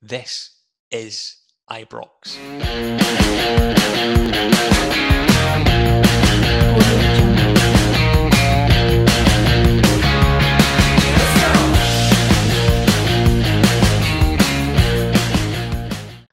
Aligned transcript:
This 0.00 0.50
is 0.92 1.38
Ibrox. 1.68 2.38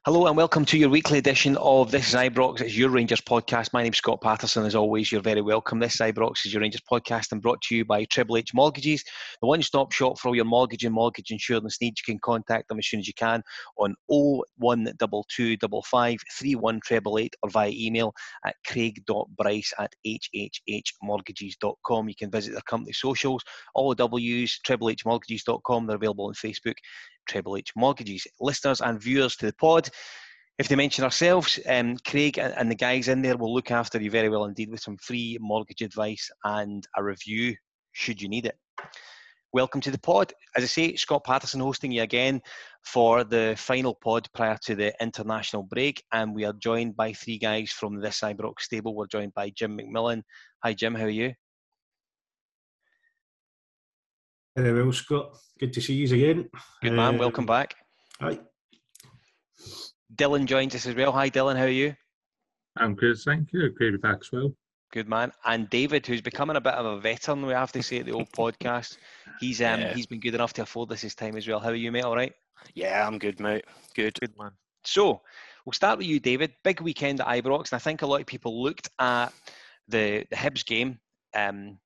Hello 0.06 0.26
and 0.28 0.36
welcome 0.36 0.64
to 0.66 0.78
your 0.78 0.88
weekly 0.88 1.18
edition 1.18 1.56
of 1.56 1.90
This 1.90 2.10
is 2.10 2.14
Ibrox. 2.14 2.60
It's 2.60 2.76
your 2.76 2.90
Rangers 2.90 3.20
podcast. 3.20 3.72
My 3.72 3.82
name's 3.82 3.96
Scott 3.96 4.20
Patterson. 4.20 4.64
As 4.64 4.76
always, 4.76 5.10
you're 5.10 5.20
very 5.20 5.40
welcome. 5.40 5.80
This 5.80 5.94
is 5.94 6.00
Ibrox 6.00 6.46
is 6.46 6.52
your 6.52 6.62
Rangers 6.62 6.82
podcast 6.88 7.32
and 7.32 7.42
brought 7.42 7.60
to 7.62 7.74
you 7.74 7.84
by 7.84 8.04
Triple 8.04 8.36
H 8.36 8.54
Mortgages, 8.54 9.02
the 9.40 9.48
one-stop 9.48 9.90
shop 9.90 10.20
for 10.20 10.28
all 10.28 10.36
your 10.36 10.44
mortgage 10.44 10.84
and 10.84 10.94
mortgage 10.94 11.32
insurance 11.32 11.80
needs. 11.80 12.00
You 12.06 12.12
can 12.12 12.20
contact 12.20 12.68
them 12.68 12.78
as 12.78 12.86
soon 12.86 13.00
as 13.00 13.08
you 13.08 13.14
can 13.14 13.42
on 13.78 13.96
01225 14.06 16.20
or 17.42 17.50
via 17.50 17.72
email 17.74 18.14
at 18.44 18.54
craig.bryce 18.64 19.72
at 19.80 19.92
hhhmortgages.com. 20.06 22.08
You 22.08 22.14
can 22.16 22.30
visit 22.30 22.52
their 22.52 22.60
company 22.60 22.92
socials, 22.92 23.42
all 23.74 23.92
W's, 23.92 24.60
triplehmortgages.com. 24.64 25.88
They're 25.88 25.96
available 25.96 26.26
on 26.26 26.34
Facebook 26.34 26.76
Treble 27.26 27.56
H 27.56 27.72
Mortgages. 27.76 28.26
Listeners 28.40 28.80
and 28.80 29.00
viewers 29.00 29.36
to 29.36 29.46
the 29.46 29.54
pod, 29.54 29.88
if 30.58 30.68
they 30.68 30.76
mention 30.76 31.04
ourselves, 31.04 31.60
um, 31.68 31.96
Craig 32.06 32.38
and 32.38 32.70
the 32.70 32.74
guys 32.74 33.08
in 33.08 33.20
there 33.20 33.36
will 33.36 33.52
look 33.52 33.70
after 33.70 34.00
you 34.00 34.10
very 34.10 34.30
well 34.30 34.46
indeed 34.46 34.70
with 34.70 34.80
some 34.80 34.96
free 34.96 35.36
mortgage 35.40 35.82
advice 35.82 36.30
and 36.44 36.86
a 36.96 37.04
review 37.04 37.54
should 37.92 38.22
you 38.22 38.28
need 38.28 38.46
it. 38.46 38.56
Welcome 39.52 39.80
to 39.82 39.90
the 39.90 39.98
pod. 39.98 40.32
As 40.54 40.64
I 40.64 40.66
say, 40.66 40.96
Scott 40.96 41.24
Patterson 41.24 41.60
hosting 41.60 41.92
you 41.92 42.02
again 42.02 42.40
for 42.84 43.24
the 43.24 43.54
final 43.56 43.94
pod 43.94 44.28
prior 44.34 44.58
to 44.64 44.74
the 44.74 44.94
international 45.00 45.62
break. 45.62 46.02
And 46.12 46.34
we 46.34 46.44
are 46.44 46.52
joined 46.52 46.96
by 46.96 47.12
three 47.12 47.38
guys 47.38 47.70
from 47.70 48.00
this 48.00 48.20
Ibrox 48.20 48.60
stable. 48.60 48.94
We're 48.94 49.06
joined 49.06 49.34
by 49.34 49.50
Jim 49.50 49.78
McMillan. 49.78 50.22
Hi, 50.62 50.74
Jim. 50.74 50.94
How 50.94 51.04
are 51.04 51.08
you? 51.08 51.32
Very 54.56 54.82
well, 54.82 54.92
Scott. 54.92 55.36
Good 55.58 55.74
to 55.74 55.82
see 55.82 55.94
you 55.94 56.14
again. 56.14 56.48
Good 56.82 56.94
man. 56.94 57.14
Um, 57.14 57.18
Welcome 57.18 57.44
back. 57.44 57.74
Hi. 58.20 58.38
Dylan 60.14 60.46
joins 60.46 60.74
us 60.74 60.86
as 60.86 60.94
well. 60.94 61.12
Hi, 61.12 61.28
Dylan. 61.28 61.56
How 61.56 61.64
are 61.64 61.68
you? 61.68 61.94
I'm 62.78 62.94
good, 62.94 63.18
thank 63.18 63.52
you. 63.52 63.68
Great 63.68 63.90
to 63.90 63.92
be 63.92 63.98
back 63.98 64.18
as 64.22 64.32
well. 64.32 64.54
Good 64.92 65.10
man. 65.10 65.30
And 65.44 65.68
David, 65.68 66.06
who's 66.06 66.22
becoming 66.22 66.56
a 66.56 66.60
bit 66.62 66.72
of 66.72 66.86
a 66.86 66.98
veteran, 66.98 67.44
we 67.44 67.52
have 67.52 67.72
to 67.72 67.82
say, 67.82 67.98
at 67.98 68.06
the 68.06 68.12
old 68.12 68.30
podcast. 68.36 68.96
He's 69.40 69.60
um 69.60 69.80
yeah. 69.80 69.92
he's 69.92 70.06
been 70.06 70.20
good 70.20 70.34
enough 70.34 70.54
to 70.54 70.62
afford 70.62 70.88
this 70.88 71.02
his 71.02 71.14
time 71.14 71.36
as 71.36 71.46
well. 71.46 71.60
How 71.60 71.68
are 71.68 71.74
you, 71.74 71.92
mate? 71.92 72.04
All 72.04 72.16
right? 72.16 72.32
Yeah, 72.74 73.06
I'm 73.06 73.18
good, 73.18 73.38
mate. 73.40 73.66
Good. 73.94 74.18
Good 74.18 74.38
man. 74.38 74.52
So 74.84 75.20
we'll 75.66 75.74
start 75.74 75.98
with 75.98 76.06
you, 76.06 76.18
David. 76.18 76.54
Big 76.64 76.80
weekend 76.80 77.20
at 77.20 77.26
Ibrox, 77.26 77.72
and 77.72 77.76
I 77.76 77.78
think 77.78 78.00
a 78.00 78.06
lot 78.06 78.22
of 78.22 78.26
people 78.26 78.62
looked 78.62 78.88
at 78.98 79.34
the 79.88 80.24
the 80.30 80.36
Hibs 80.36 80.64
game, 80.64 80.98
um, 81.34 81.78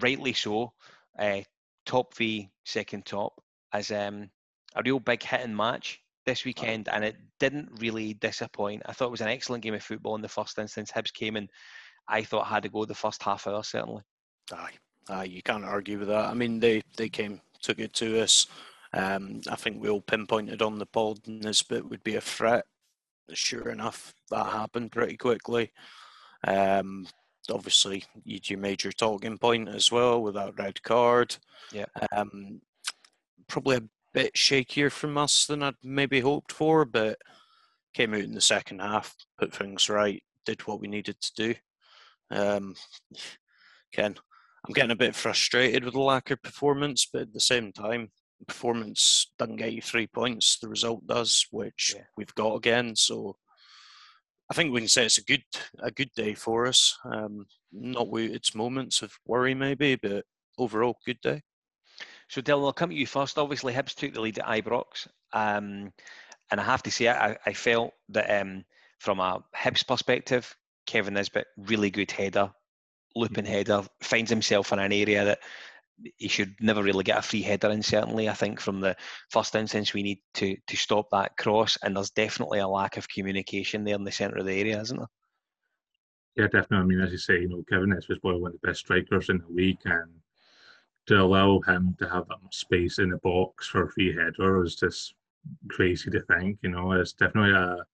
rightly 0.00 0.32
so 0.32 0.72
uh, 1.20 1.40
top 1.86 2.16
v 2.16 2.50
second 2.64 3.04
top 3.06 3.40
as 3.72 3.90
um, 3.90 4.28
a 4.74 4.82
real 4.84 4.98
big 4.98 5.22
hitting 5.22 5.54
match 5.54 6.00
this 6.26 6.44
weekend, 6.44 6.88
and 6.88 7.04
it 7.04 7.16
didn't 7.38 7.70
really 7.78 8.14
disappoint. 8.14 8.82
I 8.86 8.92
thought 8.92 9.06
it 9.06 9.12
was 9.12 9.20
an 9.20 9.28
excellent 9.28 9.62
game 9.62 9.74
of 9.74 9.82
football 9.82 10.16
in 10.16 10.22
the 10.22 10.28
first 10.28 10.58
instance. 10.58 10.90
Hibs 10.90 11.12
came 11.12 11.36
and 11.36 11.48
I 12.08 12.22
thought 12.22 12.46
had 12.46 12.62
to 12.64 12.68
go 12.68 12.84
the 12.84 12.94
first 12.94 13.22
half 13.22 13.46
hour 13.46 13.62
certainly. 13.62 14.02
Aye, 14.52 14.72
aye, 15.08 15.24
you 15.24 15.42
can't 15.42 15.64
argue 15.64 15.98
with 15.98 16.08
that. 16.08 16.26
I 16.26 16.34
mean, 16.34 16.60
they 16.60 16.82
they 16.96 17.08
came 17.08 17.40
took 17.62 17.78
it 17.78 17.92
to 17.94 18.22
us. 18.22 18.46
Um, 18.92 19.40
I 19.48 19.56
think 19.56 19.80
we 19.80 19.88
all 19.88 20.00
pinpointed 20.00 20.62
on 20.62 20.78
the 20.78 20.86
pod 20.86 21.20
Nisbet 21.26 21.88
would 21.88 22.02
be 22.02 22.16
a 22.16 22.20
threat. 22.20 22.64
Sure 23.32 23.68
enough, 23.68 24.12
that 24.30 24.46
happened 24.46 24.90
pretty 24.90 25.16
quickly. 25.16 25.70
Um, 26.46 27.06
obviously 27.48 28.04
you, 28.24 28.38
you 28.44 28.56
made 28.56 28.84
your 28.84 28.92
talking 28.92 29.38
point 29.38 29.68
as 29.68 29.90
well 29.90 30.22
with 30.22 30.34
that 30.34 30.58
red 30.58 30.82
card. 30.82 31.36
Yeah. 31.72 31.86
Um, 32.12 32.60
probably 33.48 33.76
a 33.76 33.82
bit 34.12 34.34
shakier 34.34 34.90
from 34.90 35.16
us 35.16 35.46
than 35.46 35.62
I'd 35.62 35.74
maybe 35.82 36.20
hoped 36.20 36.52
for, 36.52 36.84
but 36.84 37.18
came 37.94 38.14
out 38.14 38.20
in 38.20 38.34
the 38.34 38.40
second 38.40 38.80
half, 38.80 39.14
put 39.38 39.54
things 39.54 39.88
right, 39.88 40.22
did 40.46 40.60
what 40.66 40.80
we 40.80 40.88
needed 40.88 41.20
to 41.20 41.32
do. 41.34 41.54
Um, 42.30 42.74
Ken, 43.92 44.14
I'm 44.66 44.74
getting 44.74 44.92
a 44.92 44.96
bit 44.96 45.14
frustrated 45.14 45.84
with 45.84 45.94
the 45.94 46.00
lack 46.00 46.30
of 46.30 46.42
performance, 46.42 47.08
but 47.12 47.22
at 47.22 47.32
the 47.32 47.40
same 47.40 47.72
time, 47.72 48.10
performance 48.46 49.32
doesn't 49.38 49.56
get 49.56 49.72
you 49.72 49.82
three 49.82 50.06
points. 50.06 50.58
The 50.58 50.68
result 50.68 51.06
does, 51.06 51.46
which 51.50 51.94
yeah. 51.96 52.04
we've 52.16 52.34
got 52.34 52.54
again. 52.54 52.94
So 52.94 53.36
I 54.50 54.54
think 54.54 54.72
we 54.72 54.80
can 54.80 54.88
say 54.88 55.06
it's 55.06 55.18
a 55.18 55.24
good 55.24 55.44
a 55.78 55.90
good 55.90 56.10
day 56.16 56.34
for 56.34 56.66
us. 56.66 56.98
Um, 57.04 57.46
not 57.72 58.08
with 58.08 58.32
its 58.32 58.54
moments 58.54 59.00
of 59.00 59.12
worry 59.24 59.54
maybe, 59.54 59.94
but 59.96 60.24
overall 60.58 60.98
good 61.06 61.20
day. 61.20 61.40
So 62.28 62.40
Dylan, 62.40 62.64
I'll 62.64 62.72
come 62.72 62.90
to 62.90 62.96
you 62.96 63.06
first. 63.06 63.38
Obviously, 63.38 63.72
Hibs 63.72 63.94
took 63.94 64.12
the 64.12 64.20
lead 64.20 64.38
at 64.38 64.46
Ibrox, 64.46 65.06
um, 65.32 65.92
and 66.50 66.60
I 66.60 66.62
have 66.62 66.82
to 66.84 66.90
say 66.90 67.08
I, 67.08 67.36
I 67.46 67.52
felt 67.52 67.92
that 68.10 68.40
um, 68.40 68.64
from 68.98 69.20
a 69.20 69.42
Hibs 69.56 69.86
perspective, 69.86 70.54
Kevin 70.86 71.14
Nisbet 71.14 71.46
really 71.56 71.90
good 71.90 72.10
header, 72.10 72.50
looping 73.14 73.44
mm-hmm. 73.44 73.52
header, 73.52 73.84
finds 74.00 74.30
himself 74.30 74.72
in 74.72 74.78
an 74.78 74.92
area 74.92 75.24
that 75.24 75.40
he 76.16 76.28
should 76.28 76.54
never 76.60 76.82
really 76.82 77.04
get 77.04 77.18
a 77.18 77.22
free 77.22 77.42
header 77.42 77.70
in. 77.70 77.82
Certainly, 77.82 78.28
I 78.28 78.34
think 78.34 78.60
from 78.60 78.80
the 78.80 78.96
first 79.30 79.54
instance 79.54 79.92
we 79.92 80.02
need 80.02 80.18
to 80.34 80.56
to 80.66 80.76
stop 80.76 81.08
that 81.10 81.36
cross, 81.36 81.78
and 81.82 81.96
there's 81.96 82.10
definitely 82.10 82.60
a 82.60 82.68
lack 82.68 82.96
of 82.96 83.08
communication 83.08 83.84
there 83.84 83.96
in 83.96 84.04
the 84.04 84.12
centre 84.12 84.38
of 84.38 84.46
the 84.46 84.60
area, 84.60 84.80
isn't 84.80 84.96
there? 84.96 85.08
Yeah, 86.36 86.46
definitely. 86.46 86.78
I 86.78 86.84
mean, 86.84 87.00
as 87.00 87.12
you 87.12 87.18
say, 87.18 87.40
you 87.40 87.48
know, 87.48 87.64
Kevin 87.68 87.92
is 87.92 88.06
probably 88.06 88.40
one 88.40 88.52
of 88.54 88.60
the 88.60 88.66
best 88.66 88.80
strikers 88.80 89.28
in 89.28 89.38
the 89.38 89.52
league, 89.52 89.80
and 89.84 90.10
to 91.06 91.20
allow 91.20 91.60
him 91.60 91.96
to 91.98 92.08
have 92.08 92.28
that 92.28 92.42
much 92.42 92.56
space 92.56 92.98
in 92.98 93.10
the 93.10 93.18
box 93.18 93.66
for 93.66 93.84
a 93.84 93.90
free 93.90 94.14
header 94.14 94.62
is 94.64 94.76
just 94.76 95.14
crazy 95.68 96.10
to 96.10 96.20
think. 96.22 96.58
You 96.62 96.70
know, 96.70 96.92
it's 96.92 97.12
definitely 97.12 97.52
a 97.52 97.84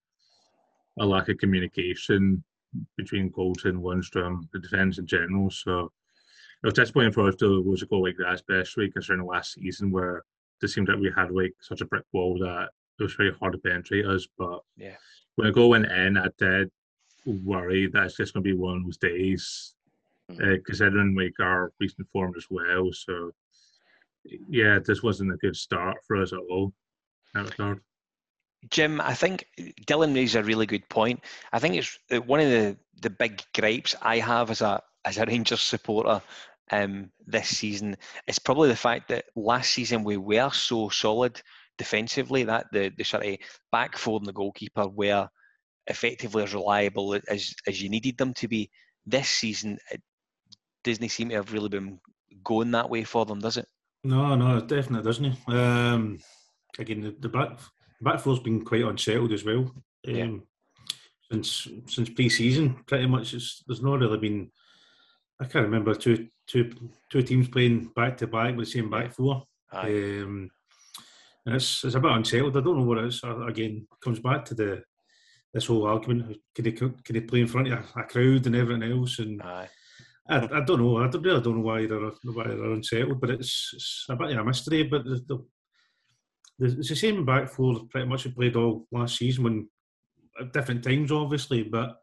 a 0.99 1.05
lack 1.05 1.29
of 1.29 1.39
communication 1.39 2.43
between 2.97 3.31
Goldson, 3.31 3.81
Lundstram, 3.83 4.49
the 4.53 4.59
defence 4.59 4.99
in 4.99 5.07
general. 5.07 5.51
So 5.51 5.93
it 6.67 6.71
was 6.71 6.75
disappointing 6.75 7.13
for 7.13 7.29
us 7.29 7.37
to 7.37 7.47
lose 7.47 7.83
a 7.83 7.87
goal 7.87 8.03
like 8.03 8.17
that, 8.19 8.33
especially 8.33 8.91
considering 8.91 9.21
the 9.21 9.31
last 9.31 9.55
season 9.55 9.93
where 9.93 10.25
it 10.61 10.69
seemed 10.69 10.89
like 10.89 10.99
we 10.99 11.13
had 11.17 11.31
like 11.31 11.55
such 11.61 11.81
a 11.81 11.85
brick 11.85 12.03
wall 12.13 12.37
that 12.41 12.71
it 12.99 13.03
was 13.05 13.15
very 13.15 13.33
hard 13.39 13.53
to 13.53 13.59
penetrate 13.59 14.05
us. 14.05 14.27
But 14.37 14.63
yeah, 14.77 14.97
when 15.37 15.47
a 15.47 15.53
goal 15.53 15.71
went 15.71 15.87
in, 15.87 16.17
I 16.17 16.27
did 16.39 16.69
worry 17.25 17.87
that 17.93 18.07
it's 18.07 18.17
just 18.17 18.35
going 18.35 18.43
to 18.43 18.51
be 18.51 18.57
one 18.57 18.79
of 18.79 18.85
those 18.85 18.97
days, 18.97 19.75
mm. 20.29 20.41
uh, 20.41 20.61
considering 20.67 21.15
like 21.15 21.35
our 21.39 21.73
recent 21.79 22.09
form 22.13 22.35
as 22.37 22.47
well. 22.51 22.91
So 22.93 23.31
yeah, 24.49 24.81
this 24.85 25.05
wasn't 25.05 25.35
a 25.35 25.37
good 25.37 25.55
start 25.55 25.99
for 26.05 26.21
us 26.21 26.33
at 26.33 26.41
all. 26.51 26.73
Jim, 28.71 29.01
I 29.01 29.15
think 29.15 29.47
Dylan 29.87 30.17
raised 30.17 30.35
a 30.35 30.43
really 30.43 30.67
good 30.67 30.89
point. 30.89 31.21
I 31.53 31.61
think 31.61 31.77
it's 31.77 31.97
uh, 32.11 32.17
one 32.23 32.41
of 32.41 32.51
the, 32.51 32.77
the 33.03 33.11
big 33.11 33.41
gripes 33.55 33.95
I 34.03 34.19
have 34.19 34.51
as 34.51 34.63
a 34.63 34.83
as 35.07 35.19
a 35.19 35.25
Rangers 35.25 35.63
supporter 35.63 36.21
um, 36.71 37.11
this 37.27 37.49
season 37.49 37.97
is 38.27 38.39
probably 38.39 38.69
the 38.69 38.77
fact 38.77 39.09
that 39.09 39.27
last 39.37 39.73
season 39.73 40.05
we 40.05 40.17
were 40.17 40.51
so 40.51 40.89
solid 40.89 41.41
defensively 41.79 42.45
that 42.45 42.67
the, 42.73 42.93
the 42.97 43.05
sort 43.05 43.25
of 43.25 43.37
back 43.71 43.97
four 43.97 44.19
and 44.19 44.27
the 44.27 44.33
goalkeeper 44.33 44.89
were 44.89 45.29
effectively 45.87 46.43
as 46.43 46.55
reliable 46.55 47.15
as, 47.29 47.55
as 47.67 47.83
you 47.83 47.89
needed 47.89 48.19
them 48.19 48.35
to 48.35 48.49
be. 48.49 48.71
This 49.05 49.29
season, 49.29 49.79
it 49.93 50.03
doesn't 50.83 51.09
seem 51.11 51.29
to 51.29 51.37
have 51.37 51.53
really 51.53 51.69
been 51.69 52.01
going 52.43 52.73
that 52.73 52.91
way 52.91 53.05
for 53.05 53.25
them, 53.25 53.39
does 53.39 53.57
it? 53.57 53.67
No, 54.03 54.35
no, 54.35 54.59
it 54.59 54.67
definitely 54.67 55.05
doesn't. 55.05 55.37
Um, 55.49 56.19
again, 56.79 57.01
the, 57.03 57.15
the 57.21 57.29
back 57.29 57.59
back 58.01 58.21
four's 58.21 58.41
been 58.41 58.65
quite 58.65 58.83
unsettled 58.83 59.33
as 59.33 59.45
well. 59.45 59.73
Um, 60.09 60.15
yeah. 60.15 60.31
Since 61.31 61.69
since 61.87 62.09
pre-season, 62.11 62.77
pretty 62.87 63.07
much, 63.07 63.33
there's 63.33 63.83
not 63.83 63.99
really 63.99 64.19
been 64.19 64.51
I 65.41 65.45
can't 65.45 65.67
remember 65.67 65.95
two 65.95 66.29
two 66.47 66.73
two 67.11 67.23
teams 67.23 67.49
playing 67.49 67.91
back 67.95 68.17
to 68.19 68.27
back 68.27 68.57
with 68.57 68.67
the 68.67 68.73
same 68.73 68.91
back 68.91 69.13
four. 69.13 69.45
Um, 69.73 70.51
and 71.45 71.55
it's 71.55 71.85
it's 71.85 71.95
a 71.95 72.01
bit 72.01 72.11
unsettled. 72.11 72.57
I 72.57 72.61
don't 72.61 72.79
know 72.79 72.85
what 72.85 72.99
it 72.99 73.07
is. 73.07 73.21
Again, 73.25 73.87
comes 74.03 74.21
back 74.21 74.45
to 74.47 74.55
the 74.55 74.83
this 75.53 75.67
whole 75.67 75.87
argument: 75.87 76.39
can 76.55 76.65
they 76.65 76.73
can 76.73 76.95
they 77.09 77.21
play 77.21 77.41
in 77.41 77.47
front 77.49 77.73
of 77.73 77.85
a, 77.97 78.03
crowd 78.05 78.47
and 78.47 78.57
everything 78.57 78.91
else? 78.91 79.19
And 79.19 79.43
Aye. 79.43 79.69
I, 80.29 80.37
I 80.37 80.61
don't 80.65 80.81
know. 80.81 80.99
I 80.99 81.09
don't, 81.09 81.23
really 81.23 81.41
don't 81.41 81.59
know 81.59 81.63
why 81.63 81.87
they're 81.87 82.11
why 82.33 82.45
they're 82.45 82.73
unsettled. 82.73 83.21
But 83.21 83.31
it's, 83.31 83.71
it's 83.75 84.07
a 84.09 84.17
bit 84.17 84.33
of 84.33 84.39
a 84.39 84.45
mystery. 84.45 84.83
But 84.85 85.05
the, 85.05 85.45
the, 86.59 86.67
it's 86.67 86.89
the 86.89 86.97
same 86.97 87.25
back 87.25 87.49
four 87.49 87.85
pretty 87.91 88.09
much 88.09 88.25
we 88.25 88.33
played 88.33 88.57
all 88.57 88.87
last 88.91 89.19
season 89.19 89.45
when 89.45 89.69
at 90.41 90.53
different 90.53 90.83
times, 90.83 91.13
obviously, 91.13 91.63
but 91.63 91.99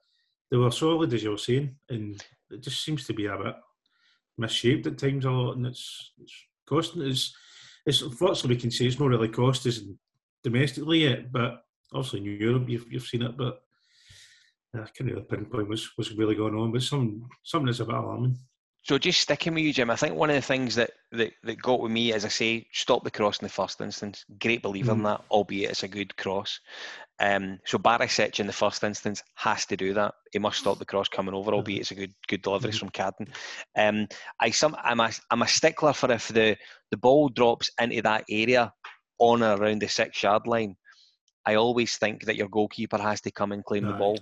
they 0.49 0.57
were 0.57 0.71
solid 0.71 1.13
as 1.13 1.23
you 1.23 1.31
were 1.31 1.37
saying, 1.37 1.75
and 1.89 2.23
it 2.53 2.61
just 2.61 2.83
seems 2.83 3.05
to 3.07 3.13
be 3.13 3.25
a 3.25 3.37
bit 3.37 3.55
misshaped 4.37 4.87
at 4.87 4.97
times 4.97 5.25
a 5.25 5.31
lot, 5.31 5.57
and 5.57 5.65
it's, 5.65 6.11
it's 6.21 6.33
costing 6.67 7.03
us. 7.03 7.33
It's 7.85 8.01
unfortunately 8.01 8.55
we 8.55 8.61
can 8.61 8.71
say 8.71 8.85
it's 8.85 8.99
not 8.99 9.09
really 9.09 9.27
cost 9.27 9.67
us 9.67 9.81
domestically 10.43 11.03
yet, 11.03 11.31
but 11.31 11.63
obviously 11.93 12.19
in 12.19 12.39
Europe 12.39 12.69
you've, 12.69 12.91
you've 12.91 13.03
seen 13.03 13.23
it, 13.23 13.37
but 13.37 13.61
uh, 14.75 14.81
I 14.81 14.87
can't 14.95 15.09
really 15.09 15.23
pinpoint 15.23 15.69
what's, 15.69 15.91
what's 15.97 16.11
really 16.11 16.35
going 16.35 16.55
on, 16.55 16.71
but 16.71 16.81
some 16.81 17.27
something 17.43 17.67
that's 17.67 17.79
a 17.79 17.85
bit 17.85 17.95
alarming. 17.95 18.37
So 18.83 18.97
just 18.97 19.21
sticking 19.21 19.53
with 19.53 19.63
you, 19.63 19.71
Jim, 19.71 19.89
I 19.89 19.95
think 19.95 20.15
one 20.15 20.29
of 20.29 20.35
the 20.35 20.41
things 20.41 20.75
that, 20.75 20.91
that, 21.13 21.31
that 21.43 21.61
got 21.61 21.79
with 21.79 21.91
me, 21.91 22.11
as 22.11 22.25
I 22.25 22.27
say, 22.27 22.67
stop 22.73 23.05
the 23.05 23.11
cross 23.11 23.39
in 23.39 23.45
the 23.45 23.49
first 23.49 23.79
instance. 23.79 24.25
Great 24.41 24.61
believer 24.61 24.91
mm. 24.91 24.95
in 24.95 25.03
that, 25.03 25.21
albeit 25.31 25.69
it's 25.69 25.83
a 25.83 25.87
good 25.87 26.15
cross. 26.17 26.59
Um, 27.19 27.59
so 27.65 27.77
Barisic 27.77 28.41
in 28.41 28.47
the 28.47 28.51
first 28.51 28.83
instance 28.83 29.23
has 29.35 29.65
to 29.67 29.77
do 29.77 29.93
that. 29.93 30.15
He 30.33 30.39
must 30.39 30.59
stop 30.59 30.79
the 30.79 30.85
cross 30.85 31.07
coming 31.07 31.33
over, 31.33 31.53
albeit 31.53 31.79
it's 31.79 31.91
a 31.91 31.95
good 31.95 32.13
good 32.27 32.41
delivery 32.41 32.71
mm. 32.71 32.79
from 32.79 32.89
Cadden. 32.89 33.29
Um, 33.77 34.07
I 34.41 34.49
some 34.49 34.75
I'm 34.83 34.99
a, 34.99 35.11
I'm 35.31 35.43
a 35.43 35.47
stickler 35.47 35.93
for 35.93 36.11
if 36.11 36.27
the, 36.27 36.57
the 36.91 36.97
ball 36.97 37.29
drops 37.29 37.71
into 37.79 38.01
that 38.01 38.25
area 38.29 38.73
on 39.17 39.43
or 39.43 39.55
around 39.55 39.81
the 39.81 39.87
six 39.87 40.23
yard 40.23 40.45
line. 40.45 40.75
I 41.45 41.55
always 41.55 41.97
think 41.97 42.25
that 42.25 42.35
your 42.35 42.49
goalkeeper 42.49 42.97
has 42.97 43.21
to 43.21 43.31
come 43.31 43.53
and 43.53 43.63
claim 43.63 43.85
the 43.85 43.93
ball. 43.93 44.17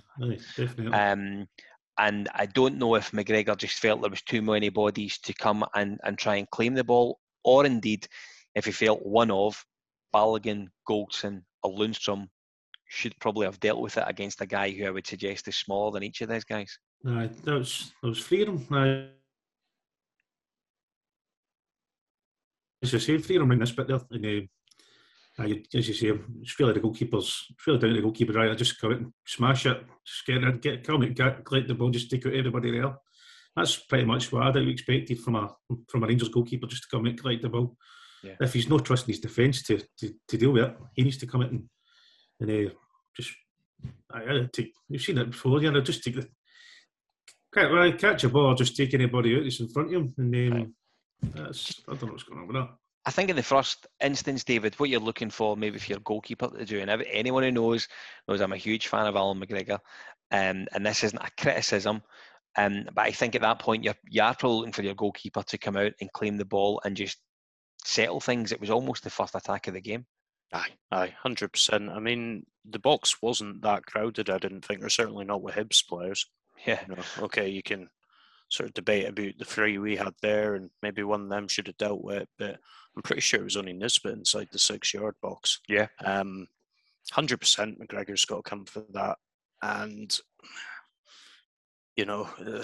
definitely. 0.56 0.92
Um, 0.92 1.48
and 1.98 2.28
I 2.34 2.46
don't 2.46 2.78
know 2.78 2.94
if 2.94 3.10
McGregor 3.10 3.56
just 3.56 3.78
felt 3.78 4.00
there 4.00 4.10
was 4.10 4.22
too 4.22 4.42
many 4.42 4.68
bodies 4.70 5.18
to 5.20 5.34
come 5.34 5.64
and, 5.74 5.98
and 6.04 6.16
try 6.16 6.36
and 6.36 6.50
claim 6.50 6.74
the 6.74 6.84
ball, 6.84 7.18
or 7.44 7.66
indeed 7.66 8.06
if 8.54 8.64
he 8.64 8.72
felt 8.72 9.04
one 9.04 9.30
of 9.30 9.62
Balogun, 10.14 10.68
Goldson, 10.88 11.42
or 11.62 11.72
Lundstram 11.72 12.28
should 12.88 13.18
probably 13.20 13.46
have 13.46 13.60
dealt 13.60 13.80
with 13.80 13.96
it 13.96 14.04
against 14.06 14.40
a 14.40 14.46
guy 14.46 14.70
who 14.70 14.86
I 14.86 14.90
would 14.90 15.06
suggest 15.06 15.48
is 15.48 15.56
smaller 15.56 15.92
than 15.92 16.02
each 16.02 16.20
of 16.20 16.28
those 16.28 16.44
guys. 16.44 16.78
No, 17.02 17.26
that 17.26 17.54
was 17.54 17.92
that 18.02 18.08
was 18.08 18.18
freedom. 18.18 18.66
No. 18.70 19.08
As 22.82 22.94
I 22.94 22.98
say, 22.98 23.18
freedom 23.18 23.50
in 23.52 23.60
this 23.60 23.70
bit 23.70 23.86
there, 23.86 24.00
and 24.10 24.26
uh, 24.26 24.46
as 25.38 25.88
you 25.88 25.94
say, 25.94 26.12
it's 26.40 26.58
really 26.58 26.74
the 26.74 26.80
goalkeeper's, 26.80 27.46
it's 27.50 27.66
really 27.66 27.78
down 27.78 27.90
to 27.90 27.96
the 27.96 28.02
goalkeeper, 28.02 28.32
right? 28.32 28.50
I 28.50 28.54
just 28.54 28.80
come 28.80 28.92
out 28.92 28.98
and 28.98 29.12
smash 29.26 29.66
it, 29.66 29.82
just 30.04 30.26
get 30.26 30.44
it, 30.44 30.60
get 30.60 30.86
come 30.86 31.02
out, 31.02 31.14
get, 31.14 31.44
collect 31.44 31.68
the 31.68 31.74
ball, 31.74 31.90
just 31.90 32.10
take 32.10 32.26
out 32.26 32.34
everybody 32.34 32.70
there. 32.70 32.94
That's 33.56 33.76
pretty 33.76 34.04
much 34.04 34.30
what 34.32 34.56
I'd 34.56 34.68
expected 34.68 35.20
from 35.20 35.36
a 35.36 35.54
from 35.88 36.02
a 36.02 36.06
Rangers 36.06 36.28
goalkeeper, 36.28 36.66
just 36.66 36.84
to 36.84 36.88
come 36.88 37.06
out, 37.06 37.16
collect 37.16 37.42
the 37.42 37.48
ball. 37.48 37.76
Yeah. 38.22 38.34
If 38.40 38.52
he's 38.52 38.68
not 38.68 38.84
trusting 38.84 39.12
his 39.12 39.20
defence 39.20 39.62
to, 39.64 39.80
to, 39.98 40.14
to 40.28 40.38
deal 40.38 40.52
with 40.52 40.64
it, 40.64 40.76
he 40.94 41.02
needs 41.02 41.18
to 41.18 41.26
come 41.26 41.42
out 41.42 41.50
and, 41.50 41.64
and 42.40 42.68
uh, 42.68 42.70
just 43.16 43.32
I, 44.10 44.20
I 44.20 44.48
take. 44.52 44.72
You've 44.88 45.02
seen 45.02 45.18
it 45.18 45.30
before, 45.30 45.60
you 45.60 45.70
know, 45.70 45.80
just 45.80 46.04
take 46.04 46.16
the 46.16 46.28
catch, 47.52 47.98
catch 47.98 48.24
a 48.24 48.28
ball, 48.28 48.54
just 48.54 48.76
take 48.76 48.94
anybody 48.94 49.36
out 49.36 49.42
that's 49.42 49.60
in 49.60 49.68
front 49.68 49.88
of 49.88 49.94
him, 49.94 50.14
and 50.18 50.52
um, 50.52 50.58
right. 50.58 50.68
that's 51.34 51.80
I 51.88 51.94
don't 51.94 52.04
know 52.04 52.12
what's 52.12 52.22
going 52.24 52.40
on 52.40 52.46
with 52.46 52.56
that. 52.56 52.70
I 53.04 53.10
think 53.10 53.30
in 53.30 53.36
the 53.36 53.42
first 53.42 53.86
instance, 54.00 54.44
David, 54.44 54.78
what 54.78 54.88
you're 54.88 55.00
looking 55.00 55.30
for, 55.30 55.56
maybe 55.56 55.78
for 55.78 55.90
your 55.90 56.00
goalkeeper 56.00 56.48
to 56.48 56.64
do, 56.64 56.80
and 56.80 56.90
anyone 57.10 57.42
who 57.42 57.50
knows 57.50 57.88
knows 58.28 58.40
I'm 58.40 58.52
a 58.52 58.56
huge 58.56 58.86
fan 58.86 59.06
of 59.06 59.16
Allan 59.16 59.40
McGregor, 59.40 59.78
um, 60.30 60.66
and 60.72 60.86
this 60.86 61.02
isn't 61.02 61.22
a 61.22 61.30
criticism, 61.40 62.02
um, 62.56 62.86
but 62.94 63.04
I 63.04 63.10
think 63.10 63.34
at 63.34 63.42
that 63.42 63.58
point 63.58 63.82
you're 63.82 63.96
you 64.08 64.22
are 64.22 64.34
probably 64.34 64.58
looking 64.58 64.72
for 64.72 64.82
your 64.82 64.94
goalkeeper 64.94 65.42
to 65.42 65.58
come 65.58 65.76
out 65.76 65.92
and 66.00 66.12
claim 66.12 66.36
the 66.36 66.44
ball 66.44 66.80
and 66.84 66.96
just 66.96 67.18
settle 67.84 68.20
things. 68.20 68.52
It 68.52 68.60
was 68.60 68.70
almost 68.70 69.02
the 69.02 69.10
first 69.10 69.34
attack 69.34 69.66
of 69.66 69.74
the 69.74 69.80
game. 69.80 70.06
Aye, 70.52 70.70
aye, 70.90 71.14
hundred 71.22 71.52
percent. 71.52 71.90
I 71.90 71.98
mean, 71.98 72.44
the 72.64 72.78
box 72.78 73.20
wasn't 73.22 73.62
that 73.62 73.86
crowded. 73.86 74.30
I 74.30 74.38
didn't 74.38 74.64
think, 74.64 74.84
or 74.84 74.90
certainly 74.90 75.24
not 75.24 75.42
with 75.42 75.54
Hibs 75.54 75.86
players. 75.86 76.26
Yeah. 76.66 76.80
You 76.88 76.96
know, 76.96 77.02
okay, 77.24 77.48
you 77.48 77.62
can 77.62 77.88
sort 78.48 78.68
of 78.68 78.74
debate 78.74 79.08
about 79.08 79.38
the 79.38 79.44
three 79.44 79.78
we 79.78 79.96
had 79.96 80.14
there, 80.20 80.54
and 80.54 80.70
maybe 80.82 81.02
one 81.02 81.22
of 81.22 81.28
them 81.30 81.48
should 81.48 81.66
have 81.66 81.78
dealt 81.78 82.04
with 82.04 82.18
it. 82.18 82.28
But 82.38 82.60
I'm 82.96 83.02
pretty 83.02 83.22
sure 83.22 83.40
it 83.40 83.44
was 83.44 83.56
only 83.56 83.72
Nisbet 83.72 84.12
inside 84.12 84.48
the 84.52 84.58
six-yard 84.58 85.14
box. 85.22 85.60
Yeah. 85.68 85.88
Um, 86.04 86.46
hundred 87.10 87.38
percent, 87.38 87.80
McGregor's 87.80 88.24
got 88.24 88.36
to 88.36 88.50
come 88.50 88.64
for 88.64 88.84
that, 88.92 89.18
and 89.62 90.14
you 91.96 92.04
know, 92.04 92.28
uh, 92.44 92.62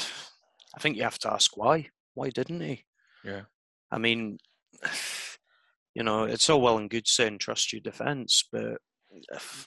I 0.77 0.81
think 0.81 0.97
you 0.97 1.03
have 1.03 1.19
to 1.21 1.33
ask 1.33 1.57
why. 1.57 1.89
Why 2.15 2.31
didn't 2.31 2.61
he? 2.61 2.85
Yeah. 3.25 3.43
I 3.91 3.99
mean, 3.99 4.39
you 5.95 6.03
know, 6.03 6.25
it's 6.25 6.49
all 6.51 6.61
well 6.61 6.79
and 6.79 6.91
good 6.91 7.09
saying 7.09 7.39
trust 7.39 7.73
your 7.73 7.81
defence, 7.81 8.45
but. 8.51 8.79
If, 9.33 9.67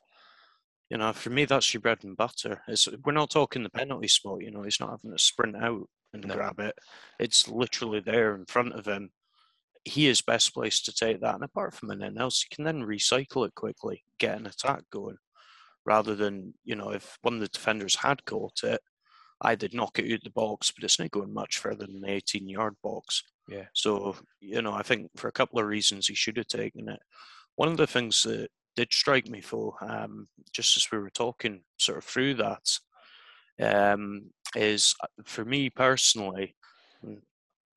you 0.92 0.98
know, 0.98 1.14
for 1.14 1.30
me, 1.30 1.46
that's 1.46 1.74
your 1.74 1.80
bread 1.80 2.04
and 2.04 2.18
butter. 2.18 2.62
It's, 2.68 2.88
we're 3.06 3.14
not 3.14 3.30
talking 3.30 3.64
the 3.64 3.70
penalty 3.70 4.10
spot. 4.10 4.42
You 4.42 4.52
know, 4.52 4.64
he's 4.64 4.82
not 4.82 4.90
having 4.90 5.12
to 5.12 5.18
sprint 5.18 5.56
out 5.56 5.88
and 6.14 6.28
no. 6.28 6.36
grab 6.36 6.60
it. 6.60 6.76
It's 7.18 7.48
literally 7.48 8.02
there 8.02 8.36
in 8.36 8.46
front 8.46 8.74
of 8.74 8.86
him. 8.86 9.10
He 9.84 10.08
is 10.08 10.22
best 10.22 10.54
placed 10.54 10.86
to 10.86 10.94
take 10.94 11.22
that. 11.22 11.36
And 11.36 11.44
apart 11.44 11.74
from 11.74 11.92
anything 11.92 12.18
else, 12.18 12.44
he 12.44 12.56
can 12.56 12.64
then 12.64 12.82
recycle 12.82 13.48
it 13.48 13.56
quickly, 13.56 14.04
get 14.20 14.38
an 14.38 14.46
attack 14.46 14.84
going, 14.92 15.18
rather 15.86 16.16
than, 16.16 16.54
you 16.64 16.76
know, 16.76 16.92
if 16.92 17.18
one 17.22 17.36
of 17.36 17.40
the 17.40 17.48
defenders 17.48 17.96
had 17.96 18.26
caught 18.26 18.64
it, 18.64 18.82
I 19.42 19.56
did 19.56 19.74
knock 19.74 19.98
it 19.98 20.12
out 20.14 20.20
the 20.24 20.30
box, 20.30 20.72
but 20.72 20.84
it's 20.84 21.00
not 21.00 21.12
going 21.12 21.34
much 21.34 21.58
further 21.58 21.88
than 21.88 22.02
the 22.02 22.12
18 22.12 22.48
yard 22.48 22.76
box. 22.84 23.24
Yeah. 23.48 23.66
So, 23.74 24.16
you 24.40 24.62
know, 24.62 24.74
I 24.74 24.84
think 24.84 25.10
for 25.16 25.28
a 25.28 25.34
couple 25.34 25.60
of 25.60 25.66
reasons 25.66 26.08
he 26.08 26.14
should 26.14 26.38
have 26.38 26.48
taken 26.48 26.90
it. 26.90 27.00
One 27.56 27.70
of 27.70 27.78
the 27.78 27.88
things 27.88 28.24
that 28.24 28.50
did 28.76 28.94
strike 28.94 29.28
me, 29.28 29.42
though, 29.42 29.76
um, 29.82 30.28
just 30.54 30.78
as 30.78 30.88
we 30.92 31.00
were 31.00 31.10
talking 31.10 31.64
sort 31.78 31.98
of 31.98 32.04
through 32.04 32.36
that, 32.36 32.80
um, 33.60 34.30
is 34.56 34.96
uh, 35.04 35.08
for 35.26 35.44
me 35.46 35.70
personally, 35.70 36.56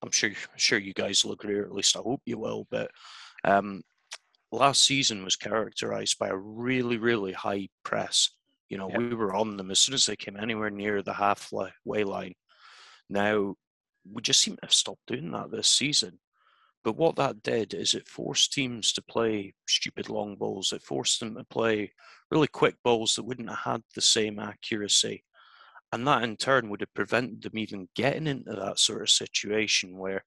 I'm 0.05 0.11
sure 0.11 0.31
sure 0.57 0.79
you 0.79 0.93
guys 0.93 1.25
will 1.25 1.33
agree, 1.33 1.57
or 1.57 1.65
at 1.65 1.73
least 1.73 1.97
I 1.97 2.01
hope 2.01 2.21
you 2.27 2.39
will, 2.39 2.67
but 2.71 2.91
um, 3.43 3.83
last 4.53 4.83
season 4.83 5.25
was 5.25 5.37
characterized 5.37 6.19
by 6.19 6.29
a 6.29 6.37
really, 6.37 6.99
really 6.99 7.33
high 7.33 7.69
press. 7.85 8.31
You 8.69 8.79
know, 8.79 8.89
yep. 8.89 8.99
we 8.99 9.15
were 9.15 9.35
on 9.35 9.57
them 9.57 9.71
as 9.71 9.79
soon 9.79 9.95
as 9.95 10.07
they 10.07 10.17
came 10.17 10.37
anywhere 10.37 10.71
near 10.71 11.03
the 11.03 11.15
halfway 11.15 12.05
line. 12.05 12.35
Now, 13.09 13.55
we 14.11 14.23
just 14.23 14.41
seem 14.41 14.57
to 14.57 14.61
have 14.63 14.75
stopped 14.75 15.07
doing 15.07 15.31
that 15.33 15.51
this 15.51 15.69
season. 15.69 16.19
But 16.83 16.97
what 16.97 17.17
that 17.17 17.43
did 17.43 17.73
is 17.73 17.95
it 17.95 18.07
forced 18.07 18.53
teams 18.53 18.93
to 18.93 19.03
play 19.03 19.55
stupid 19.67 20.11
long 20.11 20.37
balls. 20.37 20.73
It 20.73 20.83
forced 20.83 21.21
them 21.21 21.35
to 21.37 21.45
play 21.45 21.93
really 22.31 22.49
quick 22.49 22.77
balls 22.85 23.15
that 23.15 23.23
wouldn't 23.23 23.49
have 23.49 23.59
had 23.59 23.83
the 23.95 24.03
same 24.03 24.39
accuracy. 24.39 25.25
And 25.95 26.07
that 26.07 26.23
in 26.23 26.37
turn 26.37 26.69
would 26.69 26.81
have 26.81 26.93
prevented 26.95 27.43
them 27.43 27.57
even 27.59 27.89
getting 27.95 28.27
into 28.27 28.53
that 28.53 28.79
sort 28.79 29.03
of 29.03 29.11
situation 29.11 29.97
where 29.97 30.25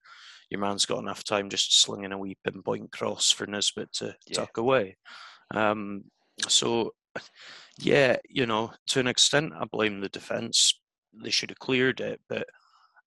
your 0.50 0.60
man's 0.60 0.86
got 0.86 1.00
enough 1.00 1.24
time 1.24 1.50
just 1.50 1.78
slinging 1.80 2.12
a 2.12 2.18
wee 2.18 2.38
pinpoint 2.42 2.90
cross 2.90 3.30
for 3.30 3.46
Nisbet 3.46 3.92
to 3.94 4.16
yeah. 4.26 4.34
tuck 4.34 4.56
away. 4.56 4.96
Um, 5.54 6.04
so, 6.48 6.94
yeah, 7.78 8.16
you 8.28 8.46
know, 8.46 8.72
to 8.88 9.00
an 9.00 9.08
extent, 9.08 9.52
I 9.58 9.66
blame 9.66 10.00
the 10.00 10.08
defence. 10.08 10.80
They 11.12 11.30
should 11.30 11.50
have 11.50 11.58
cleared 11.58 12.00
it. 12.00 12.20
But 12.28 12.46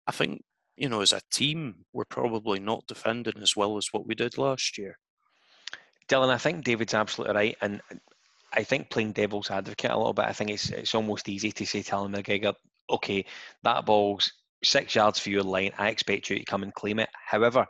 I 0.05 0.11
think 0.11 0.43
you 0.77 0.89
know, 0.89 1.01
as 1.01 1.13
a 1.13 1.21
team, 1.31 1.85
we're 1.93 2.05
probably 2.05 2.59
not 2.59 2.87
defending 2.87 3.41
as 3.41 3.55
well 3.55 3.77
as 3.77 3.89
what 3.91 4.07
we 4.07 4.15
did 4.15 4.37
last 4.37 4.77
year. 4.77 4.97
Dylan, 6.07 6.33
I 6.33 6.37
think 6.37 6.63
David's 6.63 6.93
absolutely 6.93 7.35
right, 7.35 7.57
and 7.61 7.81
I 8.53 8.63
think 8.63 8.89
playing 8.89 9.13
devil's 9.13 9.49
advocate 9.49 9.91
a 9.91 9.97
little 9.97 10.13
bit, 10.13 10.25
I 10.25 10.33
think 10.33 10.49
it's 10.49 10.69
it's 10.69 10.95
almost 10.95 11.29
easy 11.29 11.51
to 11.51 11.65
say 11.65 11.81
to 11.83 11.95
Allan 11.95 12.13
McGregor, 12.13 12.53
okay, 12.89 13.25
that 13.63 13.85
ball's 13.85 14.31
six 14.63 14.95
yards 14.95 15.19
for 15.19 15.29
your 15.29 15.43
line. 15.43 15.71
I 15.77 15.89
expect 15.89 16.29
you 16.29 16.37
to 16.37 16.45
come 16.45 16.63
and 16.63 16.73
claim 16.73 16.99
it. 16.99 17.09
However, 17.25 17.65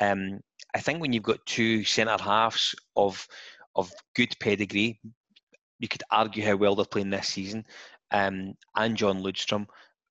um, 0.00 0.40
I 0.74 0.80
think 0.80 1.00
when 1.00 1.12
you've 1.12 1.22
got 1.22 1.44
two 1.46 1.84
centre 1.84 2.22
halves 2.22 2.74
of 2.96 3.26
of 3.74 3.92
good 4.14 4.34
pedigree, 4.40 5.00
you 5.78 5.88
could 5.88 6.02
argue 6.10 6.44
how 6.44 6.56
well 6.56 6.74
they're 6.74 6.84
playing 6.84 7.10
this 7.10 7.28
season, 7.28 7.64
um, 8.10 8.54
and 8.76 8.96
John 8.96 9.22
Lundstram, 9.22 9.66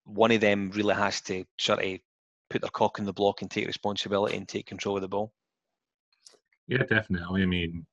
one 0.05 0.31
of 0.31 0.41
them 0.41 0.71
really 0.71 0.95
has 0.95 1.21
to 1.21 1.43
sort 1.59 1.83
of 1.83 1.99
put 2.49 2.61
their 2.61 2.69
cock 2.71 2.99
in 2.99 3.05
the 3.05 3.13
block 3.13 3.41
and 3.41 3.51
take 3.51 3.67
responsibility 3.67 4.37
and 4.37 4.47
take 4.47 4.65
control 4.65 4.95
of 4.95 5.01
the 5.01 5.07
ball. 5.07 5.33
Yeah, 6.67 6.83
definitely. 6.83 7.43
I 7.43 7.45
mean, 7.45 7.85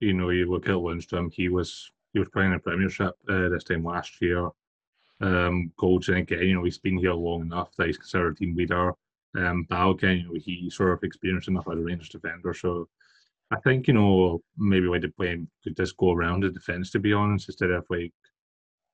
you 0.00 0.12
know, 0.12 0.30
you 0.30 0.50
look 0.50 0.66
at 0.66 0.74
Lundstram, 0.74 1.32
he 1.32 1.48
was 1.48 1.90
he 2.12 2.18
was 2.18 2.28
playing 2.30 2.54
a 2.54 2.58
Premiership 2.58 3.14
uh, 3.28 3.48
this 3.48 3.64
time 3.64 3.84
last 3.84 4.20
year. 4.20 4.48
Um, 5.20 5.72
Goldson 5.78 6.18
again, 6.18 6.40
you 6.40 6.54
know, 6.54 6.64
he's 6.64 6.78
been 6.78 6.98
here 6.98 7.14
long 7.14 7.42
enough 7.42 7.70
that 7.76 7.86
he's 7.86 7.98
considered 7.98 8.32
a 8.32 8.36
team 8.36 8.54
leader. 8.56 8.92
Um, 9.36 9.66
Balogun, 9.70 10.22
you 10.22 10.28
know, 10.28 10.34
he 10.38 10.70
sort 10.70 10.92
of 10.92 11.02
experienced 11.02 11.48
enough 11.48 11.66
as 11.70 11.78
a 11.78 11.82
Rangers 11.82 12.08
defender. 12.08 12.54
So 12.54 12.88
I 13.50 13.60
think, 13.60 13.86
you 13.86 13.94
know, 13.94 14.42
maybe 14.56 14.88
when 14.88 15.02
to 15.02 15.08
play 15.08 15.42
could 15.62 15.76
just 15.76 15.96
go 15.96 16.12
around 16.12 16.42
the 16.42 16.50
defence, 16.50 16.90
to 16.90 16.98
be 16.98 17.12
honest, 17.12 17.48
instead 17.48 17.70
of 17.70 17.84
like 17.90 18.12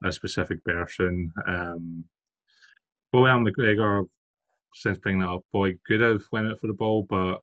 a 0.05 0.13
specific 0.13 0.65
person. 0.65 1.33
Um, 1.47 2.05
Boyan 3.15 3.49
McGregor, 3.49 4.07
since 4.75 4.99
bringing 4.99 5.21
that 5.21 5.29
up, 5.29 5.45
boy 5.53 5.77
could 5.87 6.01
have 6.01 6.23
went 6.33 6.49
out 6.49 6.61
for 6.61 6.67
the 6.67 6.73
ball, 6.73 7.07
but 7.09 7.41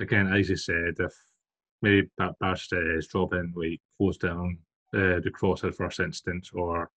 again, 0.00 0.32
as 0.32 0.48
you 0.48 0.56
said, 0.56 0.94
if 0.98 1.12
maybe 1.82 2.08
that 2.18 2.38
Bash 2.40 2.68
is 2.72 3.06
dropping 3.08 3.52
like 3.56 3.80
close 3.96 4.16
down 4.16 4.58
uh, 4.94 5.20
the 5.20 5.30
cross 5.32 5.64
at 5.64 5.74
first 5.74 6.00
instance, 6.00 6.50
or 6.52 6.90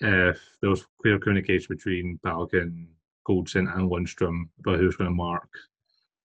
if 0.00 0.40
there 0.60 0.70
was 0.70 0.86
clear 1.00 1.18
communication 1.18 1.74
between 1.74 2.18
Balogun, 2.24 2.86
Goldson, 3.28 3.74
and 3.74 3.90
Lundstram 3.90 4.48
about 4.60 4.78
who's 4.78 4.96
going 4.96 5.10
to 5.10 5.14
mark 5.14 5.48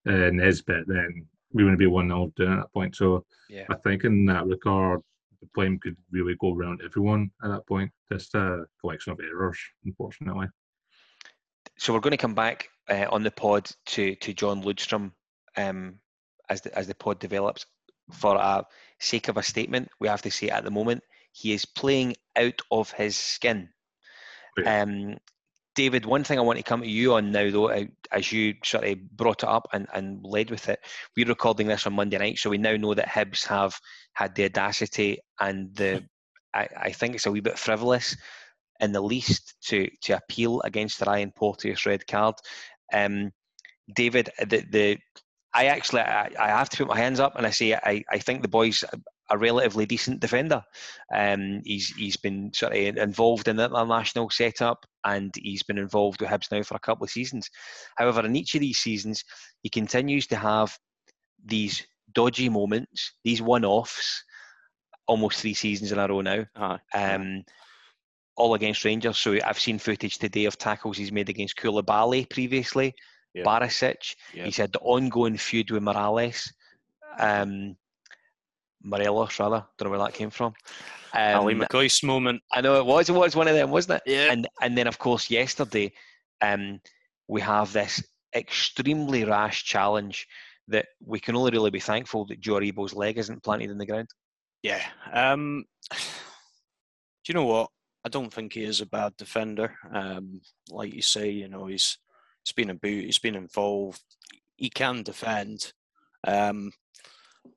uh, 0.07 0.29
Nisbet, 0.31 0.87
then 0.87 1.25
we 1.53 1.63
wouldn't 1.63 1.79
be 1.79 1.87
one 1.87 2.07
0 2.07 2.31
down 2.37 2.53
at 2.53 2.61
that 2.61 2.73
point. 2.73 2.95
So 2.95 3.25
Yeah. 3.49 3.65
I 3.69 3.75
think 3.75 4.03
in 4.03 4.25
that 4.25 4.45
regard, 4.45 5.01
the 5.41 5.47
blame 5.53 5.79
could 5.79 5.97
really 6.11 6.35
go 6.39 6.53
around 6.53 6.81
everyone 6.83 7.31
at 7.43 7.49
that 7.49 7.67
point. 7.67 7.91
Just 8.11 8.35
a 8.35 8.65
collection 8.79 9.11
of 9.11 9.19
errors, 9.19 9.57
unfortunately. 9.85 10.47
So 11.77 11.93
we're 11.93 11.99
going 11.99 12.11
to 12.11 12.17
come 12.17 12.35
back 12.35 12.69
uh, 12.89 13.07
on 13.09 13.23
the 13.23 13.31
pod 13.31 13.69
to 13.87 14.15
to 14.15 14.33
John 14.33 14.61
Lundstram 14.61 15.11
um, 15.57 15.99
as 16.51 16.61
the 16.61 16.77
as 16.77 16.87
the 16.87 16.95
pod 16.95 17.19
develops. 17.19 17.65
For 18.11 18.35
a 18.35 18.65
sake 18.99 19.29
of 19.29 19.37
a 19.37 19.43
statement, 19.43 19.89
we 19.99 20.09
have 20.09 20.21
to 20.23 20.31
say 20.31 20.49
at 20.49 20.65
the 20.65 20.71
moment 20.71 21.01
he 21.31 21.53
is 21.53 21.65
playing 21.65 22.15
out 22.35 22.61
of 22.69 22.91
his 22.91 23.15
skin. 23.15 23.69
Um, 24.65 25.17
David, 25.75 26.05
one 26.05 26.25
thing 26.25 26.37
I 26.37 26.41
want 26.41 26.57
to 26.57 26.63
come 26.63 26.81
to 26.81 26.87
you 26.87 27.13
on 27.13 27.31
now, 27.31 27.49
though, 27.49 27.69
as 28.11 28.31
you 28.31 28.55
sort 28.65 28.83
of 28.83 29.09
brought 29.15 29.43
it 29.43 29.49
up 29.49 29.69
and, 29.71 29.87
and 29.93 30.21
led 30.25 30.51
with 30.51 30.67
it, 30.67 30.79
we're 31.15 31.25
recording 31.25 31.67
this 31.67 31.87
on 31.87 31.93
Monday 31.93 32.17
night, 32.17 32.37
so 32.37 32.49
we 32.49 32.57
now 32.57 32.75
know 32.75 32.93
that 32.93 33.07
Hibs 33.07 33.47
have 33.47 33.79
had 34.11 34.35
the 34.35 34.43
audacity 34.43 35.19
and 35.39 35.73
the, 35.73 36.03
I, 36.53 36.67
I 36.75 36.91
think 36.91 37.15
it's 37.15 37.25
a 37.25 37.31
wee 37.31 37.39
bit 37.39 37.57
frivolous, 37.57 38.17
in 38.81 38.91
the 38.91 39.01
least, 39.01 39.55
to 39.67 39.89
to 40.01 40.17
appeal 40.17 40.61
against 40.63 40.99
the 40.99 41.05
Ryan 41.05 41.31
Porteous 41.31 41.85
red 41.85 42.05
card. 42.05 42.35
Um, 42.91 43.31
David, 43.95 44.29
the 44.39 44.65
the 44.69 44.97
I 45.53 45.65
actually 45.65 46.01
I, 46.01 46.29
I 46.39 46.47
have 46.47 46.69
to 46.69 46.77
put 46.77 46.87
my 46.87 46.97
hands 46.97 47.19
up 47.19 47.35
and 47.35 47.45
I 47.45 47.49
say 47.49 47.73
I, 47.73 48.03
I 48.09 48.17
think 48.19 48.41
the 48.41 48.47
boy's 48.47 48.83
a, 49.29 49.37
relatively 49.37 49.85
decent 49.85 50.19
defender. 50.19 50.61
Um, 51.13 51.61
he's 51.63 51.87
he's 51.95 52.17
been 52.17 52.51
sort 52.53 52.73
of 52.73 52.97
involved 52.97 53.47
in 53.47 53.55
the 53.55 53.65
international 53.65 54.29
setup 54.29 54.85
and 55.05 55.33
he's 55.37 55.63
been 55.63 55.77
involved 55.77 56.19
with 56.19 56.29
Hibs 56.29 56.51
now 56.51 56.63
for 56.63 56.75
a 56.75 56.79
couple 56.79 57.05
of 57.05 57.09
seasons. 57.09 57.49
However, 57.95 58.25
in 58.25 58.35
each 58.35 58.55
of 58.55 58.61
these 58.61 58.79
seasons, 58.79 59.23
he 59.63 59.69
continues 59.69 60.27
to 60.27 60.35
have 60.35 60.77
these 61.45 61.85
dodgy 62.13 62.49
moments, 62.49 63.13
these 63.23 63.41
one-offs, 63.41 64.23
almost 65.07 65.39
three 65.39 65.53
seasons 65.53 65.91
in 65.91 65.99
a 65.99 66.07
row 66.07 66.21
now. 66.21 66.45
Aye. 66.55 66.79
Um, 66.93 67.43
all 68.35 68.53
against 68.53 68.83
Rangers. 68.85 69.17
So 69.17 69.37
I've 69.45 69.59
seen 69.59 69.79
footage 69.79 70.17
today 70.17 70.45
of 70.45 70.57
tackles 70.57 70.97
he's 70.97 71.11
made 71.11 71.29
against 71.29 71.57
Koulibaly 71.57 72.29
previously, 72.29 72.95
Yeah. 73.33 73.43
Barisic. 73.43 74.15
Yeah. 74.33 74.45
He's 74.45 74.57
had 74.57 74.73
the 74.73 74.79
ongoing 74.79 75.37
feud 75.37 75.71
with 75.71 75.83
Morales. 75.83 76.51
Um, 77.17 77.75
Morelos, 78.83 79.39
rather. 79.39 79.65
Don't 79.77 79.85
know 79.85 79.89
where 79.91 80.05
that 80.05 80.13
came 80.13 80.29
from. 80.29 80.53
Ally 81.13 81.53
Um, 81.53 81.59
McCoist 81.59 82.03
moment. 82.03 82.41
I 82.51 82.61
know 82.61 82.79
it 82.79 82.85
was. 82.85 83.09
It 83.09 83.13
was 83.13 83.35
one 83.35 83.47
of 83.47 83.53
them, 83.53 83.69
wasn't 83.69 84.01
it? 84.05 84.11
Yeah. 84.11 84.31
And 84.31 84.47
and 84.61 84.77
then 84.77 84.87
of 84.87 84.97
course 84.97 85.29
yesterday, 85.29 85.91
um, 86.41 86.79
we 87.27 87.41
have 87.41 87.71
this 87.73 88.03
extremely 88.35 89.25
rash 89.25 89.63
challenge 89.65 90.27
that 90.67 90.87
we 91.05 91.19
can 91.19 91.35
only 91.35 91.51
really 91.51 91.69
be 91.69 91.79
thankful 91.79 92.25
that 92.25 92.39
Joe 92.39 92.53
Aribo's 92.53 92.93
leg 92.93 93.17
isn't 93.17 93.43
planted 93.43 93.69
in 93.69 93.77
the 93.77 93.85
ground. 93.85 94.07
Yeah. 94.63 94.81
Um, 95.11 95.65
do 95.91 95.97
you 97.27 97.33
know 97.33 97.45
what? 97.45 97.69
I 98.03 98.09
don't 98.09 98.33
think 98.33 98.53
he 98.53 98.63
is 98.63 98.81
a 98.81 98.85
bad 98.85 99.15
defender. 99.17 99.75
Um, 99.93 100.41
like 100.69 100.93
you 100.93 101.01
say, 101.01 101.29
you 101.29 101.49
know, 101.49 101.67
he's 101.67 101.97
he's 102.43 102.53
been 102.53 102.69
about, 102.69 102.89
he's 102.89 103.19
been 103.19 103.35
involved. 103.35 104.01
He 104.55 104.69
can 104.69 105.03
defend. 105.03 105.73
Um, 106.27 106.71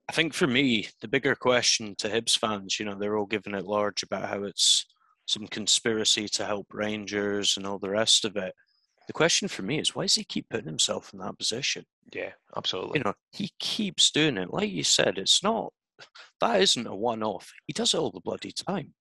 I 0.08 0.12
think 0.12 0.34
for 0.34 0.46
me, 0.46 0.88
the 1.00 1.08
bigger 1.08 1.34
question 1.34 1.94
to 1.98 2.08
Hibs 2.08 2.38
fans, 2.38 2.78
you 2.78 2.86
know, 2.86 2.94
they're 2.94 3.16
all 3.16 3.26
giving 3.26 3.54
it 3.54 3.64
large 3.64 4.02
about 4.02 4.28
how 4.28 4.44
it's 4.44 4.86
some 5.26 5.46
conspiracy 5.46 6.28
to 6.28 6.44
help 6.44 6.66
Rangers 6.72 7.56
and 7.56 7.66
all 7.66 7.78
the 7.78 7.90
rest 7.90 8.24
of 8.24 8.36
it. 8.36 8.54
The 9.06 9.12
question 9.12 9.48
for 9.48 9.62
me 9.62 9.78
is, 9.78 9.94
why 9.94 10.04
does 10.04 10.14
he 10.14 10.24
keep 10.24 10.48
putting 10.48 10.66
himself 10.66 11.12
in 11.12 11.20
that 11.20 11.38
position? 11.38 11.84
Yeah, 12.12 12.32
absolutely. 12.56 12.98
you 12.98 13.04
know, 13.04 13.14
he 13.32 13.50
keeps 13.58 14.10
doing 14.10 14.38
it. 14.38 14.52
Like 14.52 14.70
you 14.70 14.84
said, 14.84 15.18
it's 15.18 15.42
not 15.42 15.72
that 16.40 16.60
isn't 16.60 16.86
a 16.86 16.94
one-off. 16.94 17.52
He 17.66 17.72
does 17.72 17.94
it 17.94 17.98
all 17.98 18.10
the 18.10 18.20
bloody 18.20 18.52
time, 18.52 18.94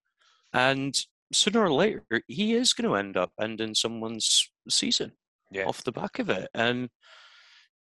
and 0.52 0.96
sooner 1.32 1.60
or 1.60 1.72
later, 1.72 2.04
he 2.28 2.54
is 2.54 2.72
going 2.72 2.88
to 2.88 2.96
end 2.96 3.16
up 3.16 3.32
ending 3.40 3.74
someone's 3.74 4.50
season 4.68 5.12
Yeah. 5.50 5.64
off 5.66 5.84
the 5.84 5.92
back 5.92 6.18
of 6.18 6.28
it. 6.30 6.48
And 6.54 6.88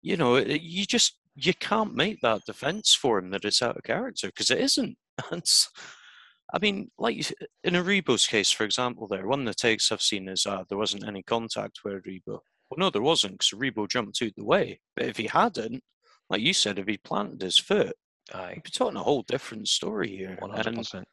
you 0.01 0.17
know, 0.17 0.37
you 0.37 0.85
just 0.85 1.17
you 1.35 1.53
can't 1.53 1.95
make 1.95 2.19
that 2.21 2.45
defense 2.45 2.93
for 2.93 3.17
him 3.19 3.31
that 3.31 3.45
it's 3.45 3.61
out 3.61 3.77
of 3.77 3.83
character 3.83 4.27
because 4.27 4.49
it 4.51 4.59
isn't. 4.59 4.97
And 5.31 5.43
I 6.53 6.59
mean, 6.59 6.91
like 6.99 7.17
in 7.63 7.73
Aribo's 7.73 8.27
case, 8.27 8.51
for 8.51 8.63
example, 8.63 9.07
there 9.07 9.25
one 9.27 9.39
of 9.41 9.45
the 9.45 9.53
takes 9.53 9.91
I've 9.91 10.01
seen 10.01 10.27
is 10.27 10.45
uh, 10.45 10.63
there 10.69 10.77
wasn't 10.77 11.07
any 11.07 11.23
contact 11.23 11.79
with 11.83 12.03
Rebo. 12.03 12.21
Well, 12.27 12.77
no, 12.77 12.89
there 12.89 13.01
wasn't 13.01 13.33
because 13.39 13.57
Rebo 13.59 13.87
jumped 13.89 14.21
out 14.21 14.31
the 14.35 14.45
way. 14.45 14.79
But 14.95 15.05
if 15.07 15.17
he 15.17 15.27
hadn't, 15.27 15.81
like 16.29 16.41
you 16.41 16.53
said, 16.53 16.77
if 16.79 16.87
he 16.87 16.97
planted 16.97 17.41
his 17.41 17.57
foot, 17.57 17.95
Aye, 18.33 18.53
we'd 18.55 18.63
be 18.63 18.69
talking 18.71 18.97
a 18.97 19.03
whole 19.03 19.23
different 19.23 19.67
story 19.67 20.09
here. 20.15 20.35
one 20.39 20.51
hundred 20.51 20.75
percent. 20.75 21.07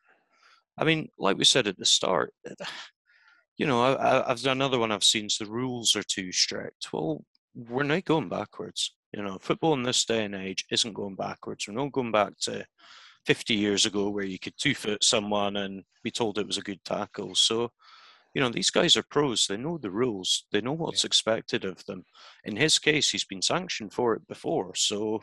I 0.78 0.84
mean, 0.84 1.08
like 1.18 1.36
we 1.36 1.44
said 1.44 1.66
at 1.66 1.78
the 1.78 1.84
start, 1.86 2.32
you 3.60 3.66
know, 3.66 3.82
I, 3.82 4.30
I've 4.30 4.40
done 4.40 4.56
another 4.56 4.78
one 4.78 4.90
I've 4.90 5.04
seen. 5.04 5.28
So 5.28 5.44
the 5.44 5.50
rules 5.50 5.94
are 5.94 6.02
too 6.02 6.32
strict. 6.32 6.90
Well, 6.94 7.22
we're 7.54 7.82
not 7.82 8.06
going 8.06 8.30
backwards. 8.30 8.94
You 9.12 9.22
know, 9.22 9.36
football 9.38 9.74
in 9.74 9.82
this 9.82 10.06
day 10.06 10.24
and 10.24 10.34
age 10.34 10.64
isn't 10.70 10.94
going 10.94 11.14
backwards. 11.14 11.68
We're 11.68 11.74
not 11.74 11.92
going 11.92 12.10
back 12.10 12.38
to 12.44 12.64
50 13.26 13.52
years 13.52 13.84
ago 13.84 14.08
where 14.08 14.24
you 14.24 14.38
could 14.38 14.56
two 14.56 14.74
foot 14.74 15.04
someone 15.04 15.58
and 15.58 15.84
be 16.02 16.10
told 16.10 16.38
it 16.38 16.46
was 16.46 16.56
a 16.56 16.62
good 16.62 16.82
tackle. 16.86 17.34
So, 17.34 17.70
you 18.32 18.40
know, 18.40 18.48
these 18.48 18.70
guys 18.70 18.96
are 18.96 19.02
pros. 19.02 19.46
They 19.46 19.58
know 19.58 19.76
the 19.76 19.90
rules. 19.90 20.46
They 20.52 20.62
know 20.62 20.72
what's 20.72 21.04
expected 21.04 21.66
of 21.66 21.84
them. 21.84 22.04
In 22.44 22.56
his 22.56 22.78
case, 22.78 23.10
he's 23.10 23.26
been 23.26 23.42
sanctioned 23.42 23.92
for 23.92 24.14
it 24.14 24.26
before. 24.26 24.74
So, 24.74 25.20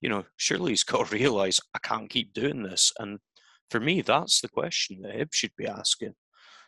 you 0.00 0.08
know, 0.08 0.22
surely 0.36 0.70
he's 0.70 0.84
got 0.84 1.08
to 1.08 1.16
realise 1.16 1.60
I 1.74 1.80
can't 1.80 2.08
keep 2.08 2.32
doing 2.34 2.62
this. 2.62 2.92
And 3.00 3.18
for 3.68 3.80
me, 3.80 4.00
that's 4.00 4.40
the 4.40 4.48
question 4.48 5.02
that 5.02 5.16
Hib 5.16 5.34
should 5.34 5.56
be 5.56 5.66
asking. 5.66 6.14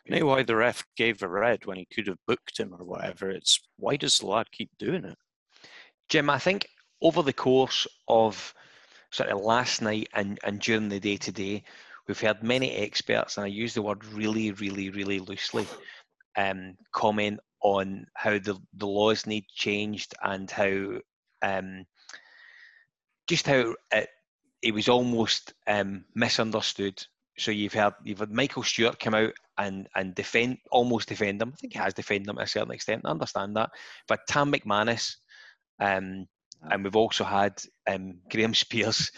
Not 0.09 0.23
why 0.23 0.43
the 0.43 0.55
ref 0.55 0.85
gave 0.95 1.21
a 1.21 1.27
red 1.27 1.65
when 1.65 1.77
he 1.77 1.87
could 1.93 2.07
have 2.07 2.17
booked 2.27 2.59
him 2.59 2.73
or 2.73 2.85
whatever. 2.85 3.29
It's 3.29 3.59
why 3.77 3.97
does 3.97 4.19
the 4.19 4.27
lad 4.27 4.51
keep 4.51 4.69
doing 4.77 5.05
it? 5.05 5.17
Jim, 6.09 6.29
I 6.29 6.39
think 6.39 6.67
over 7.01 7.21
the 7.21 7.33
course 7.33 7.85
of 8.07 8.53
sort 9.11 9.29
of 9.29 9.41
last 9.41 9.81
night 9.81 10.07
and, 10.13 10.39
and 10.43 10.59
during 10.59 10.89
the 10.89 10.99
day 10.99 11.17
today, 11.17 11.63
we've 12.07 12.19
heard 12.19 12.43
many 12.43 12.71
experts, 12.71 13.37
and 13.37 13.43
I 13.43 13.47
use 13.47 13.73
the 13.73 13.81
word 13.81 14.05
really, 14.05 14.51
really, 14.51 14.89
really 14.89 15.19
loosely, 15.19 15.67
um, 16.37 16.75
comment 16.93 17.39
on 17.61 18.05
how 18.13 18.39
the, 18.39 18.57
the 18.75 18.87
laws 18.87 19.25
need 19.25 19.45
changed 19.53 20.13
and 20.23 20.49
how 20.49 20.99
um, 21.41 21.85
just 23.27 23.45
how 23.45 23.75
it, 23.91 24.09
it 24.61 24.73
was 24.73 24.87
almost 24.87 25.53
um, 25.67 26.05
misunderstood. 26.15 27.03
So 27.37 27.51
you've 27.51 27.73
had 27.73 27.93
you've 28.03 28.19
had 28.19 28.31
Michael 28.31 28.63
Stewart 28.63 28.99
come 28.99 29.13
out 29.13 29.33
and 29.57 29.87
and 29.95 30.15
defend 30.15 30.57
almost 30.71 31.09
defend 31.09 31.41
him. 31.41 31.53
I 31.53 31.57
think 31.57 31.73
he 31.73 31.79
has 31.79 31.93
defended 31.93 32.29
him 32.29 32.37
to 32.37 32.41
a 32.41 32.47
certain 32.47 32.71
extent. 32.71 33.03
I 33.05 33.09
understand 33.11 33.55
that. 33.55 33.69
But 34.07 34.21
Tam 34.27 34.51
McManus, 34.51 35.15
um, 35.79 36.25
and 36.69 36.83
we've 36.83 36.95
also 36.95 37.23
had 37.23 37.53
um, 37.87 38.19
Graham 38.29 38.53
Spiers 38.53 39.11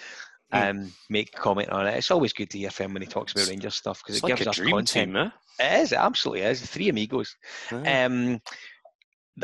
um, 0.51 0.91
make 1.09 1.31
comment 1.31 1.69
on 1.69 1.87
it. 1.87 1.95
It's 1.95 2.11
always 2.11 2.33
good 2.33 2.49
to 2.51 2.57
hear 2.57 2.71
from 2.71 2.87
him 2.87 2.93
when 2.93 3.01
he 3.03 3.07
talks 3.07 3.33
about 3.33 3.47
Rangers 3.47 3.75
stuff 3.75 4.01
because 4.03 4.17
it 4.17 4.23
like 4.23 4.35
gives 4.35 4.47
a 4.47 4.49
us 4.49 4.55
dream 4.57 4.71
content. 4.71 5.13
team, 5.13 5.15
eh? 5.15 5.29
It 5.59 5.81
is, 5.83 5.91
it 5.91 5.99
absolutely 5.99 6.43
is. 6.43 6.61
Three 6.61 6.89
amigos. 6.89 7.35
Yeah. 7.71 8.05
Um, 8.05 8.41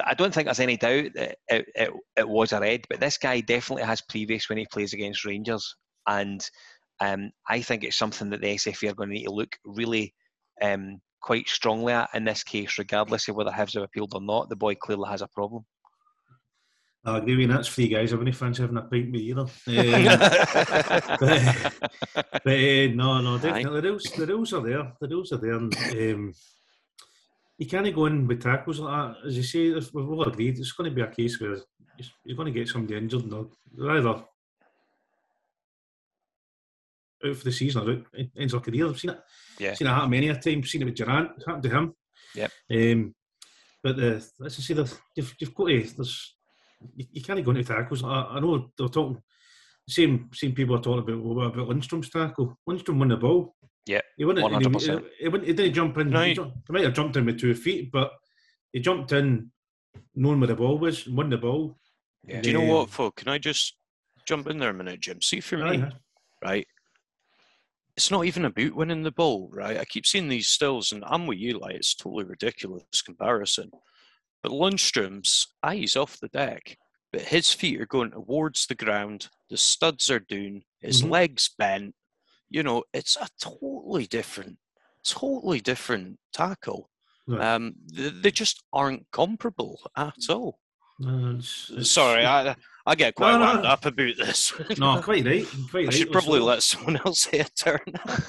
I 0.03 0.13
don't 0.13 0.33
think 0.33 0.45
there's 0.45 0.59
any 0.59 0.77
doubt 0.77 1.13
that 1.15 1.37
it, 1.47 1.65
it, 1.75 1.91
it 2.17 2.27
was 2.27 2.51
a 2.51 2.59
red, 2.59 2.85
but 2.89 2.99
this 2.99 3.17
guy 3.17 3.39
definitely 3.41 3.83
has 3.83 4.01
previous 4.01 4.49
when 4.49 4.57
he 4.57 4.65
plays 4.65 4.93
against 4.93 5.25
Rangers. 5.25 5.75
And 6.07 6.47
um, 6.99 7.31
I 7.49 7.61
think 7.61 7.83
it's 7.83 7.97
something 7.97 8.29
that 8.29 8.41
the 8.41 8.55
SFA 8.55 8.91
are 8.91 8.95
going 8.95 9.09
to 9.09 9.15
need 9.15 9.25
to 9.25 9.31
look 9.31 9.57
really 9.65 10.13
um, 10.61 10.99
quite 11.21 11.47
strongly 11.49 11.93
at 11.93 12.09
in 12.13 12.23
this 12.25 12.43
case, 12.43 12.77
regardless 12.77 13.27
of 13.27 13.35
whether 13.35 13.51
Hibs 13.51 13.73
have 13.73 13.83
appealed 13.83 14.13
or 14.13 14.21
not. 14.21 14.49
The 14.49 14.55
boy 14.55 14.75
clearly 14.75 15.09
has 15.09 15.21
a 15.21 15.27
problem. 15.27 15.65
I 17.07 17.19
agree 17.19 17.35
with 17.35 17.41
you, 17.41 17.47
that's 17.47 17.67
three 17.67 17.87
guys. 17.87 18.11
I 18.11 18.15
wouldn't 18.15 18.35
fancy 18.35 18.63
having 18.63 18.77
a 18.77 18.81
pint 18.81 19.11
with 19.11 19.21
either. 19.21 19.45
Um, 19.67 20.05
but, 21.19 21.73
but 22.43 22.47
uh, 22.47 22.87
no, 22.95 23.21
no, 23.21 23.37
definitely 23.37 23.81
the 23.81 23.87
rules. 23.89 24.03
The 24.03 24.25
rules 24.25 24.53
are 24.53 24.61
there. 24.61 24.91
The 24.99 25.07
rules 25.07 25.31
are 25.31 25.37
there. 25.37 25.53
And, 25.53 25.75
um, 25.75 26.33
you 27.59 27.67
can't 27.67 27.93
go 27.93 28.07
in 28.07 28.27
with 28.27 28.41
tackles 28.41 28.79
like 28.79 29.13
that. 29.13 29.27
As 29.27 29.37
you 29.37 29.43
say, 29.43 29.67
if 29.67 29.93
we've 29.93 30.09
all 30.09 30.23
agreed. 30.27 30.57
It's 30.57 30.71
going 30.71 30.89
to 30.89 30.95
be 30.95 31.01
a 31.01 31.07
case 31.07 31.39
where 31.39 31.51
you're- 31.51 32.09
you're 32.25 32.35
going 32.37 32.51
to 32.51 32.59
get 32.59 32.67
somebody 32.67 32.97
injured. 32.97 33.21
And 33.23 33.31
they're- 33.31 33.45
they're 33.75 33.97
either 33.97 34.23
out 37.25 37.37
for 37.37 37.43
the 37.45 37.51
season 37.51 37.87
or 37.87 37.91
out, 37.93 38.05
ends 38.37 38.51
their 38.53 38.61
career. 38.61 38.87
I've 38.87 38.99
seen 38.99 39.11
it. 39.11 39.19
Yeah. 39.59 39.73
Seen 39.73 39.87
it 39.87 39.91
happen 39.91 40.09
many 40.09 40.29
a 40.29 40.35
time. 40.35 40.63
Seen 40.63 40.81
it 40.81 40.85
with 40.85 40.95
Durrant. 40.95 41.31
It's 41.37 41.45
happened 41.45 41.63
to 41.63 41.69
him. 41.69 41.93
Yep. 42.35 42.51
Um, 42.73 43.15
but 43.83 43.95
the, 43.97 44.15
as 44.15 44.31
I 44.41 44.47
say, 44.49 44.73
the, 44.73 44.91
you've, 45.15 45.35
you've 45.39 45.53
got 45.55 45.67
to. 45.67 45.83
There's, 45.83 46.35
you, 46.95 47.05
you 47.11 47.21
can't 47.21 47.43
go 47.43 47.51
into 47.51 47.63
tackles. 47.63 48.03
I, 48.03 48.07
I 48.31 48.39
know 48.39 48.71
they're 48.77 48.87
talking. 48.87 49.21
Same 49.87 50.29
same 50.33 50.53
people 50.53 50.75
are 50.75 50.81
talking 50.81 50.99
about 51.13 51.23
well, 51.23 51.35
what 51.35 51.53
about 51.53 51.67
Lindstrom's 51.67 52.09
tackle. 52.09 52.57
Lindstrom 52.65 52.97
won 52.99 53.09
the 53.09 53.17
ball. 53.17 53.55
Yeah, 53.85 54.01
he 54.17 54.25
wouldn't. 54.25 54.45
100%. 54.51 55.05
he, 55.19 55.27
wouldn't- 55.27 55.47
he 55.47 55.53
didn't 55.53 55.75
jump 55.75 55.97
in. 55.99 56.09
No, 56.09 56.21
he, 56.23 56.29
he- 56.29 56.33
jumped, 56.33 56.57
he 56.67 56.73
might 56.73 56.83
have 56.83 56.93
jumped 56.93 57.15
in 57.17 57.25
with 57.25 57.39
two 57.39 57.53
feet, 57.53 57.91
but 57.91 58.11
he 58.73 58.79
jumped 58.79 59.11
in 59.11 59.51
knowing 60.15 60.39
where 60.39 60.47
the 60.47 60.55
ball 60.55 60.79
was, 60.79 61.07
won 61.07 61.29
the 61.29 61.37
ball. 61.37 61.77
Yeah. 62.27 62.41
Do 62.41 62.49
you 62.49 62.57
know 62.57 62.63
Um, 62.63 62.67
what, 62.69 62.89
folk? 62.89 63.15
Can 63.17 63.27
I 63.27 63.37
just 63.37 63.77
jump 64.25 64.47
in 64.47 64.57
there 64.57 64.71
a 64.71 64.73
minute, 64.73 65.01
Jim? 65.01 65.21
See 65.21 65.39
for 65.39 65.57
me, 65.57 65.83
right? 66.43 66.67
It's 67.97 68.11
not 68.11 68.25
even 68.25 68.45
about 68.45 68.75
winning 68.75 69.03
the 69.03 69.11
ball, 69.11 69.49
right? 69.53 69.77
I 69.77 69.85
keep 69.85 70.05
seeing 70.05 70.27
these 70.27 70.49
stills, 70.49 70.91
and 70.91 71.03
I'm 71.07 71.27
with 71.27 71.37
you, 71.37 71.59
like 71.59 71.75
it's 71.75 71.95
totally 71.95 72.25
ridiculous 72.25 73.01
comparison. 73.03 73.71
But 74.43 74.51
Lundstram's 74.51 75.47
eyes 75.63 75.95
off 75.95 76.19
the 76.19 76.27
deck, 76.27 76.77
but 77.13 77.21
his 77.21 77.53
feet 77.53 77.79
are 77.79 77.85
going 77.85 78.11
towards 78.11 78.67
the 78.67 78.75
ground. 78.75 79.29
The 79.49 79.57
studs 79.57 80.09
are 80.11 80.19
down. 80.19 80.63
His 80.81 81.01
Mhm. 81.03 81.09
legs 81.09 81.49
bent. 81.57 81.95
You 82.49 82.63
know, 82.63 82.83
it's 82.93 83.15
a 83.15 83.27
totally 83.39 84.07
different, 84.07 84.57
totally 85.05 85.61
different 85.61 86.19
tackle. 86.33 86.89
Right. 87.27 87.41
Um, 87.41 87.75
they, 87.91 88.09
they 88.09 88.31
just 88.31 88.61
aren't 88.73 89.09
comparable 89.11 89.89
at 89.95 90.29
all. 90.29 90.59
No, 90.99 91.29
it's- 91.31 91.69
it's- 91.71 91.89
Sorry, 91.91 92.25
I 92.25 92.55
I 92.87 92.95
get 92.95 93.15
quite 93.15 93.31
No, 93.33 93.39
no. 93.39 93.45
wound 93.45 93.65
up 93.65 93.85
about 93.85 94.17
this. 94.17 94.53
no, 94.77 95.01
quite 95.01 95.25
right. 95.25 95.45
Quite 95.71 95.87
I 95.87 95.91
should 95.91 96.11
probably 96.11 96.39
let 96.39 96.61
someone 96.63 96.97
else 97.05 97.19
say 97.31 97.39
a 97.39 97.45
turn. 97.45 97.79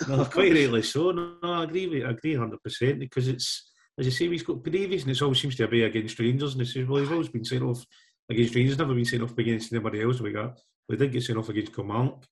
no, 0.08 0.24
quite 0.24 0.52
rightly 0.52 0.82
so. 0.82 1.10
No, 1.10 1.34
no, 1.42 1.52
I 1.52 1.64
agree 1.64 1.86
with 1.88 2.04
I 2.04 2.10
agree 2.10 2.34
hundred 2.34 2.62
percent 2.62 2.98
because 3.00 3.28
it's 3.28 3.70
as 3.98 4.04
you 4.06 4.12
say, 4.12 4.28
he's 4.28 4.42
got 4.42 4.62
previous 4.62 5.02
and 5.02 5.10
it 5.12 5.22
always 5.22 5.40
seems 5.40 5.56
to 5.56 5.66
be 5.68 5.82
against 5.82 6.18
Rangers 6.18 6.52
and 6.52 6.60
he 6.62 6.66
says, 6.70 6.86
Well 6.86 7.00
he's 7.00 7.10
always 7.10 7.28
been 7.28 7.44
sent 7.44 7.62
off 7.62 7.84
against 8.30 8.54
Rangers, 8.54 8.78
never 8.78 8.94
been 8.94 9.04
sent 9.04 9.22
off 9.22 9.36
against 9.38 9.72
anybody 9.72 10.02
else 10.02 10.20
we 10.20 10.32
got. 10.32 10.58
We 10.88 10.96
did 10.96 11.12
get 11.12 11.22
sent 11.22 11.38
off 11.38 11.48
against 11.48 11.74
Kilmarnock. 11.74 12.24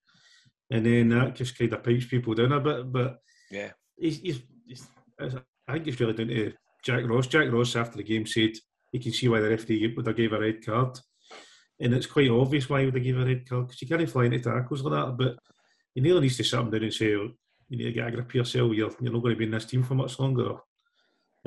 And 0.71 0.85
then 0.85 1.09
that 1.09 1.35
just 1.35 1.57
kind 1.57 1.73
of 1.73 1.83
pipes 1.83 2.05
people 2.05 2.33
down 2.33 2.51
a 2.53 2.59
bit. 2.59 2.91
But 2.91 3.17
Yeah. 3.51 3.71
he's, 3.97 4.19
he's, 4.19 4.41
he's 4.67 4.87
I 5.67 5.73
think 5.73 5.87
it's 5.87 5.99
really 5.99 6.13
down 6.13 6.27
to 6.27 6.53
Jack 6.83 7.03
Ross. 7.05 7.27
Jack 7.27 7.51
Ross 7.51 7.75
after 7.75 7.97
the 7.97 8.03
game 8.03 8.25
said 8.27 8.51
he 8.91 8.99
can 8.99 9.11
see 9.11 9.27
why 9.27 9.39
the 9.41 9.49
referee 9.49 9.93
would 9.95 10.05
have 10.07 10.15
gave 10.15 10.33
a 10.33 10.39
red 10.39 10.63
card. 10.65 10.99
And 11.79 11.93
it's 11.93 12.05
quite 12.05 12.29
obvious 12.29 12.69
why 12.69 12.79
he 12.79 12.85
would 12.85 12.95
have 12.95 13.03
gave 13.03 13.17
a 13.17 13.25
red 13.25 13.47
card 13.47 13.67
because 13.67 13.81
you 13.81 13.87
can't 13.87 14.09
fly 14.09 14.25
into 14.25 14.39
tackles 14.39 14.81
like 14.81 14.93
that. 14.93 15.17
But 15.17 15.37
you 15.93 16.01
nearly 16.01 16.21
needs 16.21 16.37
to 16.37 16.43
sit 16.43 16.59
him 16.59 16.69
down 16.69 16.83
and 16.83 16.93
say, 16.93 17.13
oh, 17.15 17.29
you 17.69 17.77
need 17.77 17.83
to 17.85 17.91
get 17.91 18.07
a 18.07 18.11
grip 18.11 18.29
of 18.29 18.35
yourself. 18.35 18.71
You're, 18.73 18.91
you're 19.01 19.11
not 19.13 19.21
going 19.21 19.33
to 19.35 19.39
be 19.39 19.45
in 19.45 19.51
this 19.51 19.65
team 19.65 19.83
for 19.83 19.95
much 19.95 20.17
longer. 20.19 20.55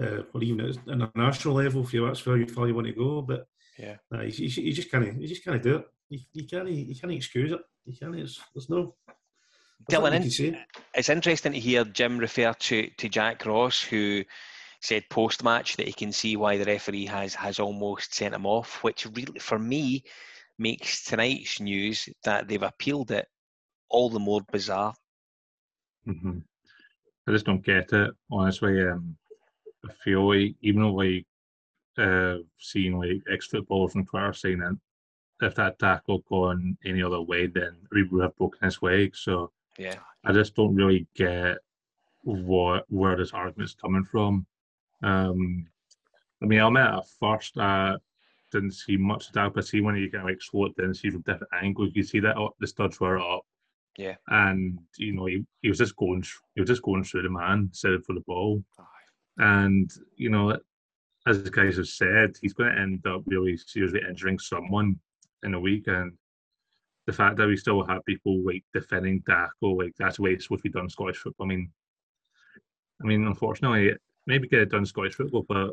Uh, 0.01 0.23
or 0.33 0.43
even 0.43 0.61
at 0.61 0.77
international 0.87 1.55
level, 1.55 1.83
if 1.83 1.93
you 1.93 2.07
that's 2.07 2.25
where 2.25 2.37
you 2.37 2.47
far 2.47 2.69
you 2.69 2.75
want 2.75 2.87
to 2.87 2.93
go. 2.93 3.23
But 3.23 3.47
Yeah. 3.79 3.97
uh, 4.15 4.21
you, 4.23 4.47
you, 4.47 4.63
you 4.65 4.73
just 4.73 4.91
can't, 4.91 5.21
you 5.21 5.27
just 5.27 5.43
can't 5.45 5.63
do 5.63 5.77
it. 5.77 5.85
You, 6.11 6.19
you 6.35 6.47
can't, 6.47 6.69
you 6.69 6.95
can't 6.95 7.13
excuse 7.13 7.53
it. 7.53 7.61
You 7.87 7.97
can't. 7.99 8.15
It's, 8.17 8.41
there's 8.55 8.69
no. 8.71 8.95
Dylan, 9.91 10.03
nothing 10.03 10.15
in- 10.15 10.23
you 10.23 10.31
can 10.31 10.31
say. 10.55 10.65
it's 10.95 11.09
interesting 11.09 11.53
to 11.53 11.59
hear 11.59 11.85
Jim 11.85 12.19
refer 12.19 12.53
to, 12.53 12.91
to 12.99 13.09
Jack 13.09 13.47
Ross, 13.47 13.83
who 13.83 14.25
said 14.81 15.09
post 15.11 15.43
match 15.45 15.77
that 15.77 15.87
he 15.87 15.93
can 15.93 16.13
see 16.13 16.37
why 16.37 16.57
the 16.57 16.65
referee 16.65 17.07
has 17.07 17.35
has 17.35 17.59
almost 17.59 18.15
sent 18.15 18.35
him 18.35 18.47
off, 18.47 18.83
which 18.85 19.07
really, 19.07 19.39
for 19.39 19.59
me, 19.59 20.05
makes 20.59 21.05
tonight's 21.05 21.61
news 21.61 22.09
that 22.25 22.49
they've 22.49 22.63
appealed 22.63 23.11
it 23.11 23.29
all 23.89 24.11
the 24.11 24.19
more 24.19 24.43
bizarre. 24.53 24.95
hmm 26.05 26.39
I 27.27 27.33
just 27.33 27.45
don't 27.45 27.65
get 27.65 27.93
it, 27.93 28.15
honestly. 28.31 28.83
Um, 28.87 29.17
I 29.89 29.93
feel 30.05 30.27
like 30.29 30.55
even 30.63 30.83
though 30.83 30.95
like 30.95 31.27
uh, 31.99 32.39
seeing 32.59 32.99
like 32.99 33.23
ex 33.31 33.47
footballers 33.47 33.95
on 33.97 34.07
Twitter 34.07 34.33
saying 34.33 34.61
that 34.61 34.79
if 35.43 35.55
that 35.57 35.79
tackle 35.79 36.21
gone 36.29 36.77
any 36.85 37.03
other 37.03 37.21
way, 37.21 37.47
then 37.47 37.77
we 37.93 38.05
would 38.05 38.23
have 38.23 38.37
broken 38.37 38.65
his 38.65 38.83
leg. 38.83 39.15
So 39.15 39.53
Yeah. 39.79 40.01
I 40.25 40.33
just 40.33 40.55
don't 40.55 40.75
really 40.75 41.07
get 41.15 41.59
what 42.23 42.85
where 42.89 43.17
this 43.17 43.33
argument's 43.33 43.75
coming 43.75 44.05
from. 44.05 44.47
Um, 45.03 45.67
I 46.43 46.47
mean, 46.47 46.61
I 46.61 46.67
admit 46.67 46.83
at 46.83 47.09
first 47.21 47.59
I 47.59 47.97
didn't 48.53 48.73
see 48.73 48.97
much 48.97 49.29
of 49.29 49.33
that, 49.35 49.55
but 49.55 49.67
see 49.67 49.81
when 49.81 49.97
you 49.97 50.11
can 50.11 50.25
like 50.25 50.41
slow 50.41 50.67
it 50.67 50.77
down, 50.77 50.95
see 50.95 51.11
from 51.11 51.23
different 51.23 51.53
angles, 51.53 51.91
you 51.95 52.03
see 52.03 52.21
that 52.21 52.37
oh, 52.37 52.55
the 52.61 52.67
studs 52.67 53.01
were 53.01 53.19
up. 53.19 53.43
Yeah. 53.97 54.15
And 54.29 54.79
you 54.97 55.13
know 55.13 55.27
he, 55.27 55.45
he 55.63 55.69
was 55.69 55.79
just 55.79 55.97
going 55.97 56.25
he 56.55 56.61
was 56.61 56.69
just 56.69 56.83
going 56.83 57.05
through 57.05 57.23
the 57.23 57.31
man 57.31 57.69
instead 57.71 58.05
for 58.05 58.15
the 58.15 58.21
ball. 58.27 58.63
And 59.39 59.91
you 60.17 60.31
know, 60.31 60.57
as 61.27 61.43
the 61.43 61.51
guys 61.51 61.77
have 61.77 61.89
said, 61.89 62.37
he's 62.41 62.55
going 62.55 62.75
to 62.75 62.81
end 62.81 63.07
up 63.07 63.23
really 63.27 63.57
seriously 63.57 64.01
injuring 64.09 64.39
someone 64.39 64.99
in 65.43 65.55
a 65.55 65.61
week. 65.61 65.87
And 65.87 66.13
the 67.07 67.13
fact 67.13 67.37
that 67.37 67.47
we 67.47 67.57
still 67.57 67.85
have 67.85 68.05
people 68.05 68.45
like 68.45 68.65
defending 68.73 69.23
tackle, 69.23 69.79
like 69.79 69.95
that's 69.99 70.17
the 70.17 70.23
way 70.23 70.31
it's 70.33 70.45
supposed 70.45 70.63
to 70.63 70.71
be 70.71 70.73
done 70.73 70.85
in 70.85 70.91
Scottish 70.91 71.19
football. 71.19 71.47
I 71.47 71.49
mean, 71.49 71.71
I 73.03 73.07
mean, 73.07 73.27
unfortunately, 73.27 73.93
maybe 74.29 74.47
get 74.47 74.61
it 74.61 74.71
done 74.71 74.81
in 74.81 74.87
Scottish 74.87 75.15
football, 75.15 75.45
but 75.49 75.71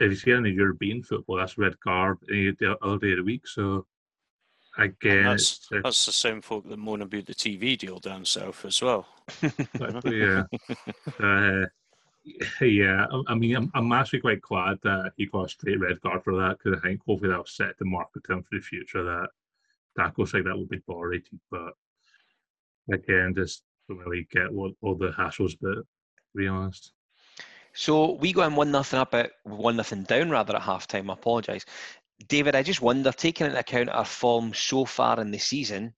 if 0.00 0.10
you 0.10 0.16
see 0.16 0.32
the 0.32 0.50
European 0.50 1.02
football, 1.02 1.36
that's 1.36 1.58
red 1.58 1.78
card 1.80 2.18
any 2.30 2.54
other 2.80 2.98
day 2.98 3.10
of 3.10 3.18
the 3.18 3.22
week. 3.24 3.46
So 3.46 3.84
I 4.76 4.92
guess 5.00 5.66
that's, 5.70 5.82
that's 5.82 6.06
the 6.06 6.12
same 6.12 6.40
folk 6.40 6.68
that 6.68 6.78
moan 6.78 7.02
about 7.02 7.26
the 7.26 7.34
TV 7.34 7.76
deal 7.76 7.98
down 7.98 8.24
south 8.24 8.64
as 8.64 8.80
well. 8.80 9.06
Yeah. 10.04 10.44
uh, 11.20 11.66
yeah, 12.60 13.06
I, 13.10 13.22
I 13.28 13.34
mean, 13.34 13.56
I'm, 13.56 13.70
I'm 13.74 13.92
actually 13.92 14.20
quite 14.20 14.40
glad 14.40 14.78
that 14.84 15.12
he 15.16 15.26
got 15.26 15.46
a 15.46 15.48
straight 15.48 15.80
red 15.80 16.00
card 16.00 16.22
for 16.22 16.36
that 16.36 16.58
because 16.58 16.78
I 16.78 16.86
think 16.86 17.00
hopefully 17.04 17.30
that'll 17.30 17.46
set 17.46 17.76
the 17.78 17.84
market 17.84 18.28
him 18.28 18.42
for 18.42 18.56
the 18.56 18.60
future 18.60 19.02
that 19.02 19.28
tackles 19.96 20.32
like 20.32 20.44
that 20.44 20.56
will 20.56 20.66
be 20.66 20.80
tolerated. 20.80 21.40
But 21.50 21.72
again, 22.92 23.34
just 23.34 23.62
don't 23.88 23.98
really 23.98 24.28
get 24.30 24.52
what 24.52 24.72
all 24.82 24.94
the 24.94 25.10
hassles, 25.10 25.56
but 25.60 25.74
to 25.74 25.84
be 26.36 26.46
honest. 26.46 26.92
So 27.78 28.14
we 28.14 28.32
go 28.32 28.42
in 28.42 28.56
one 28.56 28.72
nothing 28.72 28.98
up 28.98 29.14
at 29.14 29.30
one 29.44 29.76
nothing 29.76 30.02
down 30.02 30.30
rather 30.30 30.56
at 30.56 30.62
half 30.62 30.88
time. 30.88 31.08
I 31.08 31.12
apologise. 31.12 31.64
David, 32.26 32.56
I 32.56 32.64
just 32.64 32.82
wonder, 32.82 33.12
taking 33.12 33.46
into 33.46 33.56
account 33.56 33.88
our 33.90 34.04
form 34.04 34.52
so 34.52 34.84
far 34.84 35.20
in 35.20 35.30
the 35.30 35.38
season, 35.38 35.94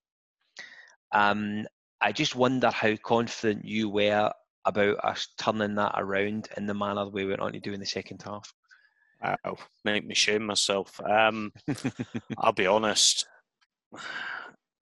um, 1.12 1.66
I 2.02 2.12
just 2.12 2.36
wonder 2.36 2.68
how 2.68 2.96
confident 2.96 3.64
you 3.64 3.88
were 3.88 4.30
about 4.66 5.02
us 5.02 5.28
turning 5.38 5.74
that 5.76 5.94
around 5.96 6.48
in 6.58 6.66
the 6.66 6.74
manner 6.74 7.08
we 7.08 7.24
went 7.24 7.40
on 7.40 7.54
to 7.54 7.60
do 7.60 7.72
in 7.72 7.80
the 7.80 7.86
second 7.86 8.20
half. 8.26 8.52
Wow, 9.24 9.56
make 9.82 10.06
me 10.06 10.14
shame 10.14 10.44
myself. 10.44 11.00
Um, 11.00 11.50
I'll 12.36 12.52
be 12.52 12.66
honest. 12.66 13.26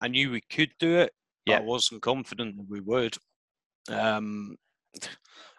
I 0.00 0.08
knew 0.08 0.32
we 0.32 0.40
could 0.50 0.72
do 0.80 0.98
it. 0.98 1.12
but 1.46 1.52
Yeah. 1.52 1.58
I 1.58 1.62
wasn't 1.62 2.02
confident 2.02 2.56
that 2.56 2.66
we 2.68 2.80
would. 2.80 3.16
Um, 3.88 4.56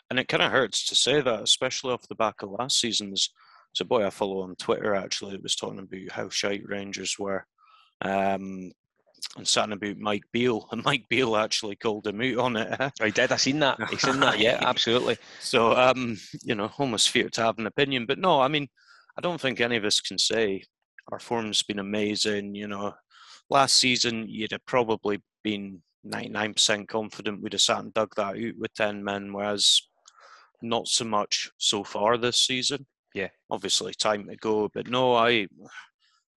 and 0.09 0.19
it 0.19 0.27
kind 0.27 0.43
of 0.43 0.51
hurts 0.51 0.85
to 0.87 0.95
say 0.95 1.21
that, 1.21 1.41
especially 1.41 1.93
off 1.93 2.07
the 2.07 2.15
back 2.15 2.41
of 2.41 2.51
last 2.51 2.79
season's. 2.79 3.29
So, 3.73 3.85
boy 3.85 4.05
I 4.05 4.09
follow 4.09 4.41
on 4.41 4.55
Twitter 4.55 4.95
actually 4.95 5.33
that 5.33 5.43
was 5.43 5.55
talking 5.55 5.79
about 5.79 6.11
how 6.11 6.29
shite 6.29 6.67
Rangers 6.67 7.17
were. 7.19 7.45
Um, 8.01 8.71
and 9.37 9.47
something 9.47 9.73
about 9.73 9.97
Mike 9.97 10.23
Beale, 10.31 10.67
and 10.71 10.83
Mike 10.83 11.05
Beale 11.09 11.35
actually 11.35 11.75
called 11.75 12.07
him 12.07 12.21
out 12.21 12.37
on 12.37 12.55
it. 12.55 12.93
I 12.99 13.09
did. 13.09 13.31
I 13.31 13.35
seen 13.35 13.59
that. 13.59 13.77
I 13.79 13.95
seen 13.95 14.19
that. 14.21 14.39
Yeah, 14.39 14.59
absolutely. 14.61 15.17
So, 15.39 15.75
um, 15.75 16.17
you 16.43 16.55
know, 16.55 16.71
almost 16.77 17.09
fear 17.09 17.29
to 17.29 17.43
have 17.43 17.59
an 17.59 17.67
opinion. 17.67 18.05
But 18.05 18.19
no, 18.19 18.41
I 18.41 18.47
mean, 18.47 18.67
I 19.17 19.21
don't 19.21 19.39
think 19.39 19.59
any 19.59 19.75
of 19.75 19.85
us 19.85 19.99
can 19.99 20.17
say 20.17 20.63
our 21.11 21.19
form's 21.19 21.63
been 21.63 21.79
amazing. 21.79 22.55
You 22.55 22.67
know, 22.67 22.93
last 23.49 23.75
season 23.75 24.25
you'd 24.27 24.51
have 24.51 24.65
probably 24.65 25.21
been 25.43 25.81
99% 26.05 26.87
confident 26.87 27.41
we'd 27.41 27.53
have 27.53 27.61
sat 27.61 27.79
and 27.79 27.93
dug 27.93 28.15
that 28.15 28.35
out 28.37 28.57
with 28.57 28.73
10 28.75 29.03
men, 29.03 29.33
whereas 29.33 29.81
not 30.61 30.87
so 30.87 31.05
much 31.05 31.51
so 31.57 31.83
far 31.83 32.17
this 32.17 32.41
season. 32.41 32.85
Yeah. 33.13 33.29
Obviously, 33.49 33.93
time 33.93 34.27
to 34.27 34.35
go. 34.35 34.69
But 34.73 34.87
no, 34.87 35.15
I. 35.15 35.47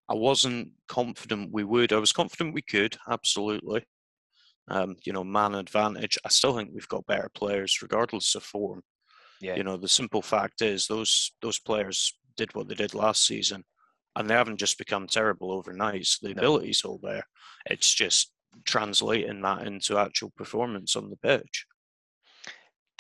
I 0.09 0.15
wasn't 0.15 0.73
confident 0.89 1.53
we 1.53 1.65
would. 1.65 1.93
I 1.93 1.99
was 1.99 2.13
confident 2.13 2.53
we 2.55 2.61
could, 2.61 2.99
absolutely. 3.09 3.87
Um, 4.69 4.97
you 5.05 5.13
know, 5.13 5.25
man 5.25 5.55
advantage. 5.55 6.19
I 6.25 6.29
still 6.29 6.55
think 6.55 6.71
we've 6.75 6.89
got 6.89 7.07
better 7.07 7.31
players, 7.35 7.79
regardless 7.81 8.35
of 8.35 8.43
form. 8.43 8.83
Yeah. 9.41 9.55
You 9.57 9.65
know, 9.65 9.77
the 9.79 9.89
simple 9.89 10.21
fact 10.21 10.61
is 10.61 10.87
those 10.87 11.33
those 11.41 11.59
players 11.59 12.13
did 12.37 12.55
what 12.55 12.69
they 12.69 12.75
did 12.75 12.95
last 12.95 13.25
season, 13.27 13.65
and 14.17 14.29
they 14.29 14.35
haven't 14.35 14.59
just 14.59 14.77
become 14.77 15.07
terrible 15.07 15.53
overnight. 15.53 16.05
So 16.07 16.27
the 16.27 16.35
No. 16.35 16.41
ability's 16.41 16.83
all 16.85 16.99
there. 17.03 17.25
It's 17.67 17.95
just 17.95 18.33
translating 18.65 19.41
that 19.43 19.67
into 19.67 19.97
actual 19.97 20.31
performance 20.37 20.95
on 20.95 21.09
the 21.11 21.17
pitch. 21.17 21.65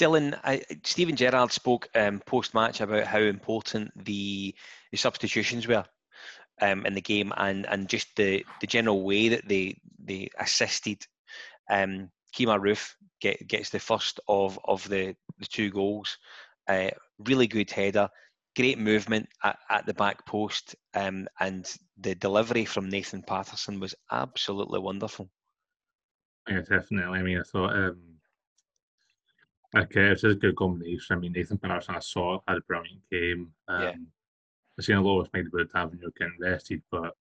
Dylan, 0.03 0.39
I, 0.43 0.63
Steven 0.83 1.15
Gerrard 1.15 1.53
spoke 1.53 1.89
um, 1.95 2.21
post 2.27 2.55
match 2.55 2.81
about 2.81 3.07
how 3.07 3.21
important 3.21 3.93
the, 4.05 4.53
the 4.91 4.97
substitutions 4.97 5.69
were 5.69 5.85
um, 6.61 6.85
in 6.87 6.95
the 6.95 7.01
game 7.01 7.33
and, 7.37 7.67
and 7.67 7.89
just 7.89 8.09
the, 8.17 8.45
the 8.61 8.67
general 8.67 9.05
way 9.05 9.29
that 9.29 9.47
they 9.47 9.79
they 10.05 10.29
assisted. 10.41 11.07
Um, 11.71 12.11
Kemar 12.35 12.59
Roofe 12.59 12.95
get, 13.21 13.47
gets 13.47 13.71
the 13.71 13.79
first 13.79 14.19
of, 14.27 14.59
of 14.65 14.89
the, 14.89 15.15
the 15.39 15.47
two 15.47 15.71
goals. 15.71 16.19
Uh, 16.67 16.91
really 17.21 17.47
good 17.47 17.71
header, 17.71 18.09
great 18.57 18.79
movement 18.79 19.29
at, 19.45 19.59
at 19.71 19.87
the 19.87 19.95
back 19.95 20.27
post, 20.27 20.75
um, 20.95 21.29
and 21.39 21.77
the 21.99 22.17
delivery 22.17 22.65
from 22.65 22.89
Nathan 22.89 23.23
Patterson 23.23 23.79
was 23.79 23.95
absolutely 24.11 24.81
wonderful. 24.81 25.31
Yeah, 26.49 26.61
definitely. 26.61 27.19
I 27.19 27.23
mean, 27.23 27.39
I 27.39 27.43
thought, 27.43 27.73
um, 27.73 28.01
okay, 29.77 30.09
it's 30.09 30.25
a 30.25 30.35
good 30.35 30.57
combination. 30.57 31.17
I 31.17 31.21
mean, 31.21 31.33
Nathan 31.33 31.59
Patterson, 31.59 31.97
I 31.97 32.01
saw, 32.01 32.41
had 32.47 32.59
a 32.59 32.63
brilliant 32.63 33.03
game. 33.11 33.53
Um, 33.69 33.83
Yeah. 33.83 33.95
I've 34.79 34.85
seen 34.85 34.97
a 34.97 35.03
lot 35.03 35.21
of 35.21 35.33
made 35.33 35.47
about 35.47 35.71
Tavernier 35.71 36.11
getting 36.19 36.37
rested, 36.41 36.83
but 36.91 37.15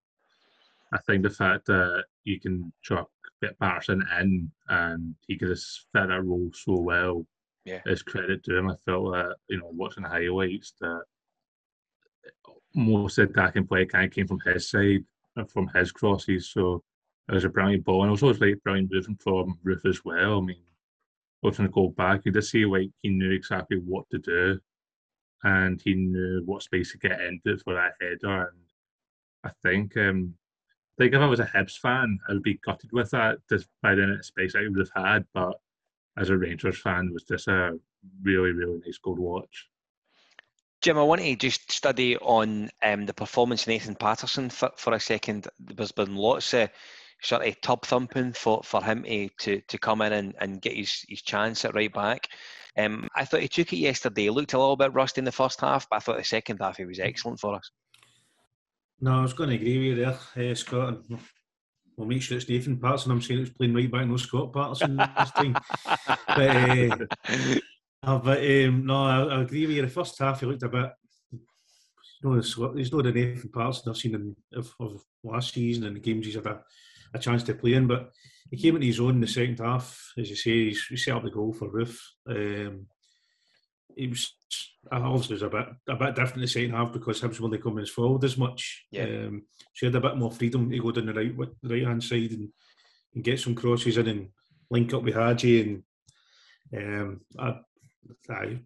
I 0.92 0.98
think 0.98 1.22
the 1.22 1.30
fact 1.30 1.66
that 1.66 2.04
you 2.24 2.40
can 2.40 2.72
chuck 2.82 3.10
get 3.42 3.58
Patterson 3.58 4.02
in 4.20 4.50
and 4.68 5.14
he 5.26 5.36
could 5.36 5.48
just 5.48 5.86
fit 5.92 6.08
that 6.08 6.24
role 6.24 6.50
so 6.54 6.78
well 6.80 7.26
yeah. 7.64 7.80
is 7.86 8.02
credit 8.02 8.42
to 8.44 8.56
him. 8.56 8.70
I 8.70 8.76
felt 8.84 9.12
that, 9.12 9.36
you 9.48 9.58
know, 9.58 9.70
watching 9.72 10.04
the 10.04 10.08
highlights 10.08 10.72
that 10.80 11.02
most 12.74 13.18
of 13.18 13.32
the 13.32 13.40
attacking 13.40 13.66
play 13.66 13.84
kind 13.84 14.06
of 14.06 14.12
came 14.12 14.26
from 14.26 14.40
his 14.46 14.70
side 14.70 15.04
and 15.36 15.50
from 15.50 15.68
his 15.74 15.92
crosses. 15.92 16.50
So 16.50 16.82
it 17.28 17.34
was 17.34 17.44
a 17.44 17.48
brilliant 17.48 17.84
ball. 17.84 18.02
And 18.02 18.10
also 18.10 18.26
it 18.26 18.28
was 18.28 18.40
always 18.40 18.52
like 18.54 18.62
brilliant 18.62 18.92
movement 18.92 19.20
from 19.22 19.58
Roofe 19.64 19.86
as 19.86 20.04
well. 20.04 20.38
I 20.38 20.40
mean, 20.40 20.62
watching 21.42 21.64
the 21.66 21.70
goal 21.70 21.90
back, 21.90 22.22
you 22.24 22.32
just 22.32 22.50
see 22.50 22.64
like 22.64 22.90
he 23.02 23.08
knew 23.10 23.30
exactly 23.32 23.78
what 23.78 24.08
to 24.10 24.18
do 24.18 24.58
and 25.44 25.80
he 25.82 25.94
knew 25.94 26.42
what 26.44 26.62
space 26.62 26.92
to 26.92 26.98
get 26.98 27.20
into 27.20 27.58
for 27.58 27.74
that 27.74 27.94
header. 28.00 28.48
And 28.48 28.58
I 29.44 29.50
think 29.62 29.96
um, 29.96 30.34
like 30.98 31.12
if 31.12 31.20
I 31.20 31.26
was 31.26 31.40
a 31.40 31.46
Hibs 31.46 31.78
fan, 31.78 32.18
I 32.28 32.32
would 32.32 32.42
be 32.42 32.60
gutted 32.64 32.92
with 32.92 33.10
that 33.10 33.38
just 33.48 33.66
by 33.82 33.94
the 33.94 34.18
space 34.22 34.54
I 34.54 34.68
would 34.68 34.78
have 34.78 35.04
had. 35.04 35.24
But 35.34 35.54
as 36.16 36.30
a 36.30 36.36
Rangers 36.36 36.80
fan, 36.80 37.12
was 37.12 37.24
just 37.24 37.48
a 37.48 37.78
really, 38.22 38.52
really 38.52 38.80
nice 38.84 38.98
goal 38.98 39.16
to 39.16 39.22
watch. 39.22 39.68
Jim, 40.80 40.98
I 40.98 41.02
want 41.02 41.20
to 41.20 41.36
just 41.36 41.70
study 41.70 42.16
on 42.18 42.68
um, 42.82 43.06
the 43.06 43.14
performance 43.14 43.62
of 43.62 43.68
Nathan 43.68 43.94
Patterson 43.94 44.50
for, 44.50 44.70
for 44.76 44.92
a 44.94 45.00
second. 45.00 45.46
There's 45.60 45.92
been 45.92 46.16
lots 46.16 46.52
of 46.54 46.70
sort 47.22 47.46
of 47.46 47.60
tub 47.60 47.84
thumping 47.84 48.32
for, 48.32 48.62
for 48.64 48.82
him 48.82 49.04
to, 49.04 49.28
to, 49.40 49.60
to 49.60 49.78
come 49.78 50.02
in 50.02 50.12
and, 50.12 50.34
and 50.40 50.60
get 50.60 50.76
his, 50.76 51.04
his 51.08 51.22
chance 51.22 51.64
at 51.64 51.74
right 51.74 51.92
back. 51.92 52.28
Um, 52.78 53.08
I 53.14 53.24
thought 53.24 53.40
he 53.40 53.48
took 53.48 53.72
it 53.72 53.78
yesterday. 53.78 54.22
He 54.22 54.30
looked 54.30 54.54
a 54.54 54.58
little 54.58 54.76
bit 54.76 54.94
rusty 54.94 55.20
in 55.20 55.24
the 55.24 55.32
first 55.32 55.60
half, 55.60 55.88
but 55.88 55.96
I 55.96 55.98
thought 56.00 56.18
the 56.18 56.24
second 56.24 56.58
half 56.60 56.78
he 56.78 56.84
was 56.84 56.98
excellent 56.98 57.40
for 57.40 57.54
us. 57.54 57.70
No, 59.00 59.18
I 59.18 59.22
was 59.22 59.32
going 59.32 59.50
to 59.50 59.56
agree 59.56 59.90
with 59.90 59.98
you 59.98 60.04
there, 60.04 60.50
uh, 60.50 60.54
Scott. 60.54 60.98
We'll 61.96 62.08
make 62.08 62.22
sure 62.22 62.36
it's 62.36 62.48
Nathan 62.48 62.78
Patterson. 62.78 63.12
I'm 63.12 63.20
saying 63.20 63.40
it's 63.40 63.50
playing 63.50 63.74
right 63.74 63.90
back, 63.90 64.06
no 64.06 64.16
Scott 64.16 64.52
Patterson 64.52 64.96
this 64.96 65.30
time. 65.32 65.56
but, 66.26 66.38
uh, 66.38 66.96
uh, 68.04 68.18
but 68.18 68.38
um, 68.38 68.86
no, 68.86 69.04
I, 69.04 69.22
I, 69.24 69.42
agree 69.42 69.66
with 69.66 69.76
you. 69.76 69.82
The 69.82 69.88
first 69.88 70.18
half, 70.18 70.40
he 70.40 70.46
looked 70.46 70.62
a 70.62 70.68
bit. 70.68 70.90
You 71.32 71.40
know, 72.22 72.34
there's 72.34 72.92
no 72.92 73.02
the 73.02 73.12
Nathan 73.12 73.50
Patterson 73.52 73.90
I've 73.90 73.96
seen 73.96 74.14
in, 74.14 74.36
of, 74.54 74.72
of, 74.80 75.02
last 75.24 75.54
season 75.54 75.84
and 75.84 75.96
the 75.96 76.00
games 76.00 76.26
he's 76.26 76.36
had 76.36 76.46
a, 76.46 76.62
a, 77.14 77.18
chance 77.18 77.42
to 77.44 77.54
play 77.54 77.74
in. 77.74 77.86
But 77.86 78.10
he 78.50 78.56
came 78.56 78.76
into 78.76 78.86
his 78.86 79.00
own 79.00 79.14
in 79.14 79.20
the 79.20 79.26
second 79.26 79.58
half, 79.58 80.12
as 80.18 80.30
you 80.30 80.36
say. 80.36 80.68
He's, 80.68 80.84
he 80.86 80.96
set 80.96 81.14
up 81.14 81.24
the 81.24 81.30
goal 81.30 81.52
for 81.52 81.70
Roofe. 81.70 81.98
Um, 82.28 82.86
he 83.96 84.08
was 84.08 84.34
obviously 84.90 85.34
was 85.34 85.42
a 85.42 85.48
bit 85.48 85.66
a 85.88 85.96
bit 85.96 86.14
different 86.14 86.36
in 86.36 86.40
the 86.42 86.48
second 86.48 86.72
half 86.72 86.92
because 86.92 87.20
Hibs 87.20 87.40
weren't 87.40 87.62
coming 87.62 87.86
forward 87.86 88.24
as 88.24 88.36
much. 88.36 88.86
Yeah. 88.90 89.04
Um, 89.04 89.42
she 89.72 89.86
had 89.86 89.94
a 89.94 90.00
bit 90.00 90.16
more 90.16 90.30
freedom 90.30 90.70
to 90.70 90.78
go 90.78 90.90
down 90.90 91.06
the 91.06 91.14
right 91.14 91.34
right 91.62 91.86
hand 91.86 92.02
side 92.02 92.32
and, 92.32 92.48
and 93.14 93.24
get 93.24 93.40
some 93.40 93.54
crosses 93.54 93.98
in 93.98 94.08
and 94.08 94.28
link 94.70 94.92
up 94.94 95.02
with 95.02 95.14
Hagi 95.14 95.60
and 95.60 95.82
um, 96.74 97.20
I, 97.38 97.60
I, 98.30 98.58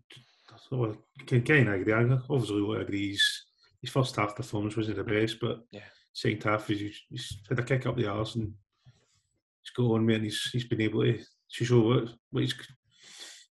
I 0.72 0.92
can 1.26 1.42
kind 1.42 1.68
of 1.68 1.74
agree. 1.74 1.92
I 1.92 2.02
obviously 2.30 2.80
agree. 2.80 3.10
His, 3.10 3.44
his 3.80 3.90
first 3.90 4.16
half 4.16 4.36
performance 4.36 4.76
wasn't 4.76 4.96
the 4.96 5.04
best, 5.04 5.38
but 5.40 5.64
yeah. 5.70 5.80
Second 6.16 6.42
half 6.44 6.66
he's, 6.66 7.02
he's 7.10 7.38
had 7.46 7.58
a 7.58 7.62
kick 7.62 7.84
up 7.84 7.94
the 7.94 8.06
arse 8.06 8.36
and 8.36 8.50
he's 9.62 9.70
got 9.76 9.92
on 9.92 10.06
me 10.06 10.14
and 10.14 10.24
he's 10.24 10.48
he's 10.50 10.64
been 10.64 10.80
able 10.80 11.02
to, 11.02 11.18
show 11.50 11.80
what, 11.80 12.08
what 12.30 12.40
he's 12.40 12.54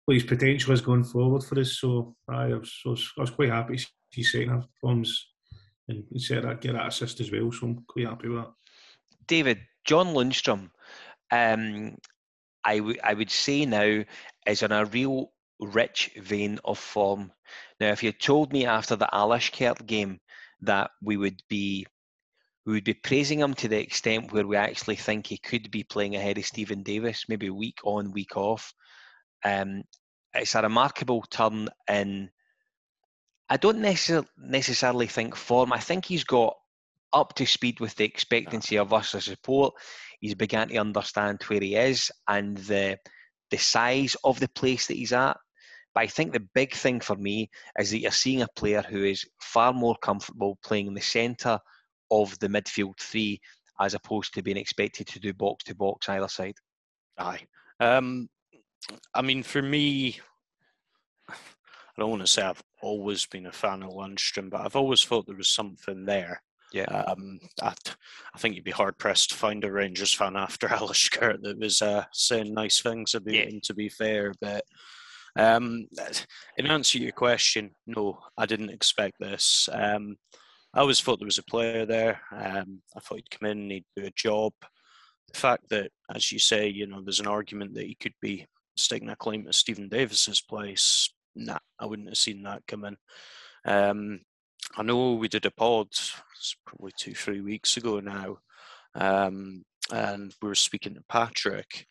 what 0.06 0.14
his 0.14 0.24
potential 0.24 0.72
is 0.72 0.82
going 0.82 1.04
forward 1.04 1.44
for 1.44 1.60
us. 1.60 1.80
So 1.80 2.16
I 2.30 2.48
was, 2.48 2.72
I 2.86 2.90
was, 2.90 3.12
I 3.18 3.22
was 3.22 3.32
quite 3.32 3.50
happy 3.50 3.78
to 3.78 3.86
see 4.14 4.24
second 4.24 4.50
half 4.50 4.68
performance 4.74 5.28
and 5.88 6.04
said 6.18 6.46
I'd 6.46 6.62
get 6.62 6.74
that 6.74 6.88
assist 6.88 7.20
as 7.20 7.32
well. 7.32 7.52
So 7.52 7.66
I'm 7.66 7.84
quite 7.88 8.08
happy 8.08 8.30
with 8.30 8.44
that. 8.44 8.52
David, 9.28 9.60
John 9.84 10.14
Lundstram, 10.14 10.70
um, 11.32 11.98
I, 12.64 12.78
w- 12.78 13.00
I 13.04 13.14
would 13.16 13.32
say 13.32 13.66
now 13.66 14.04
is 14.46 14.62
in 14.62 14.72
a 14.72 14.86
real 14.86 15.32
rich 15.60 16.12
vein 16.18 16.60
of 16.64 16.78
form. 16.78 17.32
Now, 17.80 17.90
if 17.92 18.04
you 18.04 18.12
told 18.12 18.54
me 18.54 18.66
after 18.68 18.96
the 18.96 19.10
Alashkert 19.12 19.86
game 19.88 20.20
that 20.62 20.92
we 21.02 21.18
would 21.18 21.42
be 21.50 21.88
we 22.66 22.74
would 22.74 22.84
be 22.84 22.94
praising 22.94 23.40
him 23.40 23.54
to 23.56 23.68
the 23.68 23.80
extent 23.80 24.32
where 24.32 24.46
we 24.46 24.56
actually 24.56 24.96
think 24.96 25.26
he 25.26 25.38
could 25.38 25.72
be 25.72 25.84
playing 25.84 26.16
ahead 26.16 26.38
of 26.38 26.46
Steven 26.46 26.84
Davis, 26.84 27.26
maybe 27.28 27.50
week 27.50 27.80
on, 27.84 28.12
week 28.12 28.38
off. 28.38 28.74
Um, 29.44 29.84
it's 30.34 30.56
a 30.56 30.62
remarkable 30.62 31.24
turn 31.24 31.70
in. 31.90 32.30
I 33.50 33.58
don't 33.58 33.80
necessarily 33.80 34.28
necessarily 34.38 35.08
think 35.08 35.36
form. 35.36 35.74
I 35.74 35.80
think 35.80 36.06
he's 36.06 36.24
got 36.24 36.56
up 37.12 37.34
to 37.36 37.46
speed 37.46 37.80
with 37.80 37.96
the 37.96 38.06
expectancy 38.06 38.78
of 38.78 38.94
us 38.94 39.16
as 39.16 39.26
support. 39.26 39.74
He's 40.20 40.36
began 40.36 40.70
to 40.70 40.78
understand 40.78 41.42
where 41.48 41.60
he 41.60 41.76
is 41.76 42.12
and 42.28 42.58
the 42.58 42.98
the 43.50 43.58
size 43.58 44.16
of 44.24 44.40
the 44.40 44.48
place 44.48 44.88
that 44.88 44.96
he's 44.96 45.12
at. 45.12 45.36
But 45.94 46.04
I 46.04 46.08
think 46.08 46.32
the 46.32 46.48
big 46.54 46.74
thing 46.74 47.02
for 47.02 47.18
me 47.18 47.50
is 47.78 47.92
that 47.92 48.00
you're 48.00 48.12
seeing 48.12 48.44
a 48.44 48.48
player 48.56 48.82
who 48.88 49.04
is 49.04 49.26
far 49.42 49.74
more 49.74 49.98
comfortable 50.02 50.58
playing 50.64 50.88
in 50.88 50.94
the 50.94 51.02
centre 51.02 51.60
of 52.12 52.38
the 52.40 52.48
midfield 52.48 52.98
three 53.00 53.40
as 53.80 53.94
opposed 53.94 54.34
to 54.34 54.44
being 54.44 54.58
expected 54.58 55.08
to 55.08 55.20
do 55.20 55.34
box 55.34 55.64
to 55.64 55.76
box 55.76 56.08
either 56.10 56.28
side. 56.28 56.56
Aye. 57.18 57.42
Um, 57.80 58.30
I 59.14 59.22
mean, 59.22 59.44
for 59.44 59.62
me, 59.62 60.20
I 61.30 61.34
don't 61.98 62.10
want 62.10 62.22
to 62.22 62.28
say 62.28 62.44
I've 62.44 62.64
always 62.82 63.26
been 63.26 63.48
a 63.48 63.52
fan 63.52 63.84
of 63.84 63.92
Lundstram, 63.92 64.50
but 64.50 64.62
I've 64.62 64.76
always 64.76 65.04
thought 65.04 65.26
there 65.26 65.36
was 65.36 65.50
something 65.50 66.06
there. 66.06 66.42
Yeah. 66.74 66.86
Um, 66.86 67.40
I, 67.62 67.74
I 68.34 68.38
think 68.38 68.56
you'd 68.56 68.64
be 68.64 68.72
hard 68.72 68.98
pressed 68.98 69.32
to 69.32 69.36
find 69.36 69.64
a 69.66 69.72
Rangers 69.72 70.14
fan 70.14 70.36
after 70.36 70.68
Alashkert 70.70 71.42
that 71.42 71.60
was 71.60 71.82
uh, 71.82 72.06
saying 72.14 72.54
nice 72.54 72.82
things 72.82 73.14
about 73.14 73.34
yeah. 73.34 73.44
him. 73.44 73.60
To 73.64 73.74
be 73.74 73.90
fair, 73.90 74.34
but 74.40 74.64
um, 75.38 75.88
in 76.58 76.68
answer 76.68 76.98
to 76.98 77.04
your 77.04 77.12
question, 77.12 77.72
no, 77.88 78.20
I 78.38 78.46
didn't 78.46 78.70
expect 78.70 79.20
this. 79.20 79.68
Um, 79.72 80.18
I 80.74 80.80
always 80.80 81.02
thought 81.02 81.20
there 81.20 81.26
was 81.26 81.38
a 81.38 81.44
player 81.44 81.86
there. 81.86 82.22
Um, 82.32 82.82
I 82.96 83.00
thought 83.00 83.18
he'd 83.18 83.32
come 83.32 83.50
in 83.50 83.60
and 83.60 83.72
he'd 83.72 83.86
do 83.96 84.06
a 84.06 84.12
job. 84.16 84.54
The 85.34 85.40
fact 85.40 85.70
that, 85.70 85.92
as 86.14 86.32
you 86.32 86.40
say, 86.40 86.68
you 86.68 86.88
know, 86.88 87.02
there's 87.02 87.20
an 87.20 87.28
argument 87.28 87.74
that 87.76 87.86
he 87.86 87.96
could 87.96 88.14
be 88.22 88.48
sticking 88.78 89.10
a 89.10 89.16
claim 89.16 89.46
to 89.46 89.54
Steven 89.54 89.90
Davis's 89.90 90.42
place, 90.42 91.14
nah, 91.36 91.60
I 91.80 91.86
wouldn't 91.86 92.10
have 92.10 92.18
seen 92.18 92.44
that 92.44 92.66
coming. 92.68 92.98
Um, 93.66 94.22
I 94.78 94.84
know 94.84 95.14
we 95.14 95.28
did 95.28 95.46
a 95.46 95.52
pod 95.52 95.88
probably 96.66 96.92
two, 96.98 97.14
three 97.14 97.42
weeks 97.42 97.78
ago 97.78 98.00
now, 98.00 98.38
um, 98.96 99.64
and 99.92 100.34
we 100.42 100.48
were 100.48 100.56
speaking 100.56 100.96
to 100.96 101.04
Patrick, 101.10 101.88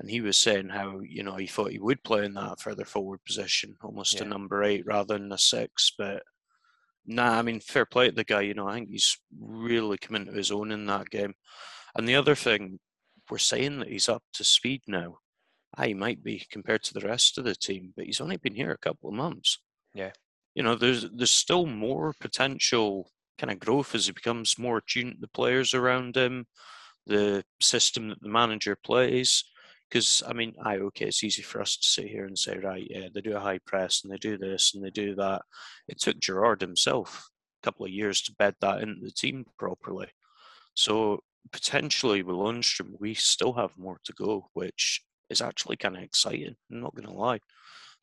and 0.00 0.10
he 0.10 0.20
was 0.20 0.36
saying 0.36 0.68
how 0.68 1.00
you 1.00 1.22
know 1.22 1.36
he 1.36 1.46
thought 1.46 1.70
he 1.70 1.78
would 1.78 2.02
play 2.02 2.24
in 2.24 2.34
that 2.34 2.60
further 2.60 2.84
forward 2.84 3.20
position, 3.24 3.76
almost 3.82 4.14
yeah. 4.14 4.22
a 4.22 4.24
number 4.24 4.64
eight 4.64 4.84
rather 4.86 5.16
than 5.16 5.32
a 5.32 5.38
six. 5.38 5.92
But 5.96 6.22
nah, 7.06 7.38
I 7.38 7.42
mean, 7.42 7.60
fair 7.60 7.86
play 7.86 8.08
to 8.08 8.14
the 8.14 8.24
guy. 8.24 8.42
You 8.42 8.54
know, 8.54 8.68
I 8.68 8.74
think 8.74 8.90
he's 8.90 9.18
really 9.38 9.98
come 9.98 10.16
into 10.16 10.32
his 10.32 10.50
own 10.50 10.70
in 10.70 10.86
that 10.86 11.10
game. 11.10 11.34
And 11.94 12.08
the 12.08 12.16
other 12.16 12.34
thing, 12.34 12.78
we're 13.30 13.38
saying 13.38 13.78
that 13.80 13.88
he's 13.88 14.08
up 14.08 14.22
to 14.34 14.44
speed 14.44 14.82
now. 14.86 15.18
Ah, 15.76 15.82
I 15.82 15.94
might 15.94 16.22
be 16.22 16.46
compared 16.50 16.82
to 16.84 16.94
the 16.94 17.06
rest 17.06 17.38
of 17.38 17.44
the 17.44 17.54
team, 17.54 17.92
but 17.96 18.06
he's 18.06 18.20
only 18.20 18.36
been 18.36 18.54
here 18.54 18.72
a 18.72 18.78
couple 18.78 19.08
of 19.08 19.14
months. 19.14 19.58
Yeah. 19.94 20.12
You 20.54 20.62
know, 20.62 20.74
there's 20.74 21.06
there's 21.10 21.30
still 21.30 21.66
more 21.66 22.14
potential 22.20 23.10
kind 23.38 23.50
of 23.50 23.58
growth 23.58 23.94
as 23.94 24.06
he 24.06 24.12
becomes 24.12 24.58
more 24.58 24.78
attuned 24.78 25.14
to 25.14 25.20
the 25.20 25.28
players 25.28 25.74
around 25.74 26.16
him, 26.16 26.46
the 27.06 27.44
system 27.60 28.08
that 28.08 28.20
the 28.22 28.28
manager 28.28 28.76
plays. 28.76 29.44
Because 29.88 30.22
I 30.26 30.32
mean, 30.32 30.54
I 30.62 30.78
okay, 30.78 31.06
it's 31.06 31.24
easy 31.24 31.42
for 31.42 31.60
us 31.60 31.76
to 31.76 31.86
sit 31.86 32.08
here 32.08 32.26
and 32.26 32.38
say, 32.38 32.58
right, 32.58 32.86
yeah, 32.88 33.08
they 33.12 33.20
do 33.20 33.36
a 33.36 33.40
high 33.40 33.58
press 33.66 34.02
and 34.02 34.12
they 34.12 34.18
do 34.18 34.36
this 34.36 34.74
and 34.74 34.84
they 34.84 34.90
do 34.90 35.14
that. 35.14 35.42
It 35.88 36.00
took 36.00 36.18
Gerrard 36.18 36.60
himself 36.60 37.28
a 37.62 37.64
couple 37.64 37.86
of 37.86 37.92
years 37.92 38.20
to 38.22 38.34
bed 38.34 38.54
that 38.60 38.82
into 38.82 39.04
the 39.04 39.12
team 39.12 39.44
properly. 39.58 40.08
So 40.74 41.20
potentially 41.52 42.22
with 42.22 42.36
Lundstram, 42.36 42.94
we 42.98 43.14
still 43.14 43.52
have 43.54 43.78
more 43.78 44.00
to 44.04 44.12
go, 44.12 44.48
which 44.54 45.02
is 45.30 45.40
actually 45.40 45.76
kind 45.76 45.96
of 45.96 46.02
exciting. 46.02 46.56
I'm 46.70 46.80
not 46.80 46.94
going 46.94 47.08
to 47.08 47.14
lie. 47.14 47.40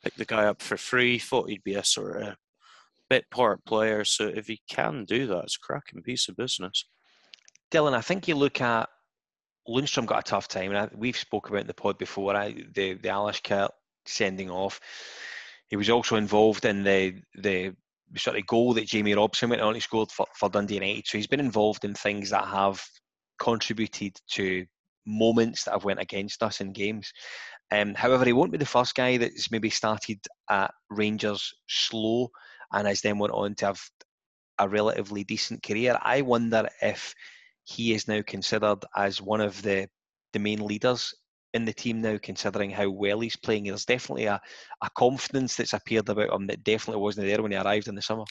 Picked 0.03 0.17
the 0.17 0.25
guy 0.25 0.45
up 0.45 0.61
for 0.61 0.77
free, 0.77 1.19
thought 1.19 1.49
he'd 1.49 1.63
be 1.63 1.75
a 1.75 1.83
sort 1.83 2.21
of 2.21 2.35
bit 3.09 3.29
part 3.29 3.63
player. 3.65 4.03
So 4.03 4.27
if 4.27 4.47
he 4.47 4.61
can 4.69 5.05
do 5.05 5.27
that, 5.27 5.43
it's 5.43 5.57
a 5.61 5.65
cracking 5.65 6.01
piece 6.01 6.27
of 6.29 6.35
business. 6.35 6.85
Dylan, 7.71 7.93
I 7.93 8.01
think 8.01 8.27
you 8.27 8.35
look 8.35 8.61
at 8.61 8.89
Lundstram 9.67 10.05
got 10.05 10.19
a 10.19 10.29
tough 10.29 10.47
time. 10.47 10.73
And 10.73 10.91
we've 10.95 11.17
spoke 11.17 11.49
about 11.49 11.61
in 11.61 11.67
the 11.67 11.73
pod 11.73 11.97
before. 11.97 12.35
I, 12.35 12.51
the 12.51 12.93
the 12.93 13.09
Alashkert 13.09 13.69
sending 14.05 14.49
off. 14.49 14.79
He 15.67 15.75
was 15.75 15.89
also 15.89 16.15
involved 16.15 16.65
in 16.65 16.83
the 16.83 17.21
the 17.35 17.75
sort 18.17 18.37
of 18.37 18.45
goal 18.45 18.73
that 18.73 18.87
Jamie 18.87 19.15
Robson 19.15 19.49
went 19.49 19.61
on. 19.61 19.73
He 19.73 19.81
scored 19.81 20.11
for, 20.11 20.27
for 20.35 20.49
Dundee 20.49 20.75
United. 20.75 21.07
So 21.07 21.17
he's 21.17 21.27
been 21.27 21.39
involved 21.39 21.83
in 21.85 21.93
things 21.93 22.29
that 22.29 22.45
have 22.45 22.83
contributed 23.39 24.15
to 24.31 24.65
moments 25.05 25.63
that 25.63 25.71
have 25.71 25.83
went 25.83 25.99
against 25.99 26.43
us 26.43 26.61
in 26.61 26.73
games. 26.73 27.11
Um, 27.71 27.95
however, 27.95 28.25
he 28.25 28.33
won't 28.33 28.51
be 28.51 28.57
the 28.57 28.65
first 28.65 28.93
guy 28.93 29.17
that's 29.17 29.49
maybe 29.49 29.69
started 29.69 30.19
at 30.49 30.71
Rangers 30.89 31.53
slow 31.67 32.29
and 32.71 32.87
has 32.87 33.01
then 33.01 33.17
went 33.17 33.33
on 33.33 33.55
to 33.55 33.65
have 33.67 33.81
a 34.59 34.69
relatively 34.69 35.23
decent 35.23 35.63
career. 35.63 35.97
I 36.01 36.21
wonder 36.21 36.69
if 36.81 37.15
he 37.63 37.93
is 37.93 38.07
now 38.07 38.21
considered 38.25 38.83
as 38.95 39.21
one 39.21 39.41
of 39.41 39.61
the 39.61 39.87
the 40.33 40.39
main 40.39 40.65
leaders 40.65 41.13
in 41.53 41.65
the 41.65 41.73
team 41.73 42.01
now, 42.01 42.17
considering 42.21 42.71
how 42.71 42.89
well 42.89 43.19
he's 43.19 43.35
playing. 43.35 43.65
There's 43.65 43.85
definitely 43.85 44.25
a, 44.25 44.41
a 44.81 44.89
confidence 44.97 45.55
that's 45.55 45.73
appeared 45.73 46.09
about 46.09 46.33
him 46.33 46.47
that 46.47 46.63
definitely 46.63 47.01
wasn't 47.01 47.27
there 47.27 47.41
when 47.41 47.51
he 47.51 47.57
arrived 47.57 47.87
in 47.87 47.95
the 47.95 48.01
summer. 48.01 48.25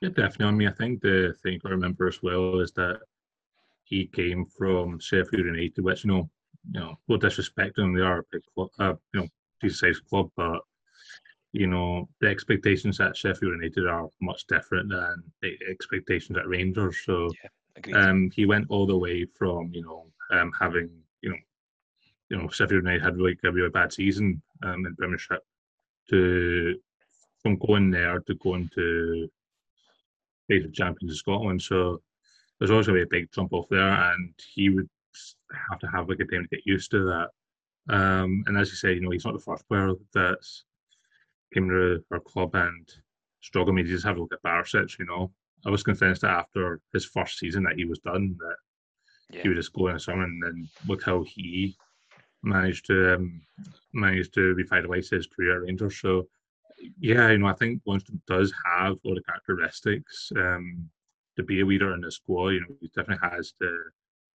Yeah, 0.00 0.10
definitely. 0.10 0.46
I 0.46 0.50
mean, 0.50 0.68
I 0.68 0.72
think 0.72 1.00
the 1.00 1.34
thing 1.42 1.58
to 1.60 1.68
remember 1.68 2.08
as 2.08 2.22
well 2.22 2.60
is 2.60 2.72
that 2.72 3.00
he 3.84 4.06
came 4.06 4.44
from 4.46 4.98
Sheffield 4.98 5.46
United, 5.46 5.82
which 5.82 6.04
you 6.04 6.10
know, 6.10 6.30
you 6.72 6.80
know, 6.80 6.98
no 7.08 7.16
disrespect 7.16 7.76
to 7.76 7.82
them, 7.82 7.94
they 7.94 8.02
are 8.02 8.20
a 8.20 8.24
big 8.30 8.42
club, 8.54 8.68
uh, 8.78 8.94
you 9.14 9.20
know, 9.20 9.28
decent 9.60 9.78
sized 9.78 10.06
club, 10.06 10.30
but 10.36 10.60
you 11.52 11.66
know, 11.66 12.08
the 12.20 12.28
expectations 12.28 13.00
at 13.00 13.16
Sheffield 13.16 13.54
United 13.54 13.86
are 13.86 14.08
much 14.20 14.46
different 14.46 14.90
than 14.90 15.22
the 15.42 15.56
expectations 15.68 16.38
at 16.38 16.46
Rangers. 16.46 16.98
So, 17.04 17.28
yeah, 17.42 17.50
um, 17.94 18.30
he 18.30 18.46
went 18.46 18.66
all 18.70 18.86
the 18.86 18.96
way 18.96 19.26
from 19.38 19.70
you 19.72 19.82
know 19.82 20.06
um, 20.30 20.52
having 20.58 20.90
you 21.22 21.30
know, 21.30 21.36
you 22.28 22.36
know, 22.36 22.48
Sheffield 22.48 22.84
United 22.84 23.02
had 23.02 23.18
like 23.18 23.38
a 23.44 23.52
really 23.52 23.70
bad 23.70 23.92
season 23.92 24.40
um, 24.62 24.86
in 24.86 24.94
Premiership 24.96 25.42
to 26.10 26.76
from 27.42 27.56
going 27.56 27.90
there 27.90 28.20
to 28.20 28.34
going 28.36 28.70
to 28.74 29.28
face 30.48 30.64
of 30.64 30.72
champions 30.72 31.12
of 31.12 31.18
Scotland. 31.18 31.62
So 31.62 32.00
there's 32.58 32.70
always 32.70 32.86
going 32.86 32.98
to 32.98 33.06
be 33.06 33.16
a 33.16 33.20
big 33.20 33.32
jump 33.32 33.52
off 33.52 33.68
there, 33.70 33.88
and 33.88 34.34
he 34.54 34.68
would 34.70 34.88
have 35.70 35.78
to 35.80 35.86
have 35.88 36.08
like 36.08 36.20
a 36.20 36.24
time 36.24 36.42
to 36.42 36.56
get 36.56 36.66
used 36.66 36.90
to 36.92 37.04
that. 37.04 37.28
Um, 37.94 38.44
and 38.46 38.56
as 38.58 38.68
you 38.68 38.76
say, 38.76 38.92
you 38.92 39.00
know, 39.00 39.10
he's 39.10 39.24
not 39.24 39.34
the 39.34 39.40
first 39.40 39.66
player 39.68 39.92
that's 40.12 40.64
came 41.52 41.68
to 41.68 42.04
our 42.12 42.20
club 42.20 42.54
and 42.54 42.88
struggled. 43.40 43.74
I 43.74 43.76
mean, 43.76 43.86
he 43.86 43.92
just 43.92 44.04
have 44.04 44.16
a 44.16 44.20
look 44.20 44.32
at 44.32 44.42
Barisic, 44.42 44.98
you 44.98 45.06
know. 45.06 45.32
I 45.66 45.70
was 45.70 45.82
convinced 45.82 46.22
that 46.22 46.30
after 46.30 46.80
his 46.92 47.04
first 47.04 47.38
season 47.38 47.64
that 47.64 47.76
he 47.76 47.84
was 47.84 47.98
done, 47.98 48.36
that 48.38 48.56
yeah. 49.30 49.42
he 49.42 49.48
would 49.48 49.56
just 49.56 49.72
go 49.72 49.88
in 49.88 49.94
the 49.94 50.00
summer 50.00 50.24
and 50.24 50.42
then 50.42 50.68
look 50.86 51.04
how 51.04 51.22
he 51.22 51.76
managed 52.42 52.86
to 52.86 53.14
um, 53.14 53.42
managed 53.92 54.34
to 54.34 54.54
revitalize 54.54 55.10
his 55.10 55.26
career 55.26 55.56
at 55.56 55.62
Rangers. 55.62 56.00
So 56.00 56.26
yeah, 56.98 57.30
you 57.30 57.38
know, 57.38 57.46
I 57.46 57.54
think 57.54 57.82
Lundstram 57.86 58.20
does 58.26 58.52
have 58.64 58.96
all 59.04 59.14
the 59.14 59.22
characteristics 59.22 60.32
um, 60.36 60.88
to 61.36 61.42
be 61.42 61.60
a 61.60 61.66
leader 61.66 61.94
in 61.94 62.00
the 62.00 62.10
squad. 62.10 62.50
You 62.50 62.60
know, 62.60 62.76
he 62.80 62.88
definitely 62.88 63.28
has 63.30 63.54
the 63.60 63.76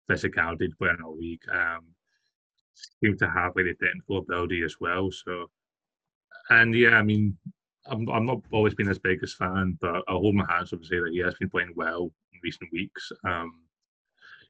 physicality 0.10 0.70
to 0.70 0.76
play 0.78 0.90
in 0.90 1.04
a 1.04 1.10
league. 1.10 1.42
Um, 1.52 1.86
seems 3.02 3.20
to 3.20 3.30
have 3.30 3.56
like 3.56 3.66
the 3.66 3.86
technical 3.86 4.18
ability 4.18 4.64
as 4.64 4.76
well. 4.80 5.10
So, 5.12 5.50
and 6.50 6.76
yeah, 6.76 6.98
I 6.98 7.02
mean, 7.02 7.38
I'm 7.88 8.08
I'm 8.10 8.26
not 8.26 8.42
always 8.52 8.74
been 8.74 8.88
his 8.88 9.00
biggest 9.00 9.38
fan, 9.38 9.78
but 9.82 10.04
I'll 10.08 10.20
hold 10.20 10.36
my 10.36 10.46
hands 10.50 10.74
up 10.74 10.80
and 10.80 10.86
say 10.86 10.98
that 10.98 11.12
he 11.12 11.20
has 11.20 11.36
been 11.36 11.50
playing 11.50 11.74
well 11.76 12.12
in 12.34 12.40
recent 12.44 12.72
weeks. 12.72 13.12
Um, 13.26 13.62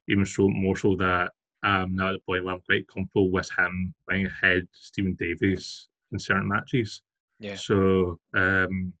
even 0.08 0.24
so, 0.24 0.48
more 0.48 0.76
so 0.76 0.96
that 0.96 1.32
um, 1.62 1.94
now 1.94 2.08
at 2.08 2.12
the 2.12 2.18
point 2.20 2.44
where 2.44 2.54
I'm 2.54 2.60
quite 2.60 2.86
comfortable 2.88 3.30
with 3.30 3.50
him 3.58 3.94
playing 4.08 4.26
ahead 4.26 4.66
Steven 4.72 5.14
Davis 5.14 5.88
in 6.12 6.18
certain 6.18 6.48
matches. 6.48 7.02
Yeah. 7.40 7.56
So 7.56 8.18
um, 8.34 8.92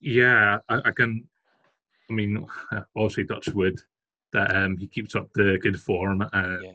yeah, 0.00 0.58
I, 0.68 0.80
I, 0.86 0.90
can. 0.90 1.24
I 2.10 2.14
mean, 2.14 2.46
obviously 2.96 3.24
Dutch 3.24 3.48
wood 3.48 3.80
that 4.32 4.54
um, 4.54 4.76
he 4.76 4.86
keeps 4.86 5.14
up 5.14 5.28
the 5.34 5.58
good 5.60 5.80
form. 5.80 6.22
Uh, 6.22 6.60
yeah. 6.62 6.72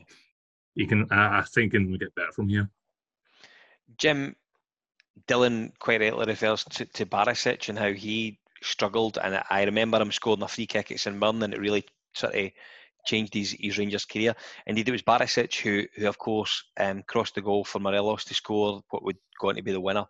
He 0.74 0.86
can. 0.86 1.06
I, 1.10 1.40
I 1.40 1.42
think, 1.42 1.74
and 1.74 1.90
we 1.90 1.98
get 1.98 2.14
better 2.14 2.32
from 2.32 2.48
here. 2.48 2.70
Jim, 3.98 4.34
Dylan 5.28 5.72
quite 5.78 6.00
rightly 6.00 6.26
refers 6.26 6.64
to, 6.64 6.84
to 6.86 7.06
Barisic 7.06 7.68
and 7.68 7.78
how 7.78 7.92
he 7.92 8.38
struggled, 8.62 9.18
and 9.22 9.42
I 9.50 9.64
remember 9.64 10.00
him 10.00 10.12
scoring 10.12 10.42
a 10.42 10.48
free 10.48 10.66
kick 10.66 10.90
at 10.90 11.00
St 11.00 11.16
Mirren, 11.16 11.42
and 11.42 11.54
it 11.54 11.60
really 11.60 11.84
sort 12.14 12.34
of 12.34 12.50
changed 13.04 13.34
his, 13.34 13.56
his 13.58 13.78
Rangers 13.78 14.04
career. 14.04 14.34
Indeed, 14.66 14.88
it 14.88 14.92
was 14.92 15.02
Barisic 15.02 15.60
who, 15.60 15.84
who 15.96 16.06
of 16.06 16.18
course, 16.18 16.64
um, 16.78 17.02
crossed 17.06 17.34
the 17.34 17.42
goal 17.42 17.64
for 17.64 17.80
Morelos 17.80 18.24
to 18.24 18.34
score 18.34 18.82
what 18.90 19.04
would 19.04 19.18
go 19.40 19.48
on 19.48 19.56
to 19.56 19.62
be 19.62 19.72
the 19.72 19.80
winner. 19.80 20.06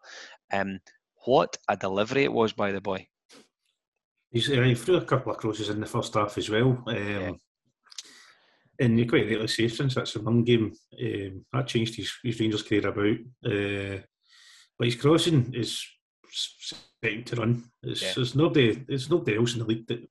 Um, 0.52 0.80
what 1.24 1.56
a 1.68 1.76
delivery 1.76 2.24
it 2.24 2.32
was 2.32 2.52
by 2.52 2.72
the 2.72 2.80
boy. 2.80 3.06
He's, 4.30 4.50
uh, 4.50 4.62
he 4.62 4.74
threw 4.74 4.96
a 4.96 5.04
couple 5.04 5.32
of 5.32 5.38
crosses 5.38 5.68
in 5.68 5.80
the 5.80 5.86
first 5.86 6.14
half 6.14 6.36
as 6.38 6.48
well. 6.50 6.82
Um, 6.86 6.96
yeah. 6.96 7.32
And 8.80 8.98
you 8.98 9.08
quite 9.08 9.28
rightly 9.28 9.46
say, 9.46 9.68
since 9.68 9.94
that's 9.94 10.16
a 10.16 10.20
one 10.20 10.42
game, 10.42 10.72
um, 11.00 11.44
that 11.52 11.66
changed 11.66 11.94
his, 11.96 12.12
his 12.22 12.40
Rangers 12.40 12.62
career 12.62 12.88
about. 12.88 13.18
Uh, 13.44 14.02
but 14.82 14.98
crossing 14.98 15.54
is 15.54 15.86
second 16.28 17.26
to 17.26 17.36
run. 17.36 17.64
It's, 17.84 18.02
yeah. 18.02 18.12
There's 18.16 18.34
nobody, 18.34 18.84
there's 18.88 19.08
nobody 19.08 19.36
else 19.36 19.52
in 19.52 19.60
the 19.60 19.64
league 19.64 19.86
that 19.86 20.08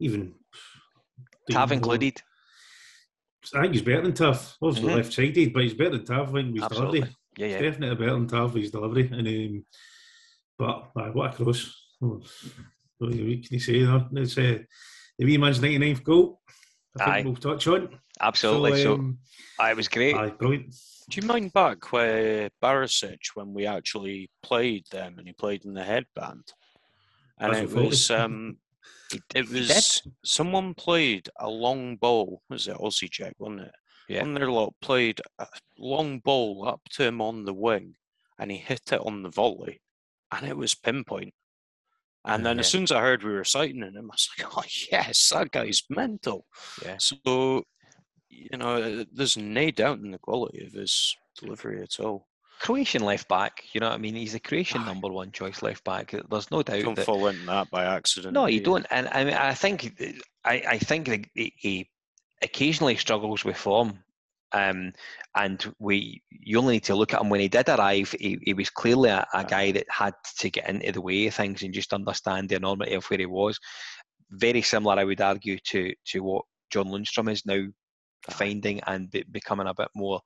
even 0.00 0.34
Tav 1.50 1.70
included. 1.70 2.20
I 3.54 3.62
think 3.62 3.74
he's 3.74 3.82
better 3.82 4.02
than 4.02 4.14
Tav. 4.14 4.56
Obviously 4.60 4.88
mm-hmm. 4.88 4.96
left 4.96 5.12
sided, 5.12 5.52
but 5.52 5.62
he's 5.62 5.74
better 5.74 5.90
than 5.90 6.04
Tav 6.04 6.34
he's 6.34 6.62
Absolutely. 6.62 7.00
delivery. 7.00 7.16
Yeah, 7.38 7.46
yeah. 7.46 7.52
He's 7.52 7.70
definitely 7.70 7.96
better 7.96 8.12
than 8.12 8.26
Tav 8.26 8.54
his 8.54 8.70
delivery. 8.72 9.10
And 9.12 9.28
um, 9.28 9.64
but 10.58 10.90
uh, 10.96 11.10
what 11.12 11.32
a 11.32 11.36
cross. 11.36 11.72
Oh, 12.02 12.20
what 12.98 13.12
can 13.12 13.42
you 13.50 13.60
say 13.60 13.84
there? 13.84 14.08
It's 14.14 14.36
uh, 14.36 14.58
the 15.18 15.24
wee 15.24 15.38
man's 15.38 15.60
99th 15.60 16.02
goal. 16.02 16.40
I 16.98 17.04
think 17.04 17.16
Aye. 17.16 17.22
we'll 17.22 17.36
touch 17.36 17.66
on. 17.68 18.00
Absolutely. 18.20 18.82
So, 18.82 18.94
um, 18.94 19.18
so 19.56 19.66
it 19.66 19.76
was 19.76 19.88
great. 19.88 20.16
Aye, 20.16 20.30
brilliant. 20.30 20.74
Do 21.10 21.20
you 21.20 21.26
mind 21.26 21.52
back 21.52 21.90
where 21.90 22.50
Barisic 22.62 23.18
when 23.34 23.52
we 23.52 23.66
actually 23.66 24.30
played 24.44 24.84
them 24.92 25.16
and 25.18 25.26
he 25.26 25.32
played 25.32 25.64
in 25.64 25.74
the 25.74 25.82
headband? 25.82 26.52
And 27.36 27.52
That's 27.52 27.72
it 27.72 27.76
was 27.76 28.10
um, 28.12 28.58
it 29.34 29.50
was 29.50 30.02
someone 30.24 30.72
played 30.74 31.28
a 31.40 31.50
long 31.50 31.96
ball. 31.96 32.42
Was 32.48 32.68
it 32.68 32.76
Osijek, 32.76 33.32
wasn't 33.40 33.62
it? 33.62 33.72
Yeah. 34.08 34.22
One 34.22 34.34
their 34.34 34.52
lot 34.52 34.74
played 34.80 35.20
a 35.40 35.46
long 35.76 36.20
ball 36.20 36.68
up 36.68 36.82
to 36.92 37.04
him 37.04 37.20
on 37.20 37.44
the 37.44 37.54
wing, 37.54 37.94
and 38.38 38.52
he 38.52 38.58
hit 38.58 38.92
it 38.92 39.00
on 39.00 39.24
the 39.24 39.30
volley, 39.30 39.80
and 40.30 40.46
it 40.46 40.56
was 40.56 40.76
pinpoint. 40.76 41.34
And 42.24 42.46
then 42.46 42.56
yeah. 42.56 42.60
as 42.60 42.68
soon 42.68 42.84
as 42.84 42.92
I 42.92 43.00
heard 43.00 43.24
we 43.24 43.32
were 43.32 43.44
citing 43.44 43.82
him, 43.82 43.96
I 43.96 44.00
was 44.00 44.28
like, 44.38 44.48
"Oh 44.56 44.62
yes, 44.92 45.30
that 45.30 45.50
guy's 45.50 45.82
mental." 45.90 46.46
Yeah. 46.84 46.98
So, 46.98 47.64
you 48.30 48.56
know, 48.56 49.04
there's 49.12 49.36
no 49.36 49.70
doubt 49.70 49.98
in 49.98 50.12
the 50.12 50.18
quality 50.18 50.64
of 50.64 50.72
his 50.72 51.16
delivery 51.38 51.82
at 51.82 52.00
all. 52.00 52.26
Croatian 52.60 53.02
left 53.02 53.26
back. 53.26 53.64
You 53.72 53.80
know 53.80 53.88
what 53.88 53.94
I 53.94 53.98
mean? 53.98 54.14
He's 54.14 54.34
a 54.34 54.40
Croatian 54.40 54.84
number 54.84 55.08
one 55.08 55.32
choice 55.32 55.62
left 55.62 55.82
back. 55.82 56.14
There's 56.30 56.50
no 56.50 56.62
doubt. 56.62 56.82
Don't 56.82 56.94
that, 56.94 57.06
fall 57.06 57.26
into 57.26 57.46
that 57.46 57.70
by 57.70 57.84
accident. 57.84 58.34
No, 58.34 58.46
you 58.46 58.60
don't. 58.60 58.86
And 58.90 59.08
I 59.08 59.24
mean, 59.24 59.34
I 59.34 59.54
think 59.54 60.20
I, 60.44 60.62
I 60.68 60.78
think 60.78 61.30
he, 61.34 61.54
he 61.56 61.90
occasionally 62.42 62.96
struggles 62.96 63.44
with 63.44 63.56
form. 63.56 63.98
Um, 64.52 64.92
and 65.36 65.72
we 65.78 66.22
you 66.28 66.58
only 66.58 66.74
need 66.74 66.84
to 66.84 66.96
look 66.96 67.14
at 67.14 67.20
him 67.20 67.30
when 67.30 67.40
he 67.40 67.48
did 67.48 67.68
arrive. 67.68 68.14
He, 68.18 68.38
he 68.42 68.52
was 68.52 68.68
clearly 68.68 69.08
a, 69.08 69.26
a 69.32 69.44
guy 69.44 69.72
that 69.72 69.86
had 69.88 70.14
to 70.38 70.50
get 70.50 70.68
into 70.68 70.92
the 70.92 71.00
way 71.00 71.28
of 71.28 71.34
things 71.34 71.62
and 71.62 71.72
just 71.72 71.94
understand 71.94 72.48
the 72.48 72.56
enormity 72.56 72.94
of 72.94 73.04
where 73.06 73.20
he 73.20 73.26
was. 73.26 73.58
Very 74.32 74.60
similar, 74.60 74.98
I 74.98 75.04
would 75.04 75.20
argue, 75.20 75.58
to 75.68 75.94
to 76.08 76.20
what 76.20 76.44
John 76.70 76.88
Lundstram 76.88 77.30
is 77.30 77.46
now 77.46 77.64
finding 78.28 78.80
and 78.86 79.10
be, 79.10 79.24
becoming 79.30 79.66
a 79.66 79.74
bit 79.74 79.88
more 79.94 80.20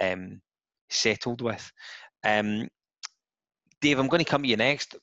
um, 0.00 0.40
settled 0.88 1.40
with. 1.40 1.70
Um, 2.24 2.68
Dave, 3.80 3.98
I'm 3.98 4.08
going 4.08 4.24
to 4.24 4.30
come 4.30 4.42
to 4.42 4.48
you 4.48 4.56
next. 4.56 4.96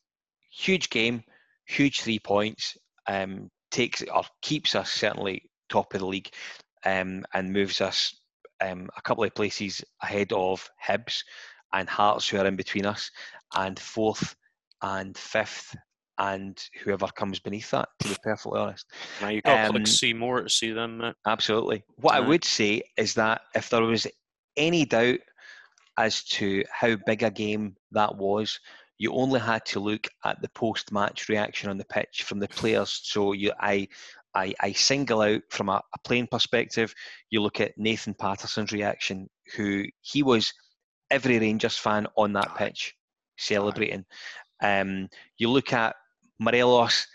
Huge 0.52 0.89
game, 0.89 1.23
huge 1.65 2.02
three 2.02 2.19
points. 2.19 2.78
Um, 3.08 3.50
takes 3.71 4.04
or 4.04 4.23
keeps 4.41 4.76
us 4.76 4.91
certainly 4.91 5.50
top 5.69 5.93
of 5.93 6.00
the 6.00 6.06
league, 6.06 6.30
um, 6.86 7.26
and 7.34 7.52
moves 7.52 7.82
us 7.82 8.15
um, 8.62 8.89
a 8.95 9.02
couple 9.02 9.23
of 9.23 9.36
places 9.36 9.84
ahead 10.02 10.32
of 10.34 10.69
Hibs 10.86 11.23
and 11.73 11.89
Hearts, 11.89 12.28
who 12.30 12.38
are 12.38 12.45
in 12.45 12.56
between 12.56 12.86
us, 12.86 13.12
and 13.56 13.78
fourth 13.78 14.36
and 14.82 15.17
fifth, 15.17 15.76
and 16.19 16.62
whoever 16.84 17.08
comes 17.08 17.39
beneath 17.39 17.71
that. 17.71 17.89
To 17.99 18.10
be 18.10 18.15
perfectly 18.23 18.60
honest, 18.60 18.86
now 19.21 19.30
you 19.30 19.41
got 19.41 19.65
to 19.65 19.69
click 19.71 19.82
um, 19.82 19.86
see 19.86 20.13
more 20.13 20.41
to 20.41 20.49
see 20.49 20.71
them. 20.71 20.99
Mate. 20.99 21.15
Absolutely. 21.25 21.84
What 21.97 22.15
I 22.15 22.19
would 22.19 22.43
say 22.43 22.82
is 22.97 23.13
that 23.15 23.41
if 23.56 23.69
there 23.69 23.82
was 23.84 24.08
any 24.58 24.86
doubt 24.86 25.19
as 25.97 26.23
to 26.23 26.63
how 26.71 26.95
big 27.06 27.23
a 27.23 27.32
game 27.32 27.75
that 27.91 28.15
was. 28.15 28.60
You 28.99 29.13
only 29.13 29.39
had 29.39 29.65
to 29.67 29.80
look 29.80 30.08
at 30.25 30.41
the 30.41 30.49
post-match 30.49 31.30
reaction 31.30 31.69
on 31.69 31.77
the 31.77 31.86
pitch 31.86 32.23
from 32.23 32.39
the 32.39 32.47
players. 32.47 33.01
So 33.03 33.34
you, 33.34 33.51
I, 33.60 33.88
I, 34.34 34.53
I 34.60 34.71
single 34.71 35.21
out 35.21 35.41
from 35.49 35.69
a, 35.69 35.82
a 35.93 35.99
playing 36.03 36.27
perspective. 36.27 36.93
You 37.30 37.41
look 37.41 37.62
at 37.62 37.77
Nathan 37.77 38.15
Patterson's 38.15 38.71
reaction, 38.71 39.30
who 39.56 39.86
he 40.01 40.23
was 40.23 40.51
every 41.12 41.39
Rangers 41.39 41.77
fan 41.77 42.08
on 42.17 42.34
that 42.34 42.56
pitch 42.56 42.95
celebrating. 43.38 44.06
Um, 44.63 45.10
you 45.38 45.49
look 45.49 45.73
at 45.73 45.95
Morelos 46.39 47.08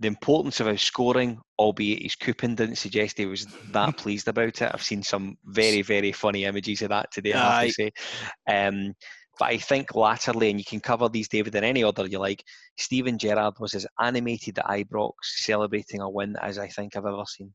the 0.00 0.08
importance 0.08 0.60
of 0.60 0.66
his 0.66 0.82
scoring, 0.82 1.40
albeit 1.58 2.02
his 2.02 2.16
coupon 2.16 2.54
didn't 2.54 2.76
suggest 2.76 3.18
he 3.18 3.26
was 3.26 3.46
that 3.70 3.96
pleased 3.96 4.28
about 4.28 4.60
it. 4.60 4.70
I've 4.72 4.82
seen 4.82 5.02
some 5.02 5.38
very, 5.44 5.82
very 5.82 6.12
funny 6.12 6.44
images 6.44 6.82
of 6.82 6.88
that 6.90 7.12
today, 7.12 7.32
I 7.32 7.60
have 7.60 7.68
to 7.68 7.72
say. 7.72 7.92
Um, 8.48 8.94
but 9.38 9.46
I 9.46 9.56
think 9.56 9.94
latterly, 9.94 10.50
and 10.50 10.58
you 10.58 10.64
can 10.64 10.80
cover 10.80 11.08
these, 11.08 11.28
David, 11.28 11.54
in 11.54 11.64
any 11.64 11.82
order 11.82 12.06
you 12.06 12.18
like, 12.18 12.44
Steven 12.76 13.18
Gerrard 13.18 13.54
was 13.58 13.74
as 13.74 13.86
animated 14.00 14.58
at 14.58 14.66
Ibrox 14.66 15.12
celebrating 15.22 16.00
a 16.00 16.10
win 16.10 16.36
as 16.40 16.58
I 16.58 16.68
think 16.68 16.96
I've 16.96 17.06
ever 17.06 17.24
seen. 17.26 17.52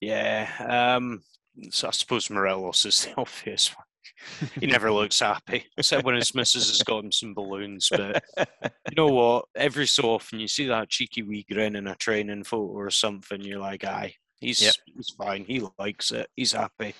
Yeah. 0.00 0.96
Um, 0.96 1.22
so 1.70 1.88
I 1.88 1.90
suppose 1.92 2.30
Morelos 2.30 2.84
is 2.84 3.04
the 3.04 3.14
obvious 3.16 3.74
one. 3.74 3.86
He 4.60 4.66
never 4.66 4.90
looks 4.92 5.20
happy, 5.20 5.64
except 5.76 6.04
when 6.04 6.14
his 6.14 6.34
missus 6.34 6.68
has 6.68 6.82
got 6.82 7.04
him 7.04 7.12
some 7.12 7.34
balloons. 7.34 7.88
But 7.90 8.22
you 8.38 8.96
know 8.96 9.08
what? 9.08 9.46
Every 9.54 9.86
so 9.86 10.10
often 10.10 10.40
you 10.40 10.48
see 10.48 10.66
that 10.66 10.88
cheeky 10.90 11.22
wee 11.22 11.46
grin 11.50 11.76
in 11.76 11.86
a 11.86 11.94
training 11.96 12.44
photo 12.44 12.72
or 12.72 12.90
something. 12.90 13.40
You're 13.42 13.58
like, 13.60 13.84
aye, 13.84 14.14
he's 14.40 14.60
Yep. 14.62 14.74
he's 14.96 15.10
fine. 15.16 15.44
He 15.44 15.62
likes 15.78 16.10
it. 16.12 16.28
He's 16.36 16.52
happy. 16.52 16.94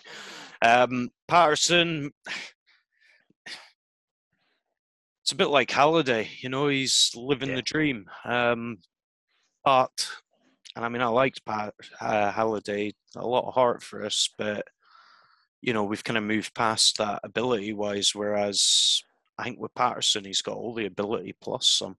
Um, 0.63 1.11
Patterson. 1.29 2.11
It's 5.23 5.33
a 5.33 5.37
bit 5.37 5.49
like 5.49 5.71
Halliday, 5.71 6.29
you 6.41 6.49
know. 6.49 6.69
He's 6.69 7.11
living 7.17 7.51
Yeah. 7.51 7.57
the 7.57 7.63
dream. 7.63 8.07
Um, 8.25 8.79
but, 9.65 10.09
and 10.77 10.85
I 10.85 10.89
mean, 10.89 11.03
I 11.03 11.07
liked 11.09 11.45
Pat 11.45 11.75
uh, 12.01 12.31
Halliday 12.31 12.93
a 13.17 13.27
lot 13.27 13.47
of 13.49 13.55
heart 13.55 13.83
for 13.83 14.05
us, 14.05 14.29
but 14.39 14.65
you 15.67 15.73
know, 15.73 15.85
we've 15.85 16.05
kind 16.05 16.17
of 16.17 16.23
moved 16.23 16.55
past 16.55 16.97
that 16.99 17.21
ability 17.25 17.73
wise. 17.73 18.15
Whereas 18.15 19.03
I 19.37 19.45
think 19.45 19.59
with 19.59 19.75
Patterson, 19.75 20.25
he's 20.25 20.41
got 20.41 20.57
all 20.57 20.73
the 20.73 20.87
ability 20.87 21.35
plus 21.43 21.69
some. 21.69 21.97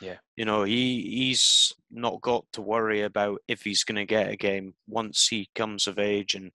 Yeah. 0.00 0.18
You 0.36 0.44
know, 0.44 0.62
he 0.62 1.02
he's 1.02 1.74
not 1.90 2.20
got 2.20 2.44
to 2.52 2.62
worry 2.62 3.02
about 3.02 3.42
if 3.48 3.62
he's 3.62 3.82
going 3.82 3.96
to 3.96 4.04
get 4.04 4.30
a 4.30 4.36
game 4.36 4.74
once 4.86 5.26
he 5.26 5.50
comes 5.56 5.88
of 5.88 5.98
age 5.98 6.36
and 6.36 6.52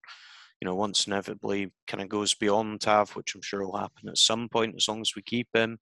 you 0.61 0.65
know 0.65 0.75
once 0.75 1.05
inevitably 1.05 1.73
kind 1.85 2.01
of 2.01 2.07
goes 2.07 2.33
beyond 2.33 2.79
Tav, 2.79 3.11
which 3.11 3.35
I'm 3.35 3.41
sure 3.41 3.65
will 3.65 3.77
happen 3.77 4.07
at 4.07 4.17
some 4.17 4.47
point 4.47 4.75
as 4.77 4.87
long 4.87 5.01
as 5.01 5.11
we 5.15 5.21
keep 5.21 5.49
him. 5.53 5.77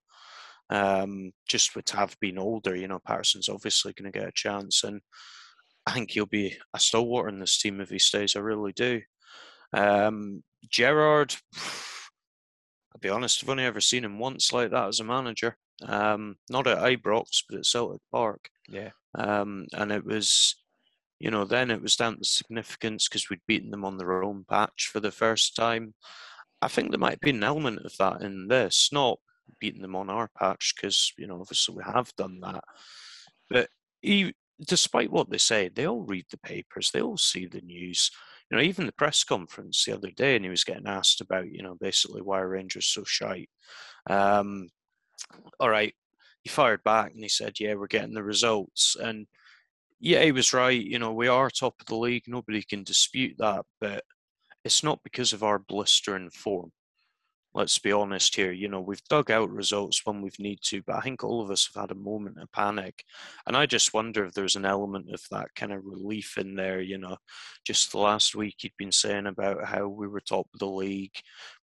Um, 0.71 1.31
just 1.47 1.75
with 1.75 1.85
Tav 1.85 2.17
being 2.19 2.39
older, 2.39 2.75
you 2.75 2.87
know, 2.87 2.99
Patterson's 3.05 3.49
obviously 3.49 3.93
going 3.93 4.11
to 4.11 4.17
get 4.19 4.27
a 4.27 4.33
chance, 4.33 4.83
and 4.83 5.01
I 5.85 5.91
think 5.91 6.09
he'll 6.09 6.25
be 6.25 6.57
a 6.73 6.79
stalwart 6.79 7.31
in 7.31 7.39
this 7.39 7.59
team 7.59 7.81
if 7.81 7.91
he 7.91 7.99
stays. 7.99 8.35
I 8.35 8.39
really 8.39 8.71
do. 8.71 9.01
Um, 9.73 10.43
Gerrard, 10.69 11.35
I'll 11.55 12.99
be 12.99 13.09
honest, 13.09 13.43
I've 13.43 13.49
only 13.49 13.65
ever 13.65 13.81
seen 13.81 14.03
him 14.03 14.19
once 14.19 14.53
like 14.53 14.71
that 14.71 14.87
as 14.87 14.99
a 14.99 15.03
manager. 15.03 15.57
Um, 15.85 16.35
not 16.49 16.67
at 16.67 16.77
Ibrox, 16.77 17.43
but 17.49 17.59
at 17.59 17.65
Celtic 17.65 18.01
Park. 18.11 18.49
Yeah. 18.69 18.91
Um, 19.15 19.67
and 19.73 19.91
it 19.91 20.05
was, 20.05 20.55
you 21.19 21.31
know, 21.31 21.45
then 21.45 21.71
it 21.71 21.81
was 21.81 21.95
down 21.95 22.17
to 22.17 22.23
significance 22.23 23.07
because 23.07 23.29
we'd 23.29 23.41
beaten 23.47 23.71
them 23.71 23.85
on 23.85 23.97
their 23.97 24.23
own 24.23 24.45
patch 24.47 24.89
for 24.91 24.99
the 24.99 25.11
first 25.11 25.55
time. 25.55 25.93
I 26.61 26.67
think 26.67 26.91
there 26.91 26.99
might 26.99 27.19
be 27.19 27.31
an 27.31 27.43
element 27.43 27.79
of 27.83 27.97
that 27.97 28.21
in 28.21 28.47
this, 28.47 28.89
not 28.91 29.19
beating 29.59 29.81
them 29.81 29.95
on 29.95 30.09
our 30.09 30.29
patch 30.37 30.73
because, 30.75 31.11
you 31.17 31.27
know, 31.27 31.41
obviously 31.41 31.75
we 31.75 31.83
have 31.83 32.13
done 32.15 32.39
that. 32.41 32.63
But 33.49 33.69
he, 34.01 34.33
despite 34.67 35.11
what 35.11 35.29
they 35.29 35.37
say, 35.37 35.69
they 35.69 35.87
all 35.87 36.03
read 36.03 36.25
the 36.29 36.37
papers, 36.37 36.91
they 36.91 37.01
all 37.01 37.17
see 37.17 37.47
the 37.47 37.61
news. 37.61 38.11
You 38.51 38.57
know, 38.57 38.63
even 38.63 38.85
the 38.85 38.91
press 38.91 39.23
conference 39.23 39.85
the 39.85 39.93
other 39.93 40.11
day, 40.11 40.35
and 40.35 40.43
he 40.43 40.49
was 40.49 40.65
getting 40.65 40.87
asked 40.87 41.21
about, 41.21 41.49
you 41.49 41.63
know, 41.63 41.77
basically 41.79 42.21
why 42.21 42.41
Rangers 42.41 42.87
so 42.87 43.05
shite. 43.05 43.49
Um, 44.09 44.67
all 45.57 45.69
right, 45.69 45.93
he 46.43 46.49
fired 46.49 46.83
back 46.83 47.13
and 47.13 47.23
he 47.23 47.29
said, 47.29 47.59
"Yeah, 47.59 47.75
we're 47.75 47.87
getting 47.87 48.13
the 48.13 48.23
results." 48.23 48.97
And 49.01 49.25
yeah, 50.01 50.23
he 50.23 50.33
was 50.33 50.53
right. 50.53 50.83
You 50.83 50.99
know, 50.99 51.13
we 51.13 51.29
are 51.29 51.49
top 51.49 51.75
of 51.79 51.85
the 51.85 51.95
league. 51.95 52.23
Nobody 52.27 52.61
can 52.61 52.83
dispute 52.83 53.35
that, 53.39 53.65
but 53.79 54.03
it's 54.65 54.83
not 54.83 54.99
because 55.03 55.31
of 55.31 55.43
our 55.43 55.59
blistering 55.59 56.29
form. 56.29 56.71
Let's 57.53 57.77
be 57.79 57.91
honest 57.91 58.35
here. 58.35 58.53
You 58.53 58.69
know, 58.69 58.79
we've 58.79 59.03
dug 59.09 59.29
out 59.29 59.49
results 59.49 60.05
when 60.05 60.21
we've 60.21 60.39
need 60.39 60.59
to, 60.63 60.81
but 60.83 60.95
I 60.95 61.01
think 61.01 61.21
all 61.23 61.41
of 61.41 61.51
us 61.51 61.69
have 61.73 61.81
had 61.81 61.91
a 61.91 61.99
moment 61.99 62.39
of 62.41 62.51
panic, 62.53 63.03
and 63.45 63.57
I 63.57 63.65
just 63.65 63.93
wonder 63.93 64.25
if 64.25 64.33
there's 64.33 64.55
an 64.55 64.65
element 64.65 65.13
of 65.13 65.21
that 65.31 65.53
kind 65.55 65.73
of 65.73 65.83
relief 65.83 66.37
in 66.37 66.55
there. 66.55 66.79
You 66.79 66.97
know, 66.97 67.17
just 67.65 67.91
the 67.91 67.99
last 67.99 68.35
week 68.35 68.55
he'd 68.59 68.71
been 68.77 68.93
saying 68.93 69.27
about 69.27 69.65
how 69.65 69.87
we 69.89 70.07
were 70.07 70.21
top 70.21 70.47
of 70.53 70.59
the 70.59 70.67
league. 70.67 71.15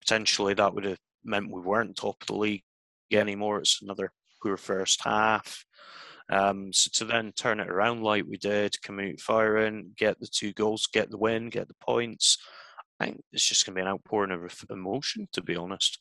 Potentially, 0.01 0.55
that 0.55 0.75
would 0.75 0.85
have 0.85 0.99
meant 1.25 1.53
we 1.53 1.61
weren't 1.61 1.97
top 1.97 2.17
of 2.21 2.27
the 2.27 2.37
league 2.37 2.65
anymore. 3.13 3.61
It's 3.61 3.81
another 3.81 4.11
poor 4.43 4.57
first 4.57 5.05
half. 5.05 5.65
Um, 6.29 6.73
so 6.73 6.91
to 6.95 7.05
then 7.05 7.33
turn 7.33 7.61
it 7.61 7.69
around 7.69 8.03
like 8.03 8.25
we 8.27 8.37
did, 8.37 8.81
come 8.83 8.99
out 8.99 9.21
firing, 9.21 9.93
get 9.97 10.19
the 10.19 10.27
two 10.27 10.53
goals, 10.53 10.89
get 10.93 11.11
the 11.11 11.19
win, 11.19 11.49
get 11.51 11.69
the 11.69 11.75
points. 11.81 12.39
I 12.99 13.07
think 13.07 13.23
it's 13.33 13.47
just 13.47 13.67
going 13.67 13.75
to 13.75 13.79
be 13.79 13.83
an 13.83 13.93
outpouring 13.93 14.33
of 14.33 14.65
emotion, 14.71 15.29
to 15.33 15.43
be 15.43 15.57
honest. 15.57 15.99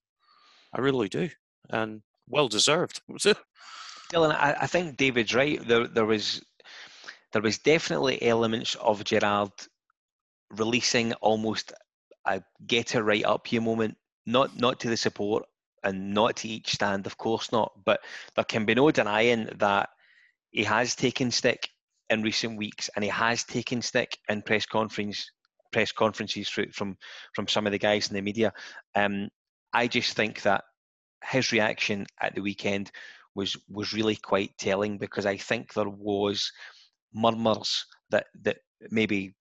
I 0.73 0.79
really 0.79 1.09
do, 1.09 1.29
and 1.69 2.01
well 2.27 2.47
deserved. 2.47 3.01
Dylan, 3.09 4.35
I, 4.35 4.55
I 4.61 4.67
think 4.67 4.97
David's 4.97 5.33
right. 5.33 5.65
There, 5.67 5.87
there 5.87 6.05
was, 6.05 6.41
there 7.33 7.41
was 7.41 7.57
definitely 7.57 8.21
elements 8.21 8.75
of 8.75 9.03
Gerrard 9.03 9.51
releasing 10.51 11.13
almost 11.13 11.73
a 12.25 12.41
get 12.65 12.95
it 12.95 13.01
right 13.01 13.25
up 13.25 13.51
you 13.51 13.61
moment. 13.61 13.97
Not, 14.25 14.59
not 14.59 14.79
to 14.79 14.89
the 14.89 14.97
support 14.97 15.45
and 15.83 16.13
not 16.13 16.37
to 16.37 16.47
each 16.47 16.73
stand, 16.73 17.05
of 17.05 17.17
course 17.17 17.51
not. 17.51 17.73
But 17.85 18.01
there 18.35 18.45
can 18.45 18.65
be 18.65 18.73
no 18.73 18.89
denying 18.91 19.49
that 19.57 19.89
he 20.51 20.63
has 20.63 20.95
taken 20.95 21.29
stick 21.29 21.69
in 22.09 22.23
recent 22.23 22.57
weeks, 22.57 22.89
and 22.95 23.03
he 23.03 23.09
has 23.09 23.43
taken 23.43 23.81
stick 23.81 24.17
in 24.29 24.41
press 24.41 24.65
conference 24.65 25.29
press 25.75 25.91
conferences 25.91 26.47
from 26.47 26.95
from 27.33 27.47
some 27.49 27.65
of 27.65 27.73
the 27.73 27.77
guys 27.77 28.07
in 28.07 28.15
the 28.15 28.21
media. 28.21 28.53
Um, 28.95 29.27
I 29.73 29.87
just 29.87 30.15
think 30.15 30.41
that 30.43 30.63
his 31.21 31.51
reaction 31.51 32.05
at 32.21 32.33
the 32.33 32.41
weekend 32.41 32.91
was 33.35 33.57
was 33.67 33.91
really 33.91 34.15
quite 34.15 34.57
telling 34.57 34.97
because 34.97 35.25
I 35.25 35.35
think 35.35 35.73
there 35.73 35.89
was 35.89 36.49
murmurs 37.13 37.85
that 38.09 38.27
that 38.43 38.59
maybe 38.89 39.35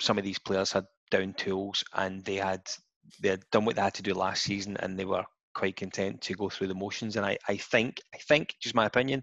some 0.00 0.18
of 0.18 0.24
these 0.24 0.40
players 0.40 0.72
had 0.72 0.86
down 1.12 1.32
tools 1.34 1.84
and 1.94 2.24
they 2.24 2.36
had 2.36 2.62
they 3.22 3.28
had 3.28 3.44
done 3.52 3.64
what 3.64 3.76
they 3.76 3.82
had 3.82 3.94
to 3.94 4.02
do 4.02 4.14
last 4.14 4.42
season 4.42 4.76
and 4.78 4.98
they 4.98 5.04
were 5.04 5.24
quite 5.54 5.76
content 5.76 6.20
to 6.22 6.34
go 6.34 6.48
through 6.48 6.66
the 6.66 6.74
motions. 6.74 7.14
And 7.14 7.24
I, 7.24 7.38
I 7.48 7.56
think 7.56 8.00
I 8.12 8.18
think 8.18 8.56
just 8.60 8.74
my 8.74 8.86
opinion, 8.86 9.22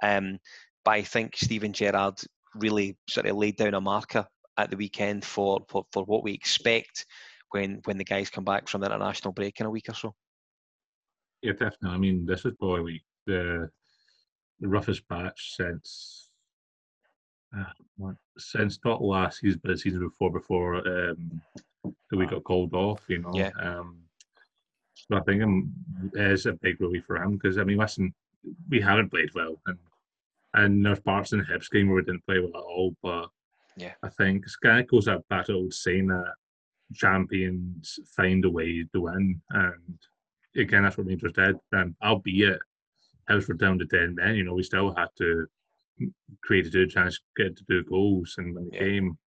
um, 0.00 0.38
but 0.84 0.92
I 0.92 1.02
think 1.02 1.36
Steven 1.36 1.72
Gerrard 1.72 2.20
really 2.54 2.96
sort 3.08 3.26
of 3.26 3.36
laid 3.36 3.56
down 3.56 3.74
a 3.74 3.80
marker 3.80 4.24
at 4.58 4.70
the 4.70 4.76
weekend 4.76 5.24
for, 5.24 5.60
for, 5.68 5.84
for 5.92 6.04
what 6.04 6.22
we 6.22 6.32
expect 6.32 7.06
when 7.50 7.80
when 7.84 7.98
the 7.98 8.04
guys 8.04 8.30
come 8.30 8.44
back 8.44 8.68
from 8.68 8.80
the 8.80 8.86
international 8.86 9.32
break 9.32 9.60
in 9.60 9.66
a 9.66 9.70
week 9.70 9.88
or 9.88 9.94
so. 9.94 10.14
Yeah, 11.42 11.52
definitely. 11.52 11.90
I 11.90 11.98
mean, 11.98 12.26
this 12.26 12.44
is 12.44 12.54
probably 12.58 13.04
the, 13.26 13.70
the 14.60 14.68
roughest 14.68 15.08
patch 15.08 15.54
since 15.56 16.30
uh, 17.56 18.12
since 18.38 18.78
not 18.84 19.02
last 19.02 19.40
season, 19.40 19.60
but 19.62 19.72
the 19.72 19.78
season 19.78 20.00
before 20.00 20.32
before 20.32 20.76
um, 20.76 21.40
that 21.84 22.16
we 22.16 22.26
got 22.26 22.44
called 22.44 22.74
off. 22.74 23.04
You 23.08 23.18
know. 23.18 23.32
Yeah. 23.34 23.50
Um, 23.60 23.98
so 24.94 25.16
I 25.16 25.20
think 25.20 25.42
um, 25.42 25.72
it 26.14 26.32
is 26.32 26.46
a 26.46 26.52
big 26.54 26.80
relief 26.80 27.04
for 27.06 27.16
him 27.16 27.36
because 27.36 27.58
I 27.58 27.64
mean, 27.64 27.78
listen, 27.78 28.12
we 28.68 28.80
haven't 28.80 29.10
played 29.10 29.30
well, 29.34 29.56
and 29.66 29.78
and 30.54 30.84
there's 30.84 31.00
parts 31.00 31.32
in 31.32 31.38
the 31.38 31.44
Hibs 31.44 31.70
game 31.70 31.88
where 31.88 31.96
we 31.96 32.02
didn't 32.02 32.26
play 32.26 32.40
well 32.40 32.56
at 32.56 32.64
all. 32.64 32.96
But 33.02 33.28
Yeah. 33.76 33.92
I 34.02 34.08
think 34.08 34.44
it's 34.44 34.56
kind 34.56 34.80
of 34.80 34.88
goes 34.88 35.04
to 35.04 35.22
old 35.50 35.74
saying 35.74 36.08
that 36.08 36.32
champions 36.94 37.98
find 38.16 38.44
a 38.44 38.50
way 38.50 38.84
to 38.92 39.00
win, 39.00 39.40
and 39.50 39.98
again, 40.56 40.82
that's 40.84 40.96
what 40.96 41.06
Rangers 41.06 41.32
did. 41.32 41.56
And 41.72 41.94
albeit 42.02 42.60
Hibs 43.28 43.48
were 43.48 43.54
down 43.54 43.78
to 43.78 43.86
ten 43.86 44.14
men, 44.14 44.36
you 44.36 44.44
know, 44.44 44.54
we 44.54 44.62
still 44.62 44.94
had 44.94 45.08
to 45.18 45.46
create 46.42 46.66
a 46.66 46.70
good 46.70 46.90
chance, 46.90 47.20
get 47.36 47.56
to 47.56 47.64
do 47.68 47.84
goals, 47.84 48.34
and 48.38 48.54
win 48.54 48.68
the 48.70 48.76
Yeah. 48.76 48.84
game. 48.84 49.18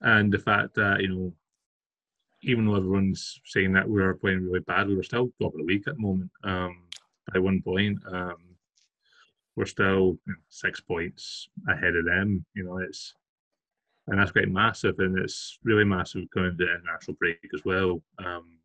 And 0.00 0.32
the 0.32 0.38
fact 0.38 0.74
that 0.74 1.00
you 1.00 1.08
know, 1.08 1.34
even 2.42 2.66
though 2.66 2.76
everyone's 2.76 3.40
saying 3.44 3.72
that 3.72 3.88
we 3.88 4.00
were 4.00 4.14
playing 4.14 4.44
really 4.44 4.60
bad, 4.60 4.88
we 4.88 4.96
were 4.96 5.02
still 5.02 5.32
top 5.40 5.54
of 5.54 5.58
the 5.58 5.64
week 5.64 5.86
at 5.86 5.94
the 5.94 6.00
moment. 6.00 6.30
Um, 6.44 6.88
by 7.32 7.38
one 7.38 7.62
point, 7.62 7.98
um, 8.06 8.36
we're 9.56 9.66
still 9.66 10.18
six 10.48 10.80
points 10.80 11.48
ahead 11.68 11.94
of 11.94 12.04
them. 12.04 12.44
You 12.54 12.64
know, 12.64 12.78
it's 12.78 13.14
and 14.12 14.20
that's 14.20 14.30
quite 14.30 14.50
massive, 14.50 14.98
and 14.98 15.18
it's 15.18 15.58
really 15.64 15.84
massive 15.84 16.30
going 16.32 16.50
to 16.50 16.56
the 16.56 16.70
international 16.70 17.16
break 17.18 17.38
as 17.54 17.64
well. 17.64 18.02
Um, 18.18 18.58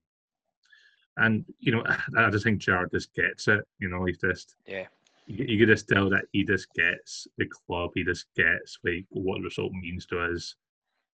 and 1.16 1.46
you 1.60 1.72
know, 1.72 1.86
I 2.18 2.30
just 2.30 2.44
think 2.44 2.60
Gerrard 2.60 2.92
just 2.92 3.14
gets 3.16 3.48
it. 3.48 3.62
You 3.80 3.88
know, 3.88 4.04
he's 4.04 4.18
just 4.18 4.58
Yeah. 4.68 4.88
you, 5.26 5.46
you 5.48 5.58
could 5.58 5.74
just 5.74 5.88
tell 5.88 6.10
that 6.10 6.26
he 6.34 6.44
just 6.44 6.68
gets 6.74 7.30
the 7.38 7.46
club. 7.46 7.92
He 7.96 8.04
just 8.04 8.26
gets 8.36 8.78
like 8.84 9.06
what 9.10 9.38
the 9.38 9.46
result 9.46 9.72
means 9.72 10.06
to 10.08 10.20
us. 10.20 10.56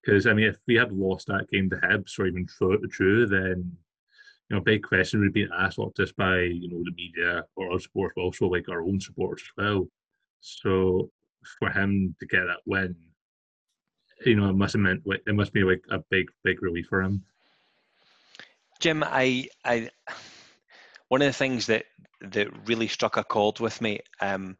Because 0.04 0.26
I 0.26 0.34
mean, 0.34 0.46
if 0.48 0.58
we 0.68 0.74
had 0.74 0.92
lost 0.92 1.28
that 1.28 1.48
game 1.52 1.70
to 1.70 1.76
Hibs 1.76 2.18
or 2.18 2.26
even 2.26 2.48
true, 2.48 2.80
true 2.88 3.28
then 3.28 3.72
you 4.50 4.56
know, 4.56 4.58
a 4.58 4.66
big 4.66 4.82
question 4.82 5.20
would 5.20 5.34
be 5.34 5.48
asked 5.56 5.78
not 5.78 5.96
just 5.96 6.18
by 6.18 6.40
you 6.40 6.70
know 6.70 6.82
the 6.84 6.92
media 6.96 7.46
or 7.56 7.72
our 7.72 7.80
supporters, 7.80 8.14
but 8.16 8.24
also 8.24 8.48
like 8.48 8.68
our 8.68 8.82
own 8.82 9.00
supporters 9.00 9.44
as 9.44 9.64
well. 9.64 9.88
So 10.42 11.12
for 11.60 11.70
him 11.70 12.16
to 12.20 12.26
get 12.26 12.46
that 12.48 12.62
win, 12.66 12.96
you 14.26 14.36
know, 14.36 14.50
it 14.50 14.56
must 14.56 14.74
have 14.74 14.82
meant 14.82 15.04
it 15.06 15.36
must 15.36 15.54
be 15.54 15.64
like 15.64 15.84
a 15.92 16.00
big, 16.10 16.28
big 16.44 16.62
relief 16.62 16.88
for 16.88 17.02
him. 17.02 17.24
Jim, 18.80 19.04
I, 19.06 19.48
I, 19.64 19.90
one 21.08 21.22
of 21.22 21.28
the 21.28 21.34
things 21.34 21.68
that 21.68 21.86
that 22.22 22.68
really 22.68 22.88
struck 22.88 23.18
a 23.18 23.24
chord 23.24 23.60
with 23.60 23.82
me 23.82 24.00
um, 24.22 24.58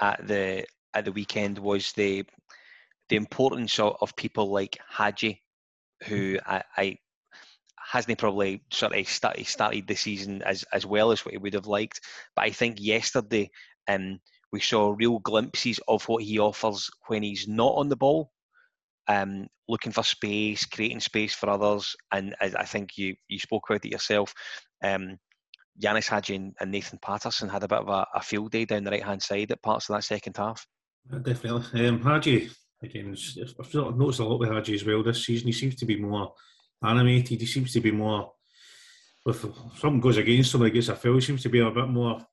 at 0.00 0.26
the 0.26 0.64
at 0.94 1.04
the 1.04 1.12
weekend 1.12 1.58
was 1.58 1.92
the 1.92 2.24
the 3.08 3.16
importance 3.16 3.78
of, 3.78 3.96
of 4.00 4.16
people 4.16 4.50
like 4.50 4.78
Hagi 4.88 5.42
who 6.04 6.38
I, 6.46 6.62
I 6.76 6.98
hasn't 7.86 8.18
probably 8.18 8.62
sort 8.72 8.94
of 8.94 9.08
started, 9.08 9.46
started 9.46 9.86
the 9.86 9.94
season 9.94 10.42
as, 10.42 10.64
as 10.72 10.84
well 10.84 11.12
as 11.12 11.24
what 11.24 11.32
he 11.32 11.38
would 11.38 11.54
have 11.54 11.66
liked. 11.66 12.00
But 12.34 12.46
I 12.46 12.50
think 12.50 12.76
yesterday 12.80 13.50
um, 13.86 14.18
we 14.52 14.60
saw 14.60 14.94
real 14.96 15.20
glimpses 15.20 15.78
of 15.86 16.04
what 16.08 16.24
he 16.24 16.38
offers 16.38 16.90
when 17.06 17.22
he's 17.22 17.46
not 17.46 17.74
on 17.76 17.88
the 17.88 17.96
ball, 17.96 18.32
um, 19.08 19.46
looking 19.68 19.92
for 19.92 20.02
space, 20.02 20.64
creating 20.64 21.00
space 21.00 21.34
for 21.34 21.50
others. 21.50 21.94
And 22.12 22.34
I, 22.40 22.52
I 22.58 22.64
think 22.64 22.96
you, 22.96 23.14
you 23.28 23.38
spoke 23.38 23.64
about 23.68 23.84
it 23.84 23.92
yourself. 23.92 24.32
Um, 24.82 25.18
Ianis 25.82 26.08
Hagi 26.08 26.34
and, 26.36 26.54
Nathan 26.70 26.98
Patterson 27.02 27.48
had 27.48 27.62
a 27.62 27.68
bit 27.68 27.80
of 27.80 27.88
a, 27.88 28.06
a 28.14 28.22
field 28.22 28.52
day 28.52 28.64
down 28.64 28.84
the 28.84 28.90
right 28.90 29.04
hand 29.04 29.22
side 29.22 29.50
at 29.50 29.62
parts 29.62 29.88
of 29.88 29.96
that 29.96 30.04
second 30.04 30.36
half. 30.36 30.66
Definitely. 31.22 31.86
Um, 31.86 32.02
Hagi, 32.02 32.50
again, 32.82 33.16
I've 33.60 33.74
noticed 33.74 34.20
a 34.20 34.24
lot 34.24 34.40
with 34.40 34.50
Hagi 34.50 34.74
as 34.74 34.84
well 34.84 35.02
this 35.02 35.24
season. 35.24 35.48
He 35.48 35.52
seems 35.52 35.76
to 35.76 35.84
be 35.84 36.00
more 36.00 36.32
animated. 36.82 37.40
He 37.40 37.46
seems 37.46 37.72
to 37.72 37.80
be 37.80 37.90
more. 37.90 38.32
If 39.26 39.44
something 39.78 40.00
goes 40.00 40.18
against 40.18 40.54
him, 40.54 40.62
against 40.62 40.88
a 40.88 40.94
foul, 40.94 41.14
he 41.16 41.20
seems 41.20 41.42
to 41.42 41.48
be 41.48 41.58
a 41.58 41.70
bit 41.70 41.88
more. 41.88 42.24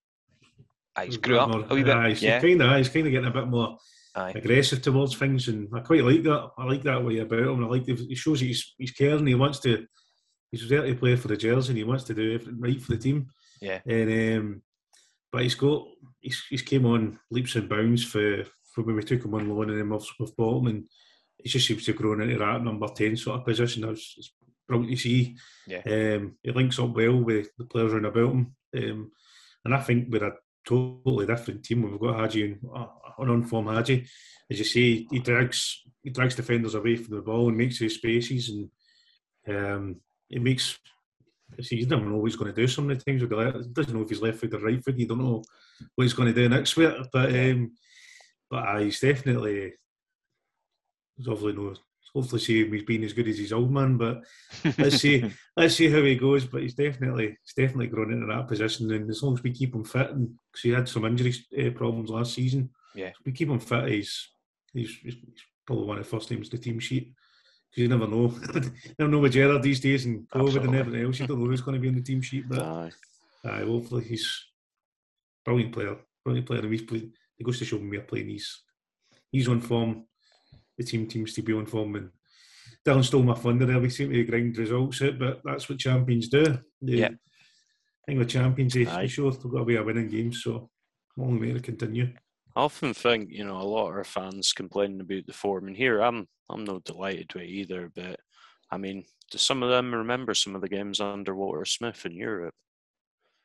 Ah, 0.95 1.01
he's 1.01 1.17
grew 1.17 1.39
up 1.39 1.49
more, 1.49 1.65
a 1.67 1.73
wee 1.73 1.83
bit. 1.83 2.05
he's 2.09 2.21
yeah. 2.21 2.39
kind 2.39 2.61
of, 2.61 2.77
he's 2.77 2.89
kind 2.89 3.07
of 3.07 3.11
getting 3.11 3.29
a 3.29 3.31
bit 3.31 3.47
more 3.47 3.77
Aye. 4.15 4.33
aggressive 4.35 4.81
towards 4.81 5.15
things, 5.15 5.47
and 5.47 5.67
I 5.73 5.79
quite 5.79 6.03
like 6.03 6.23
that. 6.23 6.51
I 6.57 6.65
like 6.65 6.83
that 6.83 7.03
way 7.03 7.19
about 7.19 7.39
him. 7.39 7.63
I 7.63 7.67
like 7.67 7.85
the, 7.85 7.95
he 7.95 8.15
shows 8.15 8.39
he's 8.39 8.73
he's 8.77 8.91
caring. 8.91 9.25
He 9.25 9.35
wants 9.35 9.59
to. 9.61 9.85
He's 10.51 10.69
there 10.69 10.85
to 10.85 10.95
play 10.95 11.15
for 11.15 11.29
the 11.29 11.37
Jersey, 11.37 11.69
and 11.69 11.77
he 11.77 11.83
wants 11.83 12.03
to 12.05 12.13
do 12.13 12.35
everything 12.35 12.61
right 12.61 12.79
for 12.81 12.91
the 12.91 12.99
team. 12.99 13.27
Yeah. 13.59 13.79
And 13.87 14.37
um, 14.39 14.61
but 15.31 15.41
he's 15.41 15.55
got 15.55 15.87
he's, 16.23 16.43
he's 16.49 16.61
came 16.61 16.85
on 16.85 17.19
leaps 17.31 17.55
and 17.55 17.67
bounds 17.67 18.03
for, 18.03 18.43
for 18.73 18.83
when 18.83 18.95
we 18.95 19.03
took 19.03 19.23
him 19.23 19.33
on 19.35 19.49
loan 19.49 19.69
and 19.69 19.79
then 19.79 19.89
we've, 19.89 20.01
we've 20.19 20.35
bought 20.35 20.61
him 20.61 20.67
and 20.67 20.83
he 21.37 21.49
just 21.49 21.67
seems 21.67 21.85
to 21.85 21.91
have 21.91 21.99
grown 21.99 22.21
into 22.21 22.37
that 22.37 22.63
number 22.63 22.87
10 22.87 23.17
sort 23.17 23.39
of 23.39 23.45
position. 23.45 23.83
It's, 23.83 24.15
it's 24.17 24.33
brilliant 24.67 24.91
to 24.91 24.97
see. 24.97 25.35
Yeah. 25.67 25.81
Um, 25.85 26.37
he 26.41 26.51
links 26.51 26.79
up 26.79 26.95
well 26.95 27.17
with 27.17 27.47
the 27.57 27.65
players 27.65 27.93
around 27.93 28.05
about 28.05 28.31
him. 28.31 28.55
Um, 28.77 29.11
and 29.65 29.75
I 29.75 29.81
think 29.81 30.07
we're 30.09 30.27
a 30.27 30.33
totally 30.65 31.25
different 31.25 31.63
team. 31.63 31.83
We've 31.83 31.99
got 31.99 32.19
Hagi 32.19 32.43
and 32.43 32.59
uh, 32.73 32.87
an 33.19 33.29
on-form 33.29 33.67
Hagi. 33.67 34.05
As 34.49 34.59
you 34.59 34.65
say, 34.65 35.07
he 35.09 35.19
drags 35.19 35.81
he 36.01 36.09
drags 36.09 36.35
defenders 36.35 36.75
away 36.75 36.95
from 36.95 37.15
the 37.15 37.21
ball 37.21 37.47
and 37.47 37.57
makes 37.57 37.79
his 37.79 37.95
spaces 37.95 38.49
and 38.49 38.69
um, 39.47 39.95
it 40.29 40.41
makes 40.41 40.77
see, 41.61 41.77
you 41.77 41.85
never 41.85 42.05
know 42.05 42.17
what 42.17 42.25
he's 42.25 42.35
going 42.35 42.53
to 42.53 42.65
do 42.65 42.81
of 42.81 42.87
the 42.87 42.95
things. 42.95 43.21
He 43.21 43.27
doesn't 43.27 43.93
know 43.93 44.01
if 44.01 44.09
he's 44.09 44.21
left 44.21 44.39
foot 44.39 44.53
or 44.53 44.59
right 44.59 44.83
foot. 44.83 44.97
You 44.97 45.07
don't 45.07 45.21
know 45.21 45.43
what 45.95 46.03
he's 46.03 46.13
going 46.13 46.33
to 46.33 46.41
do 46.41 46.49
next 46.49 46.75
week. 46.75 46.93
But 47.11 47.29
um, 47.35 47.73
but 48.49 48.67
uh, 48.67 48.79
he's 48.79 48.99
definitely 48.99 49.73
there's 51.17 51.27
obviously 51.27 51.53
no 51.53 51.75
hopefully 52.13 52.41
see 52.41 52.63
him 52.63 52.73
he's 52.73 52.83
been 52.83 53.03
as 53.03 53.13
good 53.13 53.27
as 53.27 53.37
his 53.37 53.53
old 53.53 53.71
man. 53.71 53.97
But 53.97 54.23
let's 54.77 54.97
see 54.97 55.31
let's 55.57 55.75
see 55.75 55.89
how 55.89 56.01
he 56.01 56.15
goes. 56.15 56.45
But 56.45 56.61
he's 56.61 56.75
definitely 56.75 57.37
he's 57.43 57.53
definitely 57.55 57.87
grown 57.87 58.13
into 58.13 58.27
that 58.27 58.47
position. 58.47 58.91
And 58.91 59.09
as 59.09 59.23
long 59.23 59.33
as 59.33 59.43
we 59.43 59.51
keep 59.51 59.73
him 59.73 59.83
fit, 59.83 60.11
and 60.11 60.33
because 60.51 60.63
he 60.63 60.69
had 60.69 60.87
some 60.87 61.05
injury 61.05 61.33
uh, 61.59 61.71
problems 61.71 62.09
last 62.09 62.33
season, 62.33 62.69
yeah, 62.95 63.11
we 63.25 63.31
keep 63.31 63.49
him 63.49 63.59
fit. 63.59 63.89
He's, 63.89 64.29
he's 64.73 64.95
he's 65.01 65.15
probably 65.65 65.85
one 65.85 65.97
of 65.97 66.03
the 66.03 66.09
first 66.09 66.29
names 66.29 66.49
the 66.49 66.57
team 66.57 66.79
sheet. 66.79 67.11
Because 67.69 67.81
you 67.81 67.87
never 67.87 68.07
know. 68.07 68.33
you 68.53 68.95
never 68.99 69.11
know 69.11 69.19
with 69.19 69.33
Gerrard 69.33 69.63
these 69.63 69.79
days 69.79 70.05
and 70.05 70.27
COVID 70.29 70.47
Absolutely. 70.47 70.67
and 70.67 70.77
everything 70.77 71.05
else. 71.05 71.19
You 71.19 71.27
don't 71.27 71.39
know 71.39 71.49
who's 71.49 71.61
going 71.61 71.75
to 71.75 71.81
be 71.81 71.87
in 71.87 71.95
the 71.95 72.01
team 72.03 72.21
sheet. 72.21 72.47
But 72.47 72.59
aye. 72.59 72.91
Aye, 73.45 73.63
hopefully 73.63 74.03
he's 74.03 74.45
brilliant 75.43 75.73
player. 75.73 75.97
Brilliant 76.23 76.47
player. 76.47 76.61
And 76.61 76.71
he's 76.71 76.83
played, 76.83 77.11
he 77.35 77.43
goes 77.43 77.59
to 77.59 77.65
show 77.65 77.79
me 77.79 77.89
we're 77.89 78.01
playing. 78.01 78.29
He's, 78.29 78.61
he's 79.31 79.47
on 79.49 79.59
form 79.59 80.05
the 80.77 80.83
team 80.83 81.09
seems 81.09 81.33
to 81.33 81.41
be 81.41 81.53
on 81.53 81.65
form. 81.65 81.95
And 81.95 82.09
Dylan 82.85 83.03
stole 83.03 83.23
my 83.23 83.35
thunder 83.35 83.65
there. 83.65 83.79
We 83.79 83.89
seem 83.89 84.11
to 84.11 84.23
grind 84.23 84.57
results 84.57 85.01
out, 85.01 85.19
but 85.19 85.41
that's 85.43 85.69
what 85.69 85.79
champions 85.79 86.29
do. 86.29 86.59
They, 86.81 86.93
yeah. 86.93 87.09
I 87.09 88.05
think 88.07 88.19
the 88.19 88.25
champions, 88.25 88.73
they, 88.73 88.83
they 88.83 89.07
show 89.07 89.29
they've 89.29 89.51
got 89.51 89.59
to 89.59 89.65
be 89.65 89.75
a 89.75 89.83
winning 89.83 90.09
game. 90.09 90.33
So 90.33 90.69
long 91.17 91.39
way 91.39 91.53
to 91.53 91.59
continue. 91.59 92.09
I 92.55 92.61
often 92.61 92.93
think, 92.93 93.29
you 93.31 93.45
know, 93.45 93.57
a 93.57 93.63
lot 93.63 93.89
of 93.89 93.95
our 93.95 94.03
fans 94.03 94.53
complaining 94.53 95.01
about 95.01 95.25
the 95.25 95.33
form, 95.33 95.67
and 95.67 95.77
here 95.77 96.01
I'm, 96.01 96.27
I'm 96.49 96.63
not 96.63 96.83
delighted 96.83 97.33
with 97.33 97.43
either. 97.43 97.91
But 97.95 98.19
I 98.69 98.77
mean, 98.77 99.05
do 99.31 99.37
some 99.37 99.63
of 99.63 99.69
them 99.69 99.93
remember 99.93 100.33
some 100.33 100.55
of 100.55 100.61
the 100.61 100.69
games 100.69 100.99
under 100.99 101.35
Walter 101.35 101.65
Smith 101.65 102.05
in 102.05 102.11
Europe? 102.11 102.53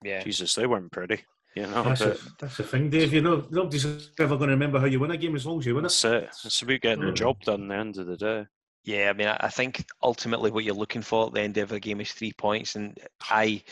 Yeah, 0.04 0.22
Jesus, 0.22 0.54
they 0.54 0.66
weren't 0.66 0.92
pretty. 0.92 1.24
You 1.54 1.62
know, 1.62 1.82
that's, 1.82 2.02
but, 2.02 2.16
a, 2.16 2.20
that's 2.38 2.56
the 2.58 2.62
thing, 2.62 2.90
Dave. 2.90 3.12
You 3.12 3.22
know, 3.22 3.44
nobody's 3.50 3.84
ever 4.18 4.36
going 4.36 4.48
to 4.48 4.54
remember 4.54 4.78
how 4.78 4.86
you 4.86 5.00
win 5.00 5.10
a 5.10 5.16
game 5.16 5.34
as 5.34 5.46
long 5.46 5.58
as 5.58 5.66
you 5.66 5.74
win 5.74 5.84
it. 5.84 5.88
That's 5.88 6.04
it. 6.04 6.30
It's 6.44 6.62
about 6.62 6.80
getting 6.80 7.04
the 7.04 7.12
job 7.12 7.42
done 7.42 7.64
at 7.64 7.68
the 7.68 7.74
end 7.74 7.98
of 7.98 8.06
the 8.06 8.16
day. 8.16 8.46
Yeah, 8.84 9.10
I 9.10 9.12
mean, 9.12 9.28
I 9.28 9.48
think 9.48 9.84
ultimately 10.02 10.50
what 10.50 10.64
you're 10.64 10.74
looking 10.74 11.02
for 11.02 11.26
at 11.26 11.34
the 11.34 11.40
end 11.40 11.58
of 11.58 11.72
a 11.72 11.80
game 11.80 12.00
is 12.00 12.12
three 12.12 12.32
points, 12.32 12.76
and 12.76 12.98
I, 13.20 13.62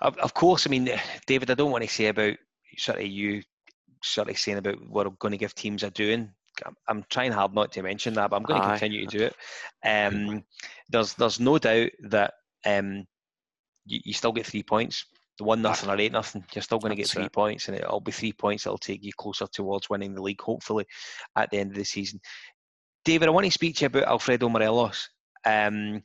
of 0.00 0.34
course, 0.34 0.66
I 0.66 0.70
mean, 0.70 0.90
David, 1.26 1.50
I 1.50 1.54
don't 1.54 1.70
want 1.70 1.84
to 1.84 1.90
say 1.90 2.06
about 2.06 2.36
sort 2.76 2.98
of 2.98 3.06
you 3.06 3.42
sort 4.02 4.28
of 4.28 4.38
saying 4.38 4.58
about 4.58 4.86
what 4.88 5.06
I'm 5.06 5.16
going 5.18 5.32
to 5.32 5.38
give 5.38 5.54
teams 5.54 5.84
are 5.84 5.90
doing. 5.90 6.30
I'm 6.88 7.04
trying 7.08 7.32
hard 7.32 7.54
not 7.54 7.70
to 7.72 7.82
mention 7.82 8.14
that, 8.14 8.30
but 8.30 8.36
I'm 8.36 8.42
going 8.42 8.60
to 8.60 8.68
continue 8.68 9.06
to 9.06 9.18
do 9.18 9.24
it. 9.24 9.36
Um, 9.84 10.44
there's 10.88 11.14
there's 11.14 11.38
no 11.38 11.58
doubt 11.58 11.90
that 12.08 12.34
um, 12.66 13.06
you, 13.86 14.00
you 14.04 14.12
still 14.12 14.32
get 14.32 14.46
three 14.46 14.64
points 14.64 15.04
the 15.38 15.44
one 15.44 15.62
nothing 15.62 15.88
or 15.88 15.98
eight 15.98 16.12
nothing, 16.12 16.44
you're 16.52 16.62
still 16.62 16.78
going 16.78 16.90
to 16.90 16.96
get 16.96 17.08
three 17.08 17.24
it. 17.24 17.32
points, 17.32 17.68
and 17.68 17.76
it'll 17.76 18.00
be 18.00 18.12
three 18.12 18.32
points 18.32 18.64
that'll 18.64 18.76
take 18.76 19.04
you 19.04 19.12
closer 19.16 19.46
towards 19.46 19.88
winning 19.88 20.14
the 20.14 20.22
league, 20.22 20.40
hopefully, 20.40 20.84
at 21.36 21.50
the 21.50 21.58
end 21.58 21.70
of 21.70 21.76
the 21.76 21.84
season. 21.84 22.20
David, 23.04 23.28
I 23.28 23.30
want 23.30 23.46
to 23.46 23.52
speak 23.52 23.76
to 23.76 23.82
you 23.82 23.86
about 23.86 24.04
Alfredo 24.04 24.48
Morelos. 24.48 25.08
Um, 25.46 26.02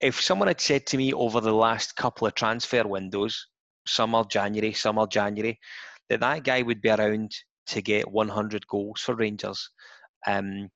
if 0.00 0.20
someone 0.20 0.48
had 0.48 0.60
said 0.60 0.86
to 0.86 0.96
me 0.96 1.12
over 1.12 1.40
the 1.40 1.52
last 1.52 1.96
couple 1.96 2.26
of 2.26 2.34
transfer 2.34 2.86
windows, 2.86 3.48
summer 3.86 4.24
January, 4.24 4.72
summer 4.72 5.06
January, 5.06 5.58
that 6.08 6.20
that 6.20 6.44
guy 6.44 6.62
would 6.62 6.80
be 6.80 6.90
around 6.90 7.32
to 7.66 7.82
get 7.82 8.10
100 8.10 8.66
goals 8.68 9.00
for 9.00 9.16
Rangers, 9.16 9.68
um, 10.26 10.70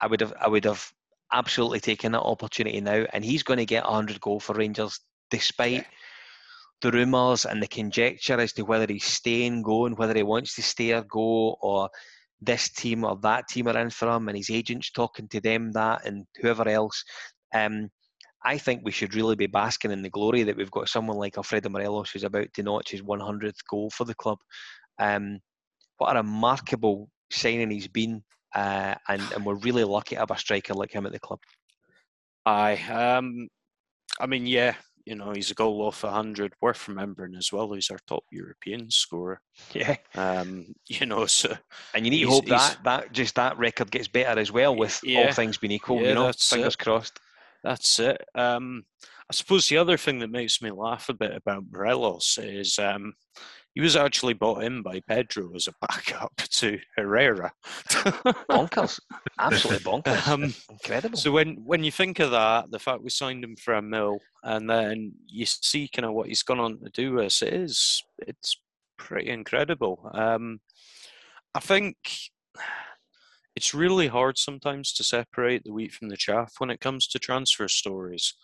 I 0.00 0.08
would 0.08 0.20
have 0.20 0.34
I 0.40 0.48
would 0.48 0.64
have 0.64 0.90
absolutely 1.32 1.80
taken 1.80 2.12
that 2.12 2.22
opportunity 2.22 2.80
now, 2.80 3.06
and 3.12 3.24
he's 3.24 3.44
going 3.44 3.58
to 3.58 3.64
get 3.64 3.84
100 3.84 4.20
goals 4.20 4.42
for 4.42 4.54
Rangers 4.54 4.98
despite. 5.30 5.72
Yeah 5.72 5.84
the 6.82 6.90
rumours 6.90 7.44
and 7.44 7.62
the 7.62 7.68
conjecture 7.68 8.38
as 8.38 8.52
to 8.54 8.62
whether 8.62 8.86
he's 8.86 9.04
staying, 9.04 9.62
going, 9.62 9.94
whether 9.94 10.14
he 10.14 10.22
wants 10.22 10.54
to 10.56 10.62
stay 10.62 10.92
or 10.92 11.02
go, 11.02 11.56
or 11.62 11.88
this 12.40 12.68
team 12.68 13.04
or 13.04 13.16
that 13.22 13.48
team 13.48 13.68
are 13.68 13.78
in 13.78 13.90
for 13.90 14.10
him, 14.10 14.28
and 14.28 14.36
his 14.36 14.50
agents 14.50 14.90
talking 14.90 15.28
to 15.28 15.40
them 15.40 15.72
that, 15.72 16.04
and 16.04 16.26
whoever 16.40 16.68
else. 16.68 17.02
Um, 17.54 17.88
I 18.44 18.58
think 18.58 18.82
we 18.82 18.90
should 18.90 19.14
really 19.14 19.36
be 19.36 19.46
basking 19.46 19.92
in 19.92 20.02
the 20.02 20.10
glory 20.10 20.42
that 20.42 20.56
we've 20.56 20.70
got 20.70 20.88
someone 20.88 21.16
like 21.16 21.36
Alfredo 21.36 21.68
Morelos 21.68 22.10
who's 22.10 22.24
about 22.24 22.52
to 22.54 22.62
notch 22.62 22.90
his 22.90 23.02
100th 23.02 23.58
goal 23.70 23.88
for 23.90 24.04
the 24.04 24.16
club. 24.16 24.38
Um, 24.98 25.38
what 25.98 26.16
a 26.16 26.18
remarkable 26.18 27.08
signing 27.30 27.70
he's 27.70 27.86
been, 27.86 28.22
uh, 28.54 28.96
and, 29.08 29.22
and 29.34 29.46
we're 29.46 29.54
really 29.54 29.84
lucky 29.84 30.16
to 30.16 30.20
have 30.20 30.32
a 30.32 30.36
striker 30.36 30.74
like 30.74 30.92
him 30.92 31.06
at 31.06 31.12
the 31.12 31.20
club. 31.20 31.38
Aye, 32.44 32.82
um, 32.90 33.48
I 34.20 34.26
mean, 34.26 34.46
yeah, 34.46 34.74
you 35.04 35.14
know, 35.14 35.32
he's 35.32 35.50
a 35.50 35.54
goal 35.54 35.82
off 35.82 36.02
100. 36.02 36.54
Worth 36.60 36.88
remembering 36.88 37.34
as 37.34 37.52
well, 37.52 37.72
he's 37.72 37.90
our 37.90 37.98
top 38.06 38.24
European 38.30 38.90
scorer. 38.90 39.40
Yeah. 39.72 39.96
Um, 40.14 40.74
you 40.86 41.06
know, 41.06 41.26
so. 41.26 41.56
And 41.94 42.04
you 42.04 42.10
need 42.10 42.24
to 42.24 42.30
hope 42.30 42.46
that, 42.46 42.78
that 42.84 43.12
just 43.12 43.34
that 43.36 43.58
record 43.58 43.90
gets 43.90 44.08
better 44.08 44.40
as 44.40 44.52
well 44.52 44.74
with 44.74 45.00
yeah, 45.02 45.26
all 45.26 45.32
things 45.32 45.56
being 45.56 45.72
equal, 45.72 46.00
yeah, 46.00 46.08
you 46.08 46.14
know, 46.14 46.32
fingers 46.32 46.74
it. 46.74 46.78
crossed. 46.78 47.20
That's 47.62 47.98
it. 48.00 48.22
Um, 48.34 48.84
I 49.30 49.34
suppose 49.34 49.68
the 49.68 49.78
other 49.78 49.96
thing 49.96 50.18
that 50.18 50.30
makes 50.30 50.60
me 50.60 50.70
laugh 50.70 51.08
a 51.08 51.14
bit 51.14 51.34
about 51.34 51.64
Morelos 51.70 52.38
is 52.38 52.78
um, 52.78 53.14
he 53.74 53.80
was 53.80 53.96
actually 53.96 54.34
bought 54.34 54.62
in 54.62 54.82
by 54.82 55.00
Pedro 55.00 55.54
as 55.54 55.66
a 55.66 55.86
backup 55.86 56.36
to 56.36 56.78
Herrera. 56.96 57.52
bonkers, 58.50 59.00
absolutely 59.38 59.84
bonkers, 59.84 60.28
um, 60.28 60.54
incredible. 60.70 61.16
So 61.16 61.30
when 61.30 61.56
when 61.64 61.82
you 61.82 61.90
think 61.90 62.18
of 62.18 62.30
that, 62.32 62.70
the 62.70 62.78
fact 62.78 63.02
we 63.02 63.10
signed 63.10 63.44
him 63.44 63.56
for 63.56 63.74
a 63.74 63.82
mill, 63.82 64.18
and 64.42 64.68
then 64.68 65.12
you 65.26 65.46
see 65.46 65.88
kind 65.88 66.04
of 66.04 66.12
what 66.12 66.28
he's 66.28 66.42
gone 66.42 66.60
on 66.60 66.78
to 66.80 66.90
do 66.90 67.14
with 67.14 67.26
us, 67.26 67.42
it 67.42 67.54
is 67.54 68.02
it's 68.18 68.56
pretty 68.98 69.30
incredible. 69.30 70.10
Um, 70.14 70.60
I 71.54 71.60
think 71.60 71.96
it's 73.54 73.74
really 73.74 74.08
hard 74.08 74.38
sometimes 74.38 74.92
to 74.94 75.04
separate 75.04 75.64
the 75.64 75.72
wheat 75.72 75.92
from 75.92 76.08
the 76.08 76.16
chaff 76.16 76.54
when 76.58 76.70
it 76.70 76.80
comes 76.80 77.06
to 77.08 77.18
transfer 77.18 77.68
stories. 77.68 78.34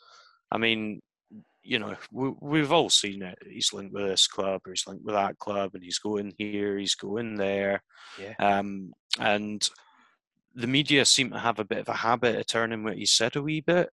I 0.51 0.59
mean, 0.59 1.01
you 1.69 1.79
know, 1.79 1.95
we, 2.11 2.61
have 2.61 2.73
all 2.73 2.89
seen 2.89 3.23
it. 3.23 3.39
He's 3.47 3.75
linked 3.75 3.93
with 3.93 4.07
this 4.07 4.27
club, 4.27 4.63
or 4.67 4.73
he's 4.73 4.87
linked 4.87 5.05
with 5.05 5.15
that 5.15 5.39
club, 5.39 5.73
and 5.75 5.85
he's 5.85 5.99
going 5.99 6.33
here, 6.39 6.79
he's 6.79 6.95
going 6.95 7.37
there. 7.37 7.83
Yeah. 8.19 8.35
Um, 8.39 8.93
and 9.21 9.69
the 10.55 10.67
media 10.67 11.05
seem 11.05 11.31
to 11.31 11.39
have 11.39 11.59
a 11.59 11.67
bit 11.67 11.79
of 11.79 11.89
a 11.89 11.95
habit 11.95 12.37
of 12.37 12.47
turning 12.47 12.85
what 12.85 12.97
he 12.97 13.05
said 13.05 13.37
a 13.37 13.43
wee 13.43 13.61
bit. 13.61 13.91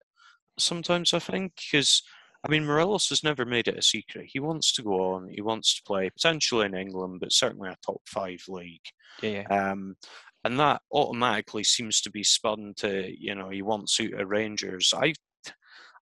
Sometimes 0.58 1.14
I 1.14 1.20
think 1.20 1.52
because 1.70 2.02
I 2.46 2.50
mean 2.50 2.66
Morelos 2.66 3.10
has 3.10 3.26
never 3.26 3.46
made 3.46 3.68
it 3.68 3.78
a 3.78 3.82
secret. 3.82 4.30
He 4.32 4.40
wants 4.40 4.72
to 4.74 4.82
go 4.82 5.14
on. 5.14 5.28
He 5.30 5.42
wants 5.42 5.76
to 5.76 5.84
play 5.84 6.10
potentially 6.10 6.66
in 6.66 6.76
England, 6.76 7.20
but 7.20 7.34
certainly 7.34 7.70
a 7.70 7.76
top 7.86 8.02
five 8.08 8.42
league. 8.48 8.86
Yeah. 9.22 9.44
yeah. 9.50 9.72
Um, 9.72 9.98
and 10.46 10.58
that 10.60 10.82
automatically 10.94 11.66
seems 11.66 12.00
to 12.02 12.10
be 12.10 12.24
spun 12.24 12.74
to 12.78 13.12
you 13.20 13.36
know 13.36 13.50
he 13.50 13.62
wants 13.62 14.00
out 14.00 14.14
of 14.14 14.30
Rangers. 14.30 14.94
I 14.96 15.14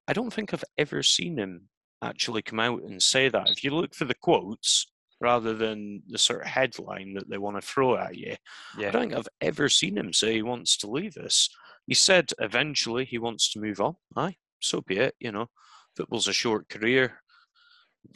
I 0.08 0.14
don't 0.14 0.34
think 0.34 0.54
I've 0.54 0.64
ever 0.78 1.04
seen 1.04 1.38
him 1.38 1.70
actually 2.02 2.42
come 2.42 2.60
out 2.60 2.84
and 2.84 3.02
say 3.02 3.30
that. 3.30 3.50
If 3.50 3.64
you 3.64 3.72
look 3.72 3.96
for 3.96 4.06
the 4.06 4.16
quotes 4.16 4.92
rather 5.22 5.54
than 5.54 6.04
the 6.08 6.18
sort 6.18 6.42
of 6.42 6.48
headline 6.48 7.14
that 7.14 7.30
they 7.30 7.38
want 7.38 7.56
to 7.60 7.66
throw 7.66 7.96
at 7.98 8.18
you, 8.18 8.36
yeah. 8.78 8.90
I 8.90 8.92
don't 8.92 9.02
think 9.04 9.14
I've 9.16 9.30
ever 9.42 9.70
seen 9.70 9.98
him 9.98 10.12
say 10.12 10.34
he 10.34 10.42
wants 10.42 10.78
to 10.78 10.90
leave 10.90 11.18
us. 11.18 11.50
He 11.88 11.94
said 11.94 12.32
eventually 12.40 13.06
he 13.06 13.18
wants 13.18 13.52
to 13.54 13.60
move 13.60 13.80
on. 13.80 13.96
Aye, 14.16 14.36
so 14.60 14.82
be 14.82 14.98
it. 14.98 15.16
You 15.20 15.32
know, 15.32 15.48
football's 15.96 16.28
a 16.28 16.34
short 16.34 16.70
career. 16.70 17.20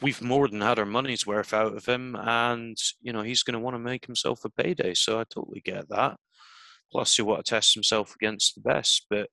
We've 0.02 0.20
more 0.20 0.48
than 0.48 0.60
had 0.60 0.78
our 0.78 0.84
money's 0.84 1.26
worth 1.26 1.54
out 1.54 1.74
of 1.74 1.86
him, 1.86 2.14
and 2.16 2.76
you 3.00 3.12
know 3.12 3.22
he's 3.22 3.42
going 3.42 3.54
to 3.54 3.60
want 3.60 3.74
to 3.74 3.80
make 3.80 4.04
himself 4.04 4.44
a 4.44 4.50
payday. 4.50 4.92
So 4.94 5.18
I 5.18 5.24
totally 5.24 5.62
get 5.64 5.88
that. 5.88 6.18
Plus, 6.92 7.16
he 7.16 7.22
want 7.22 7.44
to 7.44 7.50
test 7.50 7.74
himself 7.74 8.14
against 8.14 8.54
the 8.54 8.60
best. 8.60 9.06
But 9.08 9.28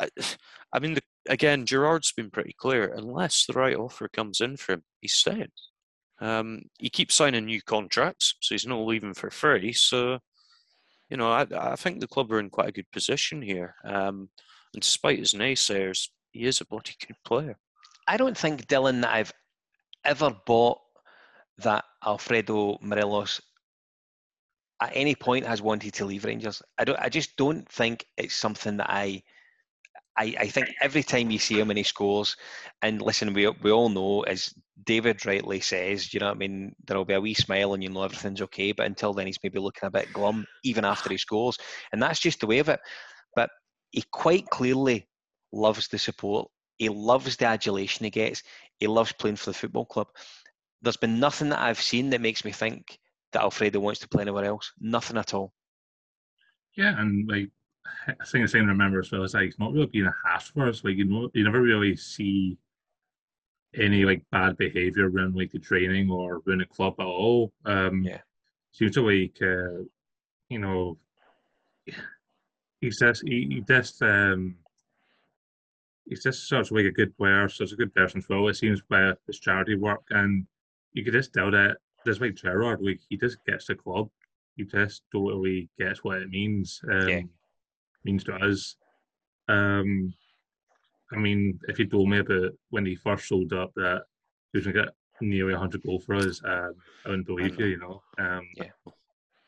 I, 0.00 0.08
I 0.72 0.78
mean, 0.80 0.94
the, 0.94 1.02
again, 1.28 1.66
Gerrard's 1.66 2.12
been 2.12 2.30
pretty 2.30 2.54
clear. 2.58 2.92
Unless 2.96 3.46
the 3.46 3.54
right 3.54 3.76
offer 3.76 4.08
comes 4.08 4.40
in 4.40 4.56
for 4.56 4.74
him, 4.74 4.82
he's 5.00 5.14
staying. 5.14 5.50
Um, 6.20 6.62
he 6.78 6.88
keeps 6.88 7.14
signing 7.14 7.44
new 7.44 7.60
contracts, 7.62 8.34
so 8.40 8.54
he's 8.54 8.66
not 8.66 8.86
leaving 8.86 9.14
for 9.14 9.30
free. 9.30 9.72
So, 9.72 10.18
you 11.10 11.16
know, 11.16 11.30
I, 11.30 11.46
I 11.52 11.76
think 11.76 12.00
the 12.00 12.08
club 12.08 12.32
are 12.32 12.40
in 12.40 12.50
quite 12.50 12.68
a 12.68 12.72
good 12.72 12.90
position 12.92 13.42
here. 13.42 13.74
Um, 13.84 14.30
and 14.74 14.82
despite 14.82 15.18
his 15.18 15.34
naysayers, 15.34 16.08
he 16.32 16.44
is 16.44 16.60
a 16.60 16.66
bloody 16.66 16.94
good 17.06 17.16
player. 17.24 17.58
I 18.08 18.16
don't 18.16 18.36
think, 18.36 18.66
Dylan, 18.66 19.02
that 19.02 19.12
I've 19.12 19.32
ever 20.04 20.34
bought 20.46 20.78
that 21.58 21.84
Alfredo 22.04 22.78
Morelos 22.80 23.40
at 24.80 24.92
any 24.94 25.14
point 25.14 25.46
has 25.46 25.62
wanted 25.62 25.94
to 25.94 26.04
leave 26.04 26.24
Rangers. 26.24 26.62
I 26.78 26.84
don't. 26.84 26.98
I 27.00 27.08
just 27.08 27.36
don't 27.36 27.66
think 27.68 28.04
it's 28.16 28.34
something 28.34 28.76
that 28.76 28.90
I 28.90 29.22
I, 30.18 30.34
I 30.38 30.48
think 30.48 30.68
every 30.80 31.02
time 31.02 31.30
you 31.30 31.38
see 31.38 31.58
him 31.58 31.70
and 31.70 31.76
he 31.76 31.82
scores, 31.82 32.36
and 32.82 33.02
listen, 33.02 33.34
we 33.34 33.48
we 33.48 33.70
all 33.70 33.88
know, 33.88 34.22
as 34.22 34.54
David 34.84 35.24
rightly 35.26 35.60
says, 35.60 36.12
you 36.12 36.20
know 36.20 36.26
what 36.26 36.36
I 36.36 36.38
mean, 36.38 36.74
there'll 36.86 37.04
be 37.04 37.14
a 37.14 37.20
wee 37.20 37.34
smile 37.34 37.74
and 37.74 37.82
you 37.82 37.90
know 37.90 38.02
everything's 38.02 38.42
okay, 38.42 38.72
but 38.72 38.86
until 38.86 39.12
then 39.12 39.26
he's 39.26 39.38
maybe 39.42 39.58
looking 39.58 39.86
a 39.86 39.90
bit 39.90 40.12
glum, 40.12 40.46
even 40.64 40.84
after 40.84 41.10
he 41.10 41.18
scores. 41.18 41.58
And 41.92 42.02
that's 42.02 42.20
just 42.20 42.40
the 42.40 42.46
way 42.46 42.58
of 42.58 42.68
it. 42.68 42.80
But 43.34 43.50
he 43.90 44.04
quite 44.10 44.48
clearly 44.48 45.08
loves 45.52 45.88
the 45.88 45.98
support. 45.98 46.48
He 46.78 46.88
loves 46.88 47.36
the 47.36 47.46
adulation 47.46 48.04
he 48.04 48.10
gets. 48.10 48.42
He 48.78 48.86
loves 48.86 49.12
playing 49.12 49.36
for 49.36 49.50
the 49.50 49.54
football 49.54 49.86
club. 49.86 50.08
There's 50.82 50.96
been 50.98 51.18
nothing 51.18 51.48
that 51.50 51.60
I've 51.60 51.80
seen 51.80 52.10
that 52.10 52.20
makes 52.20 52.44
me 52.44 52.52
think 52.52 52.98
that 53.32 53.42
Alfredo 53.42 53.80
wants 53.80 54.00
to 54.00 54.08
play 54.08 54.22
anywhere 54.22 54.44
else. 54.44 54.72
Nothing 54.78 55.16
at 55.16 55.34
all. 55.34 55.52
Yeah, 56.76 57.00
and 57.00 57.28
like 57.28 57.50
I 58.08 58.24
think 58.24 58.44
the 58.44 58.48
same 58.48 58.64
to 58.64 58.68
remember 58.68 59.00
as 59.00 59.10
well 59.10 59.24
is 59.24 59.34
like 59.34 59.48
it's 59.48 59.58
not 59.58 59.72
really 59.72 59.86
being 59.86 60.06
a 60.06 60.14
hash 60.24 60.52
for 60.52 60.68
us. 60.68 60.84
Like 60.84 60.96
you 60.96 61.04
know, 61.04 61.30
you 61.34 61.44
never 61.44 61.60
really 61.60 61.96
see 61.96 62.56
any 63.74 64.04
like 64.04 64.22
bad 64.30 64.56
behavior 64.56 65.08
around 65.08 65.36
like 65.36 65.52
the 65.52 65.58
training 65.58 66.10
or 66.10 66.40
around 66.46 66.58
the 66.58 66.66
club 66.66 66.94
at 66.98 67.06
all. 67.06 67.52
Um, 67.64 68.02
yeah, 68.02 68.20
seems 68.72 68.94
to 68.94 69.02
like 69.02 69.36
uh, 69.42 69.82
you 70.48 70.58
know, 70.58 70.98
he's 72.80 72.98
just 72.98 73.22
he, 73.26 73.46
he 73.50 73.64
just 73.66 74.00
um, 74.02 74.56
he's 76.08 76.22
just 76.22 76.48
such 76.48 76.70
like 76.70 76.86
a 76.86 76.92
good 76.92 77.16
player, 77.16 77.48
such 77.48 77.72
a 77.72 77.76
good 77.76 77.94
person 77.94 78.18
as 78.18 78.28
well. 78.28 78.46
It 78.48 78.54
seems 78.54 78.82
by 78.82 79.12
his 79.26 79.40
charity 79.40 79.76
work, 79.76 80.04
and 80.10 80.46
you 80.92 81.04
could 81.04 81.14
just 81.14 81.32
tell 81.32 81.50
that 81.50 81.78
just 82.04 82.20
like 82.20 82.34
Gerrard, 82.34 82.80
like 82.82 83.00
he 83.08 83.16
just 83.16 83.44
gets 83.44 83.66
the 83.66 83.74
club. 83.74 84.08
He 84.56 84.64
just 84.64 85.02
totally 85.12 85.68
gets 85.78 86.04
what 86.04 86.22
it 86.22 86.30
means. 86.30 86.80
Um, 86.90 87.08
yeah 87.08 87.20
means 88.06 88.24
to 88.24 88.34
us. 88.34 88.76
Um, 89.48 90.14
I 91.12 91.16
mean, 91.16 91.60
if 91.68 91.78
you 91.78 91.86
told 91.86 92.08
me 92.08 92.18
about 92.18 92.52
when 92.70 92.86
he 92.86 92.96
first 92.96 93.28
sold 93.28 93.52
up 93.52 93.72
that 93.76 94.02
he 94.52 94.58
was 94.58 94.64
going 94.64 94.76
to 94.76 94.82
get 94.84 94.94
nearly 95.20 95.52
100 95.52 95.82
goals 95.82 96.04
for 96.04 96.14
us, 96.16 96.40
um, 96.44 96.74
I 97.04 97.10
wouldn't 97.10 97.26
believe 97.26 97.58
you, 97.60 97.66
you 97.66 97.78
know. 97.78 98.02
Um, 98.18 98.48
yeah. 98.56 98.70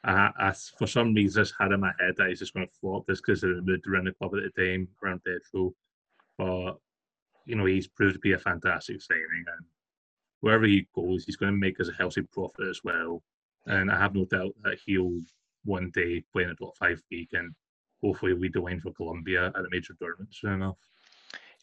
I, 0.04 0.30
I, 0.38 0.54
for 0.78 0.86
some 0.86 1.14
reason, 1.14 1.42
just 1.42 1.54
had 1.58 1.72
in 1.72 1.80
my 1.80 1.92
head 1.98 2.14
that 2.16 2.28
he's 2.28 2.38
just 2.38 2.54
going 2.54 2.66
to 2.66 2.72
flop 2.80 3.06
this 3.06 3.20
because 3.20 3.42
of 3.42 3.56
the 3.56 3.62
mood 3.62 3.82
around 3.86 4.06
the 4.06 4.12
club 4.12 4.32
at 4.36 4.42
the 4.54 4.62
time, 4.62 4.88
around 5.02 5.20
Pedro. 5.24 5.72
But, 6.36 6.76
you 7.46 7.56
know, 7.56 7.64
he's 7.64 7.88
proved 7.88 8.14
to 8.14 8.20
be 8.20 8.32
a 8.32 8.38
fantastic 8.38 9.02
signing. 9.02 9.44
And 9.46 9.66
wherever 10.40 10.66
he 10.66 10.86
goes, 10.94 11.24
he's 11.24 11.36
going 11.36 11.52
to 11.52 11.58
make 11.58 11.80
us 11.80 11.88
a 11.88 11.92
healthy 11.92 12.22
profit 12.22 12.68
as 12.68 12.80
well. 12.84 13.22
And 13.66 13.90
I 13.90 13.98
have 13.98 14.14
no 14.14 14.24
doubt 14.24 14.54
that 14.62 14.78
he'll 14.86 15.20
one 15.64 15.90
day 15.92 16.22
play 16.32 16.44
in 16.44 16.50
a 16.50 16.54
top 16.54 16.76
five 16.76 17.02
league 17.10 17.28
and 17.32 17.54
hopefully 18.02 18.34
lead 18.34 18.52
the 18.52 18.60
line 18.60 18.80
for 18.80 18.92
Colombia 18.92 19.46
at 19.46 19.54
the 19.54 19.68
major 19.70 19.94
tournament 19.98 20.28
soon 20.32 20.54
enough. 20.54 20.76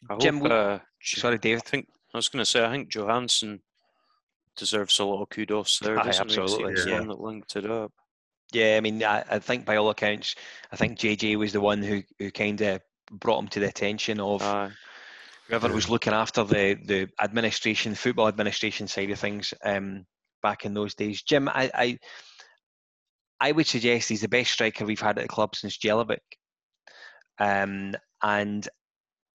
I 0.10 0.18
Jim, 0.18 0.40
hope, 0.40 0.52
uh, 0.52 0.80
sorry, 1.02 1.38
Dave. 1.38 1.58
I 1.58 1.62
think 1.62 1.88
I 2.14 2.18
was 2.18 2.30
going 2.30 2.42
to 2.42 2.50
say 2.50 2.64
I 2.64 2.72
think 2.72 2.90
Johansson 2.90 3.62
deserves 4.56 5.00
a 5.00 5.06
lot 5.06 5.22
of 5.22 5.30
kudos 5.30 5.80
there. 5.80 6.00
Aye, 6.00 6.14
absolutely, 6.20 6.76
yeah. 6.86 7.00
one 7.00 7.08
that 7.08 7.22
linked 7.22 7.56
it 7.56 7.70
up. 7.70 7.92
Yeah, 8.52 8.76
I 8.78 8.82
mean, 8.82 9.04
I, 9.04 9.24
I, 9.30 9.40
think 9.40 9.66
by 9.66 9.76
all 9.76 9.90
accounts, 9.90 10.36
I 10.72 10.76
think 10.76 11.00
JJ 11.00 11.36
was 11.38 11.52
the 11.52 11.62
one 11.62 11.82
who, 11.82 12.04
who 12.20 12.32
kind 12.32 12.62
of 12.62 12.82
brought 13.12 13.40
him 13.40 13.48
to 13.50 13.60
the 13.60 13.68
attention 13.68 14.20
of 14.20 14.42
Aye. 14.44 14.72
whoever 15.48 15.70
was 15.74 15.90
looking 15.90 16.14
after 16.14 16.44
the 16.44 16.76
the 16.86 17.10
administration, 17.20 17.96
football 17.96 18.28
administration 18.28 18.88
side 18.88 19.10
of 19.10 19.20
things 19.20 19.54
um, 19.64 20.06
back 20.44 20.66
in 20.66 20.74
those 20.74 20.94
days. 20.94 21.24
Jim, 21.24 21.50
I, 21.50 21.72
I 21.74 21.98
I 23.40 23.52
would 23.52 23.68
suggest 23.68 24.10
he's 24.10 24.22
the 24.22 24.28
best 24.28 24.52
striker 24.52 24.86
we've 24.86 25.00
had 25.00 25.18
at 25.18 25.24
the 25.24 25.28
club 25.28 25.56
since 25.56 25.78
Jelavic. 25.78 26.20
Um, 27.40 27.96
and 28.22 28.68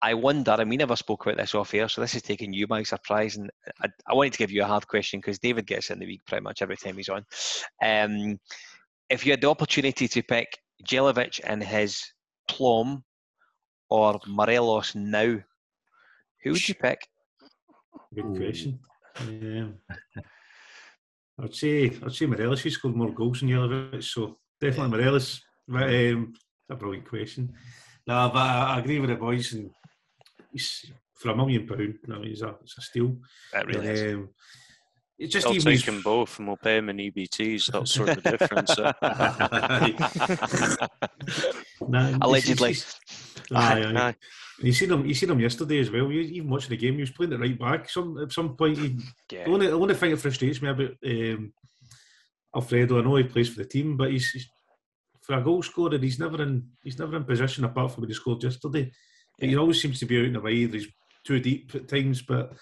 I 0.03 0.15
wonder, 0.15 0.57
and 0.59 0.71
we 0.71 0.79
never 0.79 0.97
spoke 0.97 1.27
about 1.27 1.37
this 1.37 1.55
off 1.55 1.75
air, 1.75 1.89
so 1.89 2.01
this 2.01 2.15
is 2.15 2.23
taking 2.23 2.53
you 2.53 2.67
by 2.67 2.83
surprise. 2.83 3.37
And 3.37 3.51
I, 3.83 3.89
I 4.09 4.15
wanted 4.15 4.33
to 4.33 4.39
give 4.39 4.51
you 4.51 4.63
a 4.63 4.67
hard 4.67 4.89
question 4.89 5.21
because 5.21 5.39
David 5.39 5.67
gets 5.67 5.91
in 5.91 5.99
the 5.99 6.07
week 6.07 6.23
pretty 6.27 6.43
much 6.43 6.63
every 6.63 6.77
time 6.77 6.97
he's 6.97 7.11
on. 7.11 7.25
Um, 7.83 8.41
if 9.11 9.27
you 9.27 9.33
had 9.33 9.43
the 9.43 9.51
opportunity 9.51 10.09
to 10.09 10.23
pick 10.23 10.47
Jelavic 10.89 11.41
and 11.45 11.63
his 11.63 12.03
plum 12.49 13.05
or 13.91 14.19
Morelos 14.27 14.95
now, 14.95 15.39
who 16.43 16.53
would 16.53 16.69
you 16.69 16.75
pick? 16.75 17.07
Good 18.15 18.37
question. 18.37 18.79
Yeah. 19.29 19.67
I'd 21.43 21.55
say 21.55 21.93
I'd 22.05 22.13
say 22.13 22.27
Morelos. 22.27 22.63
He 22.63 22.71
scored 22.71 22.97
more 22.97 23.13
goals 23.13 23.41
than 23.41 23.49
Jelavic, 23.49 24.03
so 24.03 24.39
definitely 24.61 24.99
Morelos. 24.99 25.41
But, 25.67 25.95
um, 25.95 26.35
a 26.69 26.77
brilliant 26.77 27.09
question. 27.09 27.53
No, 28.07 28.31
but 28.33 28.41
I, 28.41 28.75
I, 28.77 28.79
agree 28.81 28.99
with 28.99 29.11
the 29.11 29.17
boys, 29.17 29.53
and 29.53 29.71
he's 30.53 30.91
for 31.15 31.31
a 31.31 31.37
million 31.37 31.67
pound. 31.67 31.99
No, 32.07 32.23
he's 32.23 32.43
a 32.43 32.57
it's 32.63 32.79
a 32.79 32.83
steal. 32.83 33.17
That 33.53 33.67
really 33.67 33.89
and, 33.89 33.99
is. 33.99 34.15
Um, 34.15 34.29
it's 35.19 35.33
just 35.35 35.47
I'll 35.47 35.55
even 35.55 35.77
take 35.77 35.85
them 35.85 36.01
both, 36.03 36.39
and 36.39 36.49
we'll 36.49 36.57
pay 36.57 36.79
him 36.79 36.89
in 36.89 36.97
EBTs. 36.97 37.73
That 37.73 37.87
sort 37.87 38.09
of 38.09 38.23
difference. 38.23 38.79
no, 41.89 42.19
Allegedly. 42.23 42.77
Aye, 43.53 43.85
aye. 43.85 44.15
You 44.63 44.73
seen 44.73 44.91
him. 44.91 45.07
You 45.07 45.15
seen 45.15 45.31
him 45.31 45.41
yesterday 45.41 45.81
as 45.81 45.91
well. 45.91 46.11
You, 46.11 46.21
even 46.21 46.51
watching 46.51 46.71
the 46.71 46.77
game, 46.77 46.95
he 46.95 47.01
was 47.01 47.11
playing 47.11 47.33
it 47.33 47.41
right 47.41 47.59
back. 47.59 47.89
Some 47.89 48.19
at 48.19 48.33
some 48.33 48.57
point, 48.57 48.79
he, 48.79 48.99
yeah. 49.33 49.45
the 49.45 49.51
only 49.51 49.67
the 49.69 49.73
only 49.73 49.95
thing 49.95 50.11
that 50.11 50.19
frustrates 50.19 50.61
me 50.61 50.69
about 50.69 50.91
um, 51.05 51.53
Alfredo, 52.55 52.99
I 52.99 53.03
know 53.03 53.17
he 53.17 53.25
plays 53.25 53.49
for 53.49 53.63
the 53.63 53.69
team, 53.69 53.97
but 53.97 54.11
he's, 54.11 54.31
he's, 54.31 54.49
for 55.23 55.35
a 55.37 55.43
goal 55.43 55.63
scorer. 55.63 55.99
He's 55.99 56.19
never 56.19 56.43
in 56.43 56.69
he's 56.83 56.99
never 56.99 57.17
in 57.17 57.25
position 57.25 57.65
apart 57.65 57.93
from 57.93 58.03
when 58.03 58.11
he 58.11 58.15
scored 58.15 58.43
yesterday. 58.43 58.91
Yeah. 59.39 59.49
He 59.49 59.57
always 59.57 59.81
seems 59.81 59.99
to 60.01 60.07
be 60.07 60.19
out 60.19 60.27
in 60.27 60.35
the 60.35 60.41
way. 60.41 60.67
He's 60.67 60.89
too 61.25 61.41
deep 61.41 61.75
at 61.75 61.89
times, 61.89 62.23
but 62.23 62.53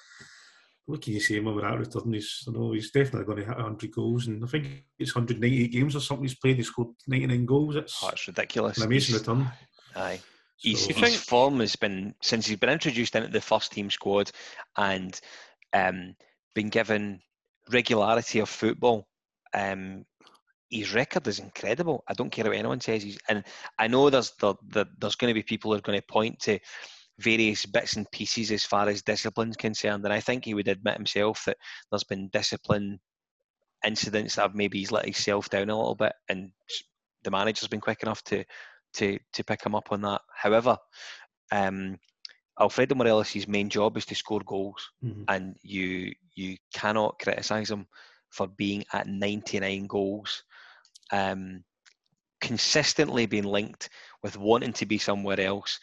what 0.86 1.02
can 1.02 1.14
you 1.14 1.20
say 1.20 1.36
him 1.36 1.48
about 1.48 1.78
return? 1.78 2.12
He's, 2.12 2.44
I 2.48 2.52
know 2.52 2.72
he's 2.72 2.90
definitely 2.90 3.24
going 3.24 3.38
to 3.38 3.44
hit 3.44 3.56
100 3.56 3.92
goals, 3.92 4.26
and 4.26 4.42
I 4.42 4.46
think 4.46 4.84
it's 4.98 5.14
198 5.14 5.72
games 5.72 5.96
or 5.96 6.00
something 6.00 6.24
he's 6.24 6.38
played. 6.38 6.56
He 6.56 6.62
scored 6.62 6.88
99 7.06 7.44
goals. 7.44 7.76
It's, 7.76 8.00
oh, 8.02 8.10
ridiculous. 8.26 8.78
An 8.78 8.84
amazing 8.84 9.14
he's, 9.14 9.20
return. 9.20 9.50
Aye. 9.94 10.20
His, 10.60 10.84
so, 10.84 10.92
his 10.94 11.16
form 11.16 11.60
has 11.60 11.76
been 11.76 12.14
since 12.20 12.46
he's 12.46 12.58
been 12.58 12.70
introduced 12.70 13.14
into 13.14 13.28
the 13.28 13.40
first 13.40 13.72
team 13.72 13.90
squad 13.90 14.30
and 14.76 15.18
um, 15.72 16.16
been 16.54 16.68
given 16.68 17.20
regularity 17.70 18.40
of 18.40 18.48
football. 18.48 19.06
Um, 19.54 20.04
his 20.70 20.92
record 20.92 21.26
is 21.26 21.38
incredible. 21.38 22.02
I 22.08 22.14
don't 22.14 22.30
care 22.30 22.44
what 22.44 22.56
anyone 22.56 22.80
says. 22.80 23.02
He's, 23.02 23.18
and 23.28 23.44
I 23.78 23.86
know 23.86 24.10
there's 24.10 24.32
the, 24.40 24.54
the, 24.68 24.86
there's 24.98 25.14
going 25.14 25.30
to 25.30 25.38
be 25.38 25.42
people 25.42 25.70
who 25.70 25.78
are 25.78 25.82
going 25.82 25.98
to 25.98 26.06
point 26.06 26.40
to 26.40 26.58
various 27.18 27.64
bits 27.64 27.96
and 27.96 28.10
pieces 28.10 28.50
as 28.50 28.64
far 28.64 28.88
as 28.88 29.02
discipline's 29.02 29.56
concerned, 29.56 30.04
and 30.04 30.12
I 30.12 30.20
think 30.20 30.44
he 30.44 30.54
would 30.54 30.68
admit 30.68 30.96
himself 30.96 31.44
that 31.46 31.56
there's 31.90 32.04
been 32.04 32.28
discipline 32.32 33.00
incidents 33.84 34.34
that 34.34 34.42
have 34.42 34.54
maybe 34.54 34.78
he's 34.78 34.92
let 34.92 35.04
himself 35.04 35.48
down 35.48 35.70
a 35.70 35.76
little 35.76 35.94
bit, 35.94 36.12
and 36.28 36.50
the 37.24 37.30
manager's 37.30 37.68
been 37.68 37.80
quick 37.80 38.02
enough 38.02 38.22
to 38.24 38.44
to 38.94 39.18
to 39.32 39.44
pick 39.44 39.64
him 39.64 39.74
up 39.74 39.92
on 39.92 40.02
that. 40.02 40.20
However, 40.34 40.76
um, 41.52 41.98
Alfredo 42.60 42.94
Morelos' 42.94 43.46
main 43.46 43.68
job 43.68 43.96
is 43.96 44.06
to 44.06 44.14
score 44.14 44.42
goals, 44.44 44.90
mm-hmm. 45.04 45.22
and 45.28 45.56
you 45.62 46.12
you 46.34 46.56
cannot 46.74 47.18
criticise 47.18 47.70
him 47.70 47.86
for 48.30 48.46
being 48.46 48.84
at 48.92 49.06
99 49.06 49.86
goals. 49.86 50.42
Um, 51.10 51.64
consistently 52.40 53.26
being 53.26 53.44
linked 53.44 53.88
with 54.22 54.38
wanting 54.38 54.72
to 54.72 54.86
be 54.86 54.98
somewhere 54.98 55.40
else. 55.40 55.78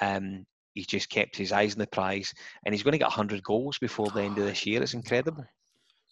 Um, 0.00 0.44
he's 0.74 0.86
just 0.86 1.10
kept 1.10 1.36
his 1.36 1.52
eyes 1.52 1.74
on 1.74 1.78
the 1.78 1.86
prize, 1.86 2.32
and 2.64 2.74
he's 2.74 2.82
going 2.82 2.92
to 2.92 2.98
get 2.98 3.08
100 3.08 3.42
goals 3.42 3.78
before 3.78 4.08
the 4.10 4.22
end 4.22 4.38
of 4.38 4.44
this 4.44 4.66
year. 4.66 4.82
It's 4.82 4.94
incredible. 4.94 5.44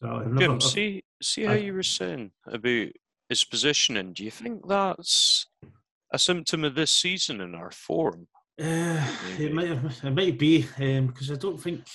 So, 0.01 0.33
Jim, 0.39 0.61
see, 0.61 1.03
see 1.21 1.45
how 1.45 1.55
you 1.55 1.75
were 1.75 1.83
saying 1.83 2.31
about 2.47 2.89
his 3.29 3.45
positioning. 3.45 4.13
Do 4.13 4.25
you 4.25 4.31
think 4.31 4.69
that's 4.69 5.47
a 6.13 6.19
symptom 6.19 6.65
of 6.65 6.75
this 6.75 6.91
season 6.91 7.41
in 7.41 7.55
our 7.55 7.71
form? 7.71 8.29
Uh, 8.61 9.07
it 9.39 9.53
might 9.53 9.71
it 9.71 10.15
might 10.15 10.39
be 10.39 10.63
because 10.63 11.31
um, 11.31 11.37
I 11.37 11.39
don't 11.39 11.61
think 11.61 11.87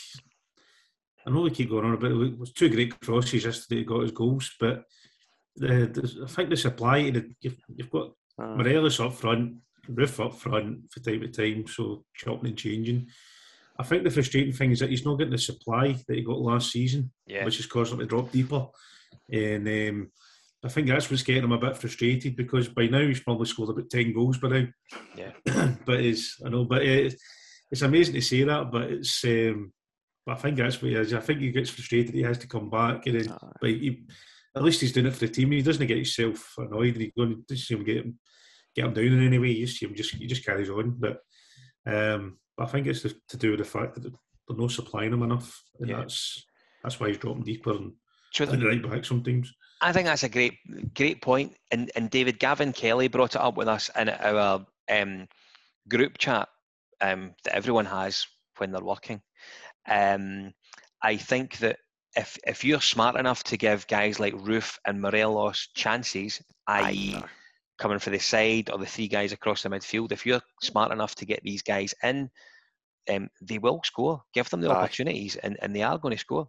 I 1.26 1.30
know 1.30 1.42
we 1.42 1.52
keep 1.52 1.70
going 1.70 1.86
on 1.86 1.94
about 1.94 2.12
it. 2.12 2.40
Was 2.40 2.54
two 2.54 2.70
great 2.70 3.00
crosses 3.00 3.46
yesterday. 3.46 3.84
Got 3.84 4.02
his 4.02 4.12
goals, 4.12 4.52
but 4.60 4.84
the, 5.56 5.88
the, 5.88 6.24
I 6.24 6.28
think 6.28 6.50
the 6.50 6.58
supply 6.58 6.98
you've, 6.98 7.58
you've 7.76 7.90
got 7.90 8.12
uh, 8.40 8.56
Morelos 8.56 9.00
up 9.00 9.14
front, 9.14 9.56
Roofe 9.90 10.26
up 10.26 10.36
front 10.36 10.92
for 10.92 11.00
time 11.00 11.22
to 11.22 11.28
time, 11.28 11.68
so 11.68 12.04
chopping 12.16 12.50
and 12.50 12.58
changing. 12.58 13.08
I 13.80 13.84
think 13.84 14.04
the 14.04 14.12
frustrating 14.12 14.54
thing 14.54 14.72
is 14.72 14.80
that 14.80 14.90
he's 14.90 15.06
not 15.06 15.18
getting 15.18 15.32
the 15.32 15.38
supply 15.38 15.98
that 16.08 16.16
he 16.16 16.22
got 16.22 16.40
last 16.40 16.72
season, 16.72 17.12
yeah. 17.26 17.44
which 17.46 17.60
is 17.60 17.66
causing 17.66 17.96
him 17.96 18.02
to 18.02 18.06
drop 18.06 18.32
deeper. 18.32 18.68
And 19.32 19.68
um, 19.68 20.12
I 20.66 20.70
think 20.70 20.88
that's 20.88 21.10
what's 21.10 21.24
getting 21.24 21.44
him 21.44 21.52
a 21.52 21.58
bit 21.58 21.78
frustrated 21.78 22.36
because 22.36 22.70
by 22.70 22.88
now 22.88 23.02
he's 23.02 23.20
probably 23.20 23.48
scored 23.48 23.70
about 23.70 23.90
ten 23.90 24.14
goals 24.14 24.38
by 24.38 24.48
now. 24.50 24.68
Yeah, 25.16 25.32
but 25.86 26.00
it's 26.00 26.42
I 26.46 26.50
know, 26.50 26.66
but 26.66 26.84
it's, 26.84 27.16
it's 27.70 27.82
amazing 27.82 28.14
to 28.16 28.22
say 28.22 28.44
that, 28.44 28.72
but 28.72 28.84
it's. 28.84 29.24
Um, 29.26 29.74
I 30.26 30.36
think 30.36 30.56
that's 30.56 30.82
what 30.82 30.90
he 30.90 30.96
is. 30.96 31.14
I 31.14 31.20
think 31.20 31.42
he 31.42 31.52
gets 31.52 31.70
frustrated. 31.70 32.16
He 32.16 32.22
has 32.22 32.38
to 32.38 32.48
come 32.48 32.70
back, 32.70 33.06
and 33.08 33.20
then, 33.20 33.38
but 33.60 33.70
he, 33.70 34.06
at 34.56 34.64
least 34.64 34.80
he's 34.80 34.94
doing 34.94 35.08
it 35.08 35.14
for 35.14 35.20
the 35.20 35.28
team. 35.28 35.52
He 35.52 35.62
doesn't 35.62 35.86
get 35.86 35.98
himself 35.98 36.54
annoyed. 36.58 36.96
He's 36.96 37.12
going 37.18 37.44
to 37.46 37.58
see 37.58 37.74
him 37.74 37.84
get 37.84 37.98
him 37.98 38.20
get 38.76 38.86
him 38.86 38.94
down 38.94 39.06
in 39.06 39.28
any 39.28 39.38
way. 39.38 39.52
You 39.52 39.68
see 39.68 39.86
him 39.86 39.96
just 39.96 40.16
he 40.16 40.28
just 40.28 40.46
carries 40.46 40.70
on. 40.70 40.96
But 40.98 41.20
um, 41.86 42.38
I 42.58 42.66
think 42.66 42.88
it's 42.88 43.02
to 43.02 43.38
do 43.38 43.52
with 43.52 43.60
the 43.60 43.66
fact 43.66 43.96
that 43.96 44.04
they're 44.04 44.58
not 44.58 44.72
supplying 44.72 45.12
him 45.12 45.24
enough, 45.24 45.62
and 45.80 45.90
yeah. 45.90 45.98
that's 45.98 46.46
that's 46.84 47.00
why 47.00 47.10
he's 47.10 47.18
dropping 47.18 47.44
deeper 47.44 47.72
and 47.72 47.94
so 48.34 48.46
the, 48.46 48.66
right 48.66 48.82
back 48.82 49.06
sometimes. 49.06 49.54
I 49.84 49.92
think 49.92 50.06
that's 50.06 50.24
a 50.24 50.30
great 50.30 50.58
great 50.96 51.22
point. 51.22 51.56
And 51.72 51.92
and 51.96 52.10
David 52.10 52.40
Gavin 52.40 52.72
Kelly 52.72 53.10
brought 53.10 53.36
it 53.36 53.42
up 53.42 53.58
with 53.58 53.68
us 53.68 53.92
in 54.00 54.10
our 54.10 54.66
um, 54.90 55.28
group 55.90 56.18
chat 56.18 56.48
um, 57.02 57.36
that 57.44 57.54
everyone 57.54 57.86
has 57.86 58.26
when 58.58 58.72
they're 58.72 58.82
working. 58.82 59.22
Um, 59.88 60.54
I 61.02 61.18
think 61.18 61.58
that 61.58 61.80
if 62.16 62.38
if 62.48 62.64
you're 62.64 62.82
smart 62.82 63.18
enough 63.18 63.44
to 63.44 63.58
give 63.58 63.86
guys 63.88 64.22
like 64.22 64.34
Roofe 64.36 64.78
and 64.86 65.02
Morelos 65.02 65.68
chances, 65.76 66.42
i.e., 66.68 67.22
coming 67.78 68.00
for 68.00 68.10
the 68.10 68.20
side 68.20 68.70
or 68.70 68.78
the 68.78 68.86
three 68.86 69.10
guys 69.10 69.34
across 69.34 69.64
the 69.64 69.70
midfield, 69.70 70.14
if 70.14 70.26
you're 70.26 70.42
smart 70.62 70.94
enough 70.94 71.16
to 71.16 71.26
get 71.26 71.44
these 71.44 71.62
guys 71.62 71.94
in, 72.04 72.30
um, 73.10 73.30
they 73.42 73.58
will 73.58 73.82
score. 73.84 74.22
Give 74.34 74.50
them 74.50 74.62
the 74.62 74.72
Aye. 74.72 74.76
opportunities, 74.76 75.36
and, 75.36 75.58
and 75.62 75.76
they 75.76 75.84
are 75.84 75.98
going 75.98 76.14
to 76.14 76.20
score. 76.20 76.48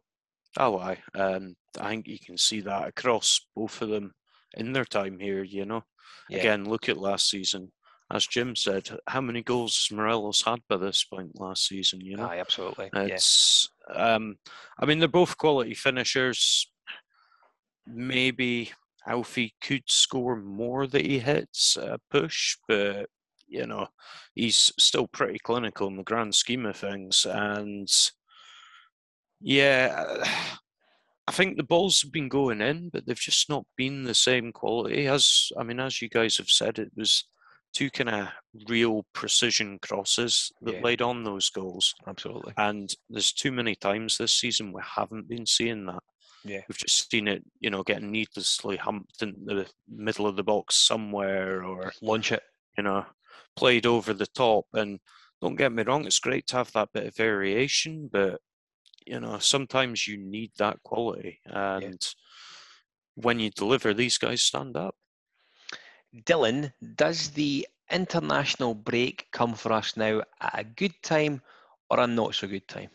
Oh, 0.56 0.78
I 0.78 0.98
um, 1.14 1.56
I 1.80 1.90
think 1.90 2.06
you 2.06 2.18
can 2.18 2.38
see 2.38 2.60
that 2.60 2.88
across 2.88 3.46
both 3.56 3.82
of 3.82 3.88
them 3.88 4.12
in 4.56 4.72
their 4.72 4.84
time 4.84 5.18
here. 5.18 5.42
You 5.42 5.64
know, 5.64 5.82
yeah. 6.28 6.38
again, 6.38 6.64
look 6.64 6.88
at 6.88 6.96
last 6.96 7.28
season 7.28 7.72
as 8.12 8.26
Jim 8.26 8.54
said, 8.54 8.88
how 9.08 9.20
many 9.20 9.42
goals 9.42 9.88
Morelos 9.90 10.42
had 10.42 10.60
by 10.68 10.76
this 10.76 11.04
point 11.04 11.40
last 11.40 11.66
season? 11.66 12.00
You 12.00 12.16
know, 12.16 12.26
Aye, 12.26 12.38
absolutely. 12.38 12.90
It's, 12.92 13.68
yeah. 13.90 14.14
um, 14.14 14.36
I 14.78 14.86
mean, 14.86 14.98
they're 14.98 15.08
both 15.08 15.38
quality 15.38 15.74
finishers. 15.74 16.70
Maybe 17.86 18.72
Alfie 19.06 19.54
could 19.60 19.84
score 19.86 20.36
more 20.36 20.86
that 20.86 21.04
he 21.04 21.18
hits 21.18 21.76
a 21.76 21.98
push, 22.10 22.56
but 22.68 23.08
you 23.46 23.66
know, 23.66 23.88
he's 24.34 24.72
still 24.78 25.06
pretty 25.06 25.38
clinical 25.38 25.86
in 25.86 25.96
the 25.96 26.02
grand 26.02 26.34
scheme 26.34 26.66
of 26.66 26.76
things. 26.76 27.26
And 27.28 27.88
yeah, 29.40 30.24
I 31.26 31.32
think 31.32 31.56
the 31.56 31.62
balls 31.62 32.02
have 32.02 32.12
been 32.12 32.28
going 32.28 32.60
in, 32.60 32.90
but 32.90 33.06
they've 33.06 33.16
just 33.16 33.48
not 33.48 33.64
been 33.76 34.04
the 34.04 34.14
same 34.14 34.52
quality 34.52 35.06
as 35.06 35.50
I 35.58 35.62
mean, 35.62 35.80
as 35.80 36.02
you 36.02 36.08
guys 36.08 36.36
have 36.36 36.50
said, 36.50 36.78
it 36.78 36.92
was 36.96 37.24
two 37.72 37.90
kind 37.90 38.10
of 38.10 38.28
real 38.68 39.04
precision 39.14 39.78
crosses 39.80 40.52
that 40.62 40.76
yeah. 40.76 40.80
laid 40.82 41.02
on 41.02 41.24
those 41.24 41.50
goals. 41.50 41.94
Absolutely. 42.06 42.52
And 42.56 42.94
there's 43.10 43.32
too 43.32 43.52
many 43.52 43.74
times 43.74 44.16
this 44.16 44.32
season 44.32 44.72
we 44.72 44.82
haven't 44.84 45.28
been 45.28 45.46
seeing 45.46 45.86
that. 45.86 46.02
Yeah. 46.44 46.60
We've 46.68 46.78
just 46.78 47.10
seen 47.10 47.26
it, 47.26 47.42
you 47.58 47.70
know, 47.70 47.82
getting 47.82 48.12
needlessly 48.12 48.76
humped 48.76 49.22
in 49.22 49.34
the 49.44 49.66
middle 49.88 50.26
of 50.26 50.36
the 50.36 50.44
box 50.44 50.76
somewhere 50.76 51.64
or 51.64 51.90
launch 52.02 52.32
it. 52.32 52.42
You 52.76 52.84
know, 52.84 53.06
played 53.56 53.86
over 53.86 54.12
the 54.12 54.26
top. 54.26 54.66
And 54.74 55.00
don't 55.40 55.56
get 55.56 55.72
me 55.72 55.82
wrong, 55.82 56.06
it's 56.06 56.18
great 56.18 56.46
to 56.48 56.56
have 56.56 56.72
that 56.72 56.90
bit 56.92 57.06
of 57.06 57.16
variation, 57.16 58.08
but 58.12 58.40
you 59.06 59.20
know, 59.20 59.38
sometimes 59.38 60.06
you 60.06 60.16
need 60.16 60.52
that 60.58 60.82
quality. 60.82 61.40
And 61.46 61.82
yeah. 61.82 61.98
when 63.14 63.38
you 63.40 63.50
deliver, 63.50 63.94
these 63.94 64.18
guys 64.18 64.42
stand 64.42 64.76
up. 64.76 64.96
Dylan, 66.24 66.72
does 66.94 67.30
the 67.30 67.66
international 67.90 68.74
break 68.74 69.26
come 69.32 69.54
for 69.54 69.72
us 69.72 69.96
now 69.96 70.22
at 70.40 70.58
a 70.58 70.64
good 70.64 70.94
time 71.02 71.42
or 71.90 72.00
a 72.00 72.06
not 72.06 72.34
so 72.34 72.46
good 72.46 72.66
time? 72.68 72.90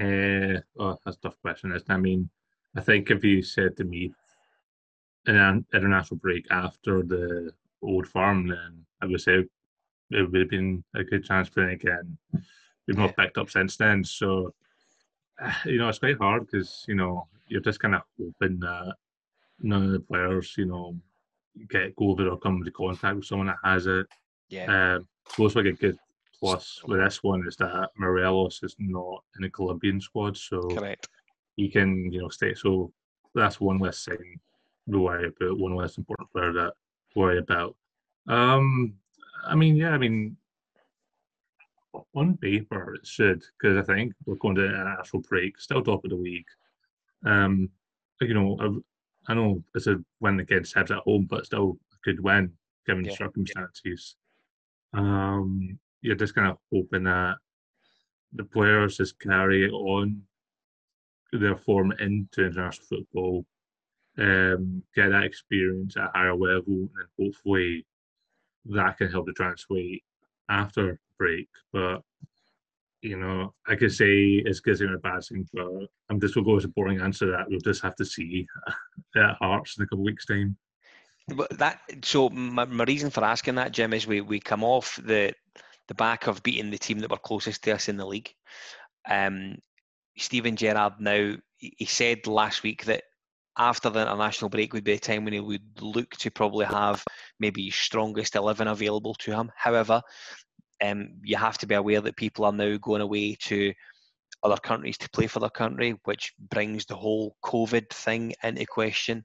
Uh, 0.00 0.60
oh, 0.78 0.96
that's 1.04 1.16
a 1.16 1.20
tough 1.20 1.40
question. 1.40 1.76
I 1.88 1.96
mean, 1.96 2.30
I 2.76 2.80
think 2.80 3.10
if 3.10 3.24
you 3.24 3.42
said 3.42 3.76
to 3.78 3.84
me 3.84 4.12
an 5.26 5.64
international 5.74 6.18
break 6.18 6.46
after 6.50 7.02
the 7.02 7.52
Old 7.82 8.06
Firm, 8.06 8.48
then 8.48 8.84
I 9.02 9.06
would 9.06 9.20
say 9.20 9.44
it 10.10 10.30
would 10.30 10.40
have 10.40 10.50
been 10.50 10.84
a 10.94 11.02
good 11.02 11.24
chance 11.24 11.48
for 11.48 11.68
again. 11.68 12.16
We've 12.86 12.96
not 12.96 13.14
yeah. 13.18 13.24
picked 13.24 13.38
up 13.38 13.50
since 13.50 13.76
then, 13.76 14.04
so 14.04 14.54
you 15.64 15.78
know 15.78 15.88
it's 15.88 15.98
quite 15.98 16.18
hard 16.18 16.46
because 16.46 16.84
you 16.88 16.94
know 16.94 17.26
you're 17.48 17.60
just 17.60 17.80
kind 17.80 17.94
of 17.94 18.02
hoping 18.18 18.58
that 18.60 18.94
none 19.60 19.84
of 19.84 19.92
the 19.92 20.00
players, 20.00 20.54
you 20.56 20.66
know, 20.66 20.96
get 21.68 21.96
COVID 21.96 22.30
or 22.30 22.38
come 22.38 22.58
into 22.58 22.70
contact 22.70 23.16
with 23.16 23.24
someone 23.24 23.48
that 23.48 23.56
has 23.64 23.86
it. 23.86 24.06
Yeah. 24.48 24.96
Um, 24.96 25.08
looks 25.38 25.56
like 25.56 25.66
a 25.66 25.72
good 25.72 25.98
plus 26.40 26.80
with 26.86 27.00
this 27.00 27.22
one 27.22 27.44
is 27.46 27.56
that 27.56 27.90
Morelos 27.98 28.60
is 28.62 28.76
not 28.78 29.24
in 29.36 29.42
the 29.42 29.50
Colombian 29.50 30.00
squad, 30.00 30.36
so 30.36 30.60
correct. 30.68 31.08
He 31.56 31.68
can, 31.68 32.12
you 32.12 32.22
know, 32.22 32.28
stay. 32.28 32.54
So 32.54 32.92
that's 33.34 33.60
one 33.60 33.78
less 33.78 34.04
thing 34.04 34.38
to 34.90 34.98
worry 34.98 35.28
about. 35.28 35.58
One 35.58 35.74
less 35.74 35.98
important 35.98 36.30
player 36.30 36.52
to 36.52 36.72
worry 37.16 37.38
about. 37.38 37.76
Um, 38.28 38.94
I 39.44 39.54
mean, 39.54 39.76
yeah, 39.76 39.90
I 39.90 39.98
mean, 39.98 40.36
on 42.14 42.36
paper 42.36 42.94
it 42.94 43.06
should 43.06 43.42
because 43.58 43.76
I 43.76 43.94
think 43.94 44.12
we're 44.26 44.36
going 44.36 44.56
to 44.56 44.66
an 44.66 44.96
actual 44.98 45.20
break, 45.20 45.58
still 45.60 45.82
top 45.82 46.04
of 46.04 46.10
the 46.10 46.16
week. 46.16 46.46
Um, 47.24 47.70
you 48.20 48.34
know, 48.34 48.82
I 49.28 49.34
know 49.34 49.62
it's 49.74 49.86
a 49.86 49.96
win 50.20 50.40
against 50.40 50.74
Hibs 50.74 50.90
at 50.90 51.02
home, 51.04 51.26
but 51.28 51.46
still 51.46 51.78
a 51.92 51.96
good 52.04 52.20
win 52.22 52.52
given 52.86 53.04
yeah. 53.04 53.10
the 53.10 53.16
circumstances. 53.16 54.16
Um, 54.94 55.78
you're 56.00 56.16
just 56.16 56.34
kind 56.34 56.48
of 56.48 56.58
hoping 56.72 57.04
that 57.04 57.36
the 58.32 58.44
players 58.44 58.96
just 58.96 59.18
carry 59.20 59.70
on 59.70 60.22
their 61.32 61.56
form 61.56 61.92
into 61.92 62.46
international 62.46 62.86
football, 62.86 63.46
um, 64.18 64.82
get 64.94 65.10
that 65.10 65.24
experience 65.24 65.96
at 65.96 66.04
a 66.04 66.10
higher 66.14 66.34
level, 66.34 66.88
and 66.96 67.08
hopefully 67.18 67.84
that 68.66 68.98
can 68.98 69.10
help 69.10 69.26
to 69.26 69.32
translate 69.32 70.02
after 70.48 70.98
break. 71.18 71.48
But 71.72 72.02
you 73.02 73.16
know, 73.16 73.54
I 73.66 73.76
could 73.76 73.92
say 73.92 74.42
it's 74.44 74.60
or 74.66 74.94
a 74.94 74.98
bad 74.98 75.24
thing, 75.24 75.48
but 75.52 75.66
I'm 76.10 76.20
just 76.20 76.34
to 76.34 76.44
go 76.44 76.54
with 76.54 76.64
a 76.64 76.68
boring 76.68 77.00
answer 77.00 77.30
that 77.30 77.48
we'll 77.48 77.60
just 77.60 77.82
have 77.82 77.94
to 77.96 78.04
see 78.04 78.46
at 79.16 79.36
Hearts 79.40 79.76
in 79.78 79.84
a 79.84 79.86
couple 79.86 80.00
of 80.00 80.06
weeks' 80.06 80.26
time. 80.26 80.56
But 81.28 81.58
that 81.58 81.80
so 82.02 82.28
my, 82.30 82.64
my 82.64 82.84
reason 82.84 83.10
for 83.10 83.22
asking 83.22 83.56
that, 83.56 83.72
Jim, 83.72 83.92
is 83.92 84.06
we, 84.06 84.20
we 84.20 84.40
come 84.40 84.64
off 84.64 84.98
the 85.02 85.32
the 85.86 85.94
back 85.94 86.26
of 86.26 86.42
beating 86.42 86.70
the 86.70 86.78
team 86.78 86.98
that 86.98 87.10
were 87.10 87.16
closest 87.16 87.64
to 87.64 87.72
us 87.72 87.88
in 87.88 87.96
the 87.96 88.06
league. 88.06 88.32
Um, 89.08 89.56
Steven 90.16 90.56
Gerrard 90.56 90.94
now 90.98 91.36
he 91.58 91.84
said 91.86 92.26
last 92.26 92.62
week 92.62 92.84
that 92.84 93.04
after 93.58 93.90
the 93.90 94.02
international 94.02 94.48
break 94.48 94.72
would 94.72 94.84
be 94.84 94.92
a 94.92 94.98
time 94.98 95.24
when 95.24 95.34
he 95.34 95.40
would 95.40 95.80
look 95.80 96.10
to 96.10 96.30
probably 96.30 96.66
have 96.66 97.04
maybe 97.40 97.70
strongest 97.70 98.36
eleven 98.36 98.68
available 98.68 99.14
to 99.14 99.32
him. 99.32 99.50
However, 99.56 100.00
um, 100.82 101.10
you 101.22 101.36
have 101.36 101.58
to 101.58 101.66
be 101.66 101.74
aware 101.74 102.00
that 102.00 102.16
people 102.16 102.44
are 102.44 102.52
now 102.52 102.76
going 102.76 103.02
away 103.02 103.36
to 103.42 103.72
other 104.42 104.56
countries 104.56 104.98
to 104.98 105.10
play 105.10 105.26
for 105.26 105.40
their 105.40 105.50
country, 105.50 105.98
which 106.04 106.32
brings 106.38 106.86
the 106.86 106.94
whole 106.94 107.36
COVID 107.44 107.90
thing 107.90 108.34
into 108.42 108.64
question. 108.66 109.24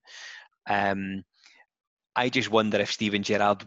Um, 0.68 1.24
I 2.16 2.30
just 2.30 2.50
wonder 2.50 2.80
if 2.80 2.92
Steven 2.92 3.24
Gerrard 3.24 3.66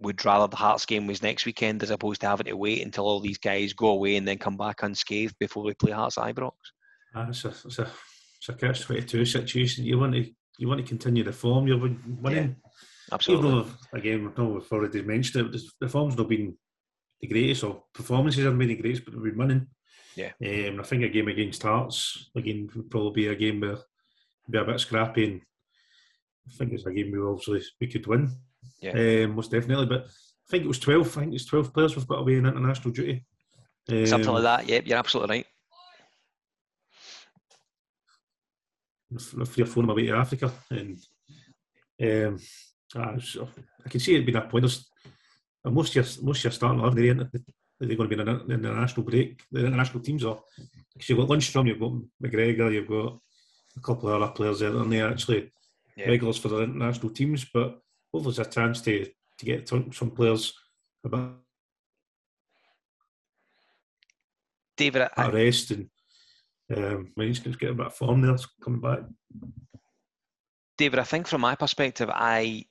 would 0.00 0.24
rather 0.24 0.46
the 0.46 0.56
Hearts 0.56 0.86
game 0.86 1.06
was 1.06 1.22
next 1.22 1.44
weekend 1.44 1.82
as 1.82 1.90
opposed 1.90 2.20
to 2.20 2.28
having 2.28 2.46
to 2.46 2.56
wait 2.56 2.84
until 2.84 3.04
all 3.04 3.20
these 3.20 3.38
guys 3.38 3.72
go 3.72 3.88
away 3.88 4.16
and 4.16 4.26
then 4.26 4.38
come 4.38 4.56
back 4.56 4.82
unscathed 4.82 5.34
before 5.38 5.64
we 5.64 5.74
play 5.74 5.92
Hearts 5.92 6.16
Ibrox. 6.16 6.52
It's, 7.16 7.44
a, 7.44 7.48
it's, 7.48 7.78
a, 7.78 7.90
it's 8.38 8.48
a 8.48 8.52
catch 8.52 8.82
twenty 8.82 9.02
two 9.02 9.24
situation. 9.24 9.84
You 9.84 9.98
want 9.98 10.14
to 10.14 10.30
you 10.58 10.68
want 10.68 10.80
to 10.80 10.86
continue 10.86 11.24
the 11.24 11.32
form. 11.32 11.66
You're 11.66 11.78
winning. 11.78 12.56
Absolutely. 13.12 13.48
Even 13.48 13.62
though, 13.62 13.98
again, 13.98 14.32
we've 14.36 14.72
already 14.72 15.02
mentioned 15.02 15.54
it, 15.54 15.62
the 15.80 15.88
form's 15.88 16.16
not 16.16 16.28
been 16.28 16.56
the 17.20 17.26
greatest, 17.26 17.64
or 17.64 17.84
performances 17.94 18.44
haven't 18.44 18.58
been 18.58 18.68
the 18.68 18.76
greatest, 18.76 19.04
but 19.04 19.14
we've 19.14 19.32
been 19.32 19.38
winning. 19.38 19.66
Yeah. 20.14 20.32
Um, 20.68 20.80
I 20.80 20.82
think 20.82 21.04
a 21.04 21.08
game 21.08 21.28
against 21.28 21.62
Hearts, 21.62 22.30
again, 22.36 22.68
would 22.74 22.90
probably 22.90 23.22
be 23.22 23.28
a 23.28 23.36
game 23.36 23.60
where 23.60 23.78
be 24.50 24.58
a 24.58 24.64
bit 24.64 24.80
scrappy, 24.80 25.24
and 25.24 25.40
I 26.48 26.56
think 26.56 26.72
it's 26.72 26.86
a 26.86 26.92
game 26.92 27.12
we 27.12 27.20
obviously 27.20 27.62
we 27.80 27.86
could 27.86 28.06
win. 28.06 28.30
Yeah. 28.80 29.24
Um, 29.24 29.36
most 29.36 29.50
definitely. 29.50 29.86
But 29.86 30.06
I 30.06 30.50
think 30.50 30.64
it 30.64 30.68
was 30.68 30.78
12. 30.78 31.06
I 31.06 31.20
think 31.20 31.34
it's 31.34 31.46
12 31.46 31.72
players 31.72 31.96
we've 31.96 32.06
got 32.06 32.20
away 32.20 32.36
in 32.36 32.46
international 32.46 32.92
duty. 32.92 33.24
Um, 33.90 34.06
Something 34.06 34.32
like 34.32 34.42
that. 34.42 34.68
Yep, 34.68 34.86
you're 34.86 34.98
absolutely 34.98 35.36
right. 35.36 35.46
Three 39.16 39.62
or 39.62 39.66
four 39.66 39.82
of 39.82 39.86
them 39.86 39.90
away 39.90 40.06
to 40.06 40.16
Africa, 40.16 40.52
and 40.70 40.98
um, 42.02 42.38
I, 42.94 43.12
was, 43.12 43.38
I 43.84 43.88
can 43.88 44.00
see 44.00 44.16
it 44.16 44.26
being 44.26 44.36
a 44.36 44.42
point. 44.42 44.64
Most 45.64 45.90
of 45.90 45.94
your 45.94 46.04
most 46.26 46.40
of 46.40 46.44
your 46.44 46.52
starting 46.52 46.80
eleven, 46.80 47.30
they're 47.80 47.96
going 47.96 48.10
to 48.10 48.16
be 48.16 48.20
in 48.20 48.28
an 48.28 48.50
international 48.50 49.06
break. 49.06 49.42
The 49.50 49.64
international 49.64 50.00
teams 50.02 50.26
are 50.26 50.40
because 50.92 51.08
you've 51.08 51.18
got 51.18 51.28
Lundstram, 51.28 51.68
you've 51.68 51.80
got 51.80 51.92
McGregor, 52.22 52.70
you've 52.70 52.88
got 52.88 53.18
a 53.78 53.80
couple 53.80 54.10
of 54.10 54.20
other 54.20 54.32
players 54.32 54.58
there, 54.58 54.76
and 54.76 54.92
they're 54.92 55.08
actually 55.08 55.52
yeah. 55.96 56.08
regulars 56.08 56.36
for 56.36 56.48
the 56.48 56.64
international 56.64 57.10
teams. 57.10 57.46
But 57.46 57.80
hopefully, 58.12 58.34
there's 58.34 58.46
a 58.46 58.50
chance 58.50 58.82
to 58.82 59.06
to 59.38 59.44
get 59.44 59.68
some 59.68 60.10
players 60.10 60.52
about 61.02 61.38
David, 64.76 65.08
I, 65.16 65.30
rest 65.30 65.70
and 65.72 65.88
um, 66.76 67.12
he's 67.16 67.38
going 67.38 67.52
to 67.52 67.58
get 67.58 67.70
a 67.70 67.74
bit 67.74 67.86
of 67.86 67.94
form 67.94 68.20
there 68.20 68.36
coming 68.62 68.80
back. 68.80 69.00
David, 70.76 70.98
I 70.98 71.04
think 71.04 71.26
from 71.26 71.40
my 71.40 71.54
perspective, 71.54 72.10
I 72.12 72.64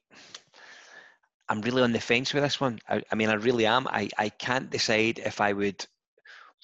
I'm 1.50 1.62
really 1.62 1.82
on 1.82 1.94
the 1.94 2.00
fence 2.00 2.34
with 2.34 2.44
this 2.44 2.60
one. 2.60 2.80
I, 2.90 3.02
I 3.12 3.16
mean, 3.16 3.30
I 3.30 3.36
really 3.36 3.66
am. 3.66 3.88
I, 3.88 4.10
I 4.18 4.30
can't 4.30 4.70
decide 4.70 5.20
if 5.20 5.40
I 5.40 5.54
would 5.54 5.86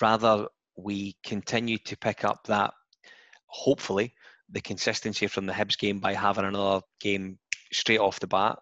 rather 0.01 0.47
we 0.75 1.15
continue 1.23 1.77
to 1.77 1.97
pick 1.97 2.25
up 2.25 2.45
that, 2.47 2.73
hopefully, 3.47 4.13
the 4.49 4.61
consistency 4.61 5.27
from 5.27 5.45
the 5.45 5.53
Hibs 5.53 5.77
game 5.77 5.99
by 5.99 6.13
having 6.13 6.45
another 6.45 6.81
game 6.99 7.39
straight 7.71 7.99
off 7.99 8.19
the 8.19 8.27
bat. 8.27 8.59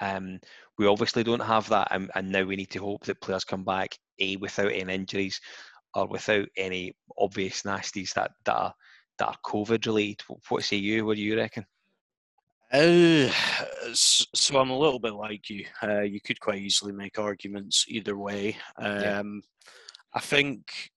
Um, 0.00 0.40
we 0.78 0.86
obviously 0.86 1.24
don't 1.24 1.40
have 1.40 1.68
that, 1.70 1.88
and, 1.92 2.10
and 2.14 2.30
now 2.30 2.42
we 2.44 2.56
need 2.56 2.70
to 2.70 2.80
hope 2.80 3.04
that 3.04 3.20
players 3.20 3.44
come 3.44 3.64
back 3.64 3.96
a 4.18 4.36
without 4.36 4.72
any 4.72 4.94
injuries 4.94 5.40
or 5.94 6.06
without 6.06 6.48
any 6.56 6.94
obvious 7.18 7.62
nasties 7.62 8.12
that 8.14 8.32
that 8.44 8.56
are, 8.56 8.74
that 9.18 9.28
are 9.28 9.36
COVID 9.44 9.86
related. 9.86 10.22
What 10.48 10.64
say 10.64 10.76
you? 10.76 11.06
What 11.06 11.16
do 11.16 11.22
you 11.22 11.36
reckon? 11.36 11.64
Uh, 12.72 13.30
so 13.92 14.58
I'm 14.58 14.70
a 14.70 14.78
little 14.78 14.98
bit 14.98 15.14
like 15.14 15.48
you. 15.48 15.64
Uh, 15.82 16.00
you 16.00 16.20
could 16.20 16.40
quite 16.40 16.60
easily 16.60 16.92
make 16.92 17.18
arguments 17.18 17.84
either 17.86 18.16
way. 18.16 18.56
Um, 18.78 19.00
yeah. 19.00 19.22
I 20.14 20.20
think, 20.20 20.90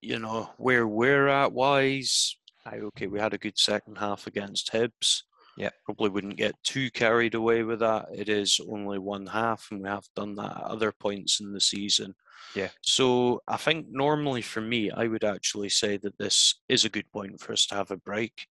you 0.00 0.20
know, 0.20 0.50
where 0.56 0.86
we're 0.86 1.26
at 1.26 1.52
wise, 1.52 2.36
I, 2.64 2.76
okay, 2.76 3.08
we 3.08 3.18
had 3.18 3.34
a 3.34 3.38
good 3.38 3.58
second 3.58 3.98
half 3.98 4.28
against 4.28 4.72
Hibs. 4.72 5.22
Yeah. 5.58 5.70
Probably 5.84 6.08
wouldn't 6.08 6.36
get 6.36 6.54
too 6.62 6.90
carried 6.90 7.34
away 7.34 7.64
with 7.64 7.80
that. 7.80 8.06
It 8.14 8.28
is 8.28 8.60
only 8.70 8.98
one 8.98 9.26
half, 9.26 9.66
and 9.70 9.82
we 9.82 9.88
have 9.88 10.06
done 10.14 10.34
that 10.36 10.56
at 10.56 10.62
other 10.62 10.92
points 10.92 11.40
in 11.40 11.52
the 11.52 11.60
season. 11.60 12.14
Yeah. 12.54 12.68
So 12.82 13.42
I 13.48 13.56
think 13.56 13.86
normally 13.90 14.42
for 14.42 14.60
me, 14.60 14.90
I 14.90 15.06
would 15.08 15.24
actually 15.24 15.68
say 15.68 15.96
that 15.98 16.16
this 16.18 16.60
is 16.68 16.84
a 16.84 16.90
good 16.90 17.10
point 17.12 17.40
for 17.40 17.52
us 17.52 17.66
to 17.66 17.74
have 17.74 17.90
a 17.90 17.96
break 17.96 18.46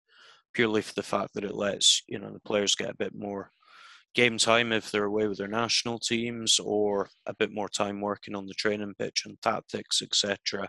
purely 0.53 0.83
for 0.83 0.95
the 0.95 1.03
fact 1.03 1.35
that 1.35 1.45
it 1.45 1.55
lets 1.55 2.03
you 2.09 2.19
know 2.19 2.33
the 2.33 2.41
players 2.41 2.75
get 2.75 2.91
a 2.91 2.97
bit 2.97 3.15
more 3.15 3.51
game 4.15 4.39
time 4.39 4.73
if 4.73 4.91
they're 4.91 5.05
away 5.05 5.29
with 5.29 5.37
their 5.37 5.47
national 5.47 5.99
teams 5.99 6.59
or 6.59 7.11
a 7.27 7.35
bit 7.35 7.53
more 7.53 7.69
time 7.69 8.01
working 8.01 8.35
on 8.35 8.47
the 8.47 8.55
training 8.55 8.95
pitch 8.99 9.25
and 9.27 9.41
tactics 9.43 10.01
etc 10.01 10.67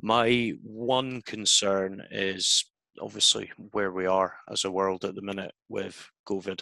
my 0.00 0.52
one 0.62 1.20
concern 1.22 2.00
is 2.12 2.64
obviously 3.00 3.50
where 3.72 3.92
we 3.92 4.06
are 4.06 4.34
as 4.50 4.64
a 4.64 4.70
world 4.70 5.04
at 5.04 5.14
the 5.14 5.22
minute 5.22 5.52
with 5.68 6.08
covid 6.28 6.60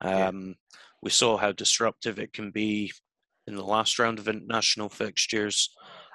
um, 0.00 0.54
we 1.02 1.10
saw 1.10 1.36
how 1.36 1.52
disruptive 1.52 2.18
it 2.18 2.32
can 2.32 2.50
be 2.50 2.92
in 3.46 3.54
the 3.54 3.64
last 3.64 3.98
round 3.98 4.18
of 4.18 4.28
international 4.28 4.88
fixtures 4.88 5.70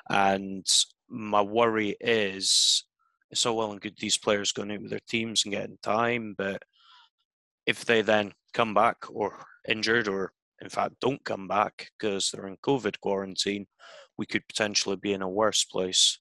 and 0.09 0.65
my 1.09 1.41
worry 1.41 1.95
is 1.99 2.85
it's 3.33 3.47
all 3.47 3.57
well 3.57 3.71
and 3.71 3.81
good 3.81 3.97
these 3.97 4.17
players 4.17 4.51
going 4.51 4.71
out 4.71 4.81
with 4.81 4.91
their 4.91 4.99
teams 5.09 5.43
and 5.43 5.53
getting 5.53 5.79
time, 5.81 6.35
but 6.37 6.61
if 7.65 7.83
they 7.83 8.03
then 8.03 8.31
come 8.53 8.75
back 8.75 8.97
or 9.09 9.43
injured 9.67 10.07
or 10.07 10.31
in 10.61 10.69
fact 10.69 10.93
don't 11.01 11.23
come 11.25 11.47
back 11.47 11.89
because 11.97 12.29
they're 12.29 12.47
in 12.47 12.57
COVID 12.57 12.99
quarantine, 12.99 13.65
we 14.19 14.27
could 14.27 14.47
potentially 14.47 14.97
be 14.97 15.13
in 15.13 15.23
a 15.23 15.27
worse 15.27 15.63
place. 15.63 16.19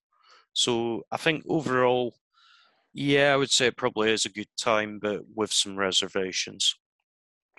So 0.54 1.02
I 1.12 1.18
think 1.18 1.44
overall, 1.46 2.14
yeah, 2.94 3.32
I 3.32 3.36
would 3.36 3.50
say 3.50 3.66
it 3.66 3.76
probably 3.76 4.10
is 4.10 4.24
a 4.24 4.30
good 4.30 4.48
time, 4.58 4.98
but 5.00 5.22
with 5.34 5.52
some 5.52 5.76
reservations. 5.76 6.74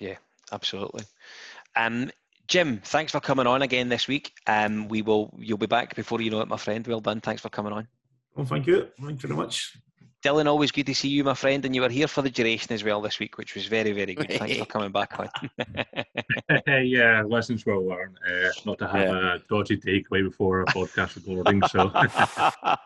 Yeah, 0.00 0.16
absolutely. 0.52 1.04
Um, 1.76 2.10
Jim, 2.46 2.80
thanks 2.84 3.12
for 3.12 3.20
coming 3.20 3.46
on 3.46 3.62
again 3.62 3.88
this 3.88 4.06
week. 4.06 4.32
Um, 4.46 4.88
we 4.88 5.02
will 5.02 5.34
you'll 5.38 5.58
be 5.58 5.66
back 5.66 5.94
before 5.94 6.20
you 6.20 6.30
know 6.30 6.40
it, 6.40 6.48
my 6.48 6.56
friend. 6.56 6.86
Well 6.86 7.00
done. 7.00 7.20
Thanks 7.20 7.42
for 7.42 7.48
coming 7.48 7.72
on. 7.72 7.88
Well, 8.34 8.46
thank 8.46 8.66
you. 8.66 8.88
Thank 9.00 9.22
you 9.22 9.28
very 9.28 9.38
much. 9.38 9.76
Dylan, 10.24 10.46
always 10.46 10.72
good 10.72 10.86
to 10.86 10.94
see 10.94 11.08
you, 11.08 11.22
my 11.22 11.34
friend, 11.34 11.62
and 11.66 11.74
you 11.74 11.82
were 11.82 11.90
here 11.90 12.08
for 12.08 12.22
the 12.22 12.30
duration 12.30 12.72
as 12.72 12.82
well 12.82 13.02
this 13.02 13.18
week, 13.18 13.36
which 13.36 13.54
was 13.54 13.66
very, 13.66 13.92
very 13.92 14.14
good. 14.14 14.30
Thanks 14.30 14.56
for 14.56 14.64
coming 14.76 14.90
back 14.90 15.18
on. 15.18 15.28
yeah, 16.86 17.22
lessons 17.26 17.66
well 17.66 17.86
learned. 17.86 18.16
Uh, 18.26 18.48
not 18.64 18.78
to 18.78 18.88
have 18.88 19.08
yeah. 19.08 19.34
a 19.34 19.38
dodgy 19.50 19.76
takeaway 19.76 20.24
before 20.24 20.62
a 20.62 20.66
podcast 20.66 21.16
recording, 21.16 21.60
so 21.68 21.92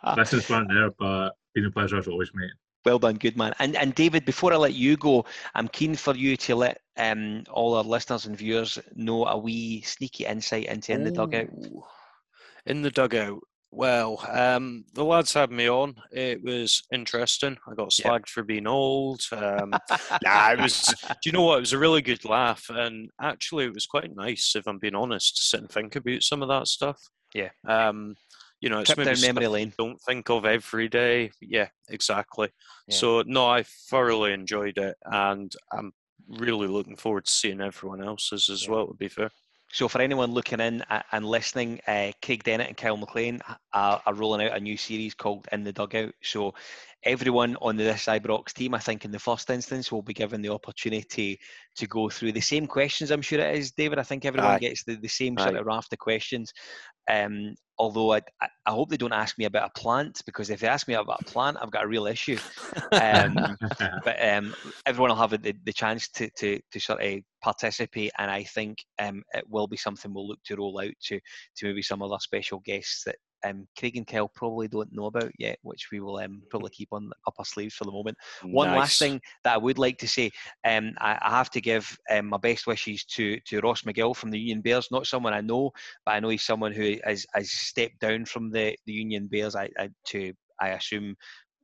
lessons 0.17 0.51
learned 0.51 0.69
there, 0.69 0.91
but 0.99 1.31
been 1.55 1.67
a 1.67 1.71
pleasure 1.71 1.97
as 1.99 2.09
always, 2.09 2.31
mate. 2.35 2.51
Well 2.85 2.99
done, 2.99 3.15
good 3.15 3.37
man. 3.37 3.55
And 3.61 3.77
and 3.77 3.95
David, 3.95 4.25
before 4.25 4.53
I 4.53 4.57
let 4.57 4.75
you 4.75 4.97
go, 4.97 5.25
I'm 5.55 5.69
keen 5.69 5.95
for 5.95 6.17
you 6.17 6.37
to 6.39 6.57
let 6.57 6.81
um, 6.97 7.45
all 7.51 7.75
our 7.75 7.85
listeners 7.85 8.27
and 8.27 8.37
viewers 8.37 8.81
know 8.97 9.27
a 9.27 9.39
wee 9.39 9.83
sneaky 9.83 10.27
insight 10.27 10.67
into 10.67 10.93
in 10.93 11.05
the 11.05 11.13
dugout. 11.13 11.51
In 12.67 12.83
the 12.83 12.91
dugout, 12.91 13.41
well, 13.71 14.25
um, 14.31 14.85
the 14.95 15.05
lads 15.05 15.35
had 15.35 15.51
me 15.51 15.69
on. 15.69 15.97
It 16.11 16.43
was 16.43 16.83
interesting. 16.93 17.59
I 17.71 17.75
got 17.75 17.91
slagged 17.91 18.21
yep. 18.21 18.29
for 18.29 18.43
being 18.43 18.67
old. 18.67 19.21
Um, 19.31 19.71
nah, 20.25 20.53
it 20.53 20.61
was. 20.61 20.95
Do 21.07 21.17
you 21.25 21.33
know 21.33 21.43
what? 21.43 21.59
It 21.59 21.61
was 21.61 21.73
a 21.75 21.79
really 21.79 22.01
good 22.01 22.25
laugh, 22.25 22.65
and 22.71 23.11
actually, 23.21 23.67
it 23.67 23.75
was 23.75 23.87
quite 23.87 24.15
nice, 24.15 24.55
if 24.57 24.67
I'm 24.67 24.79
being 24.79 24.95
honest, 24.95 25.37
to 25.37 25.43
sit 25.43 25.61
and 25.61 25.71
think 25.71 25.97
about 25.97 26.23
some 26.23 26.43
of 26.43 26.49
that 26.49 26.67
stuff. 26.67 26.99
Yeah. 27.35 27.51
Um, 27.67 28.15
you 28.61 28.71
know, 28.71 28.81
it's 28.81 28.93
Trip 28.93 29.07
maybe 29.07 29.21
memory 29.21 29.47
lane. 29.47 29.73
Don't 29.79 30.01
think 30.01 30.31
of 30.31 30.45
every 30.45 30.89
day. 30.89 31.31
Yeah, 31.41 31.69
exactly. 31.89 32.49
Yeah. 32.89 32.97
So 32.97 33.23
no, 33.27 33.47
I 33.47 33.65
thoroughly 33.91 34.33
enjoyed 34.33 34.79
it, 34.79 34.97
and 35.05 35.53
I'm 35.73 35.93
really 36.27 36.67
looking 36.67 36.97
forward 36.97 37.27
to 37.27 37.31
seeing 37.31 37.61
everyone 37.61 38.03
else's 38.03 38.49
as 38.49 38.65
yeah. 38.65 38.73
well. 38.73 38.87
To 38.89 38.95
be 38.95 39.09
fair. 39.09 39.31
So 39.71 39.87
for 39.87 40.01
anyone 40.01 40.33
looking 40.33 40.61
in 40.61 40.83
and 41.13 41.25
listening, 41.27 41.81
uh, 41.87 42.13
Craig 42.23 42.43
Dennett 42.43 42.69
and 42.69 42.77
Kyle 42.77 42.97
McLean 42.97 43.41
are, 43.73 44.01
are, 44.07 44.15
rolling 44.15 44.47
out 44.47 44.57
a 44.57 44.61
new 44.61 44.79
series 44.79 45.15
called 45.15 45.47
In 45.53 45.63
the 45.63 45.73
Dugout. 45.73 46.15
So 46.23 46.55
everyone 47.05 47.57
on 47.63 47.77
the 47.77 47.85
This 47.85 48.07
Ibrox 48.07 48.53
team, 48.53 48.75
I 48.75 48.79
think 48.79 49.05
in 49.05 49.11
the 49.11 49.19
first 49.19 49.51
instance, 49.51 49.93
will 49.93 50.03
be 50.03 50.15
given 50.15 50.43
the 50.43 50.53
opportunity 50.53 51.39
to 51.77 51.87
go 51.87 52.09
through 52.09 52.33
the 52.33 52.41
same 52.41 52.67
questions. 52.67 53.11
I'm 53.11 53.23
sure 53.23 53.41
it 53.41 53.57
is, 53.57 53.73
David. 53.73 53.99
I 53.99 54.03
think 54.03 54.25
everyone 54.25 54.51
Aye. 54.51 54.59
gets 54.59 54.85
the, 54.85 54.97
the 54.97 55.09
same 55.09 55.39
sort 55.39 55.57
of 55.57 55.67
raft 55.67 55.93
of 55.93 55.99
questions. 55.99 56.53
Um, 57.11 57.55
although 57.79 58.13
I, 58.13 58.21
I 58.67 58.71
hope 58.71 58.91
they 58.91 58.97
don't 58.97 59.13
ask 59.13 59.39
me 59.39 59.45
about 59.45 59.71
a 59.75 59.81
plant 59.81 60.21
because 60.27 60.51
if 60.51 60.61
they 60.61 60.67
ask 60.67 60.89
me 60.89 60.95
about 60.95 61.23
a 61.23 61.25
plant, 61.25 61.57
I've 61.61 61.71
got 61.71 61.85
a 61.85 61.89
real 61.89 62.07
issue. 62.07 62.39
Um, 62.93 63.57
but 64.05 64.29
um, 64.29 64.55
everyone 64.85 65.11
will 65.11 65.17
have 65.17 65.31
the, 65.31 65.55
the 65.65 65.73
chance 65.73 66.09
to, 66.11 66.29
to, 66.39 66.61
to 66.73 66.81
sort 66.81 67.03
of 67.03 67.21
participate, 67.43 68.11
and 68.19 68.31
I 68.31 68.43
think 68.43 68.79
um, 68.99 69.23
it 69.33 69.45
will 69.49 69.69
be 69.69 69.77
something 69.77 70.13
we'll 70.13 70.29
look 70.29 70.43
to 70.45 70.57
roll 70.57 70.81
out 70.81 70.93
to 71.05 71.21
to 71.57 71.67
maybe 71.67 71.83
some 71.83 72.03
other 72.03 72.19
special 72.19 72.61
guests 72.65 73.05
that 73.05 73.17
um, 73.45 73.67
Craig 73.79 73.97
and 73.97 74.07
Kyle 74.07 74.29
probably 74.29 74.69
don't 74.69 74.93
know 74.93 75.07
about 75.07 75.31
yet, 75.39 75.59
which 75.63 75.89
we 75.93 76.01
will 76.01 76.19
um, 76.19 76.43
probably 76.51 76.71
keep 76.71 76.89
on 76.93 77.11
up 77.27 77.35
our 77.39 77.45
sleeves 77.45 77.75
for 77.75 77.85
the 77.85 77.93
moment. 77.93 78.17
Nice. 78.43 78.53
One 78.53 78.75
last 78.75 78.99
thing 78.99 79.21
that 79.45 79.55
I 79.55 79.59
would 79.59 79.79
like 79.79 79.99
to 79.99 80.09
say, 80.09 80.31
um, 80.65 80.93
I, 80.99 81.19
I, 81.21 81.31
have 81.31 81.51
to 81.51 81.61
give 81.61 81.97
um, 82.11 82.27
my 82.27 82.39
best 82.39 82.67
wishes 82.67 83.05
to 83.05 83.39
to 83.47 83.61
Ross 83.61 83.83
McGill 83.83 84.17
from 84.17 84.31
the 84.31 84.39
Union 84.39 84.61
Bears. 84.61 84.89
Not 84.91 85.07
someone 85.07 85.33
I 85.33 85.41
know, 85.41 85.71
but 86.05 86.13
I 86.13 86.21
know 86.21 86.29
he's 86.29 86.43
someone 86.43 86.73
who 86.73 86.97
has, 87.05 87.27
has 87.35 87.51
stepped 87.51 88.01
down 88.01 88.25
from 88.25 88.51
the, 88.51 88.77
the 88.87 88.93
Union 88.93 89.27
Bears 89.27 89.55
I, 89.55 89.69
I 89.79 89.91
to 90.09 90.33
I 90.61 90.71
assume 90.71 91.15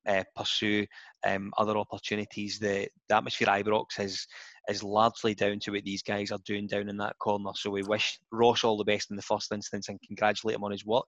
uh, 0.06 0.22
pursue 0.36 0.86
um, 1.26 1.52
other 1.58 1.76
opportunities. 1.76 2.58
The, 2.58 2.88
the 3.08 3.16
atmosphere 3.16 3.48
Ibrox 3.48 4.00
is 4.00 4.26
is 4.68 4.82
largely 4.82 5.34
down 5.34 5.58
to 5.60 5.72
what 5.72 5.84
these 5.84 6.02
guys 6.02 6.30
are 6.30 6.38
doing 6.46 6.66
down 6.66 6.88
in 6.88 6.96
that 6.96 7.18
corner. 7.18 7.50
So 7.54 7.70
we 7.70 7.82
wish 7.82 8.18
Ross 8.32 8.64
all 8.64 8.78
the 8.78 8.84
best 8.84 9.10
in 9.10 9.16
the 9.16 9.22
first 9.22 9.52
instance 9.52 9.88
and 9.88 10.00
congratulate 10.06 10.56
him 10.56 10.64
on 10.64 10.72
his 10.72 10.86
work 10.86 11.04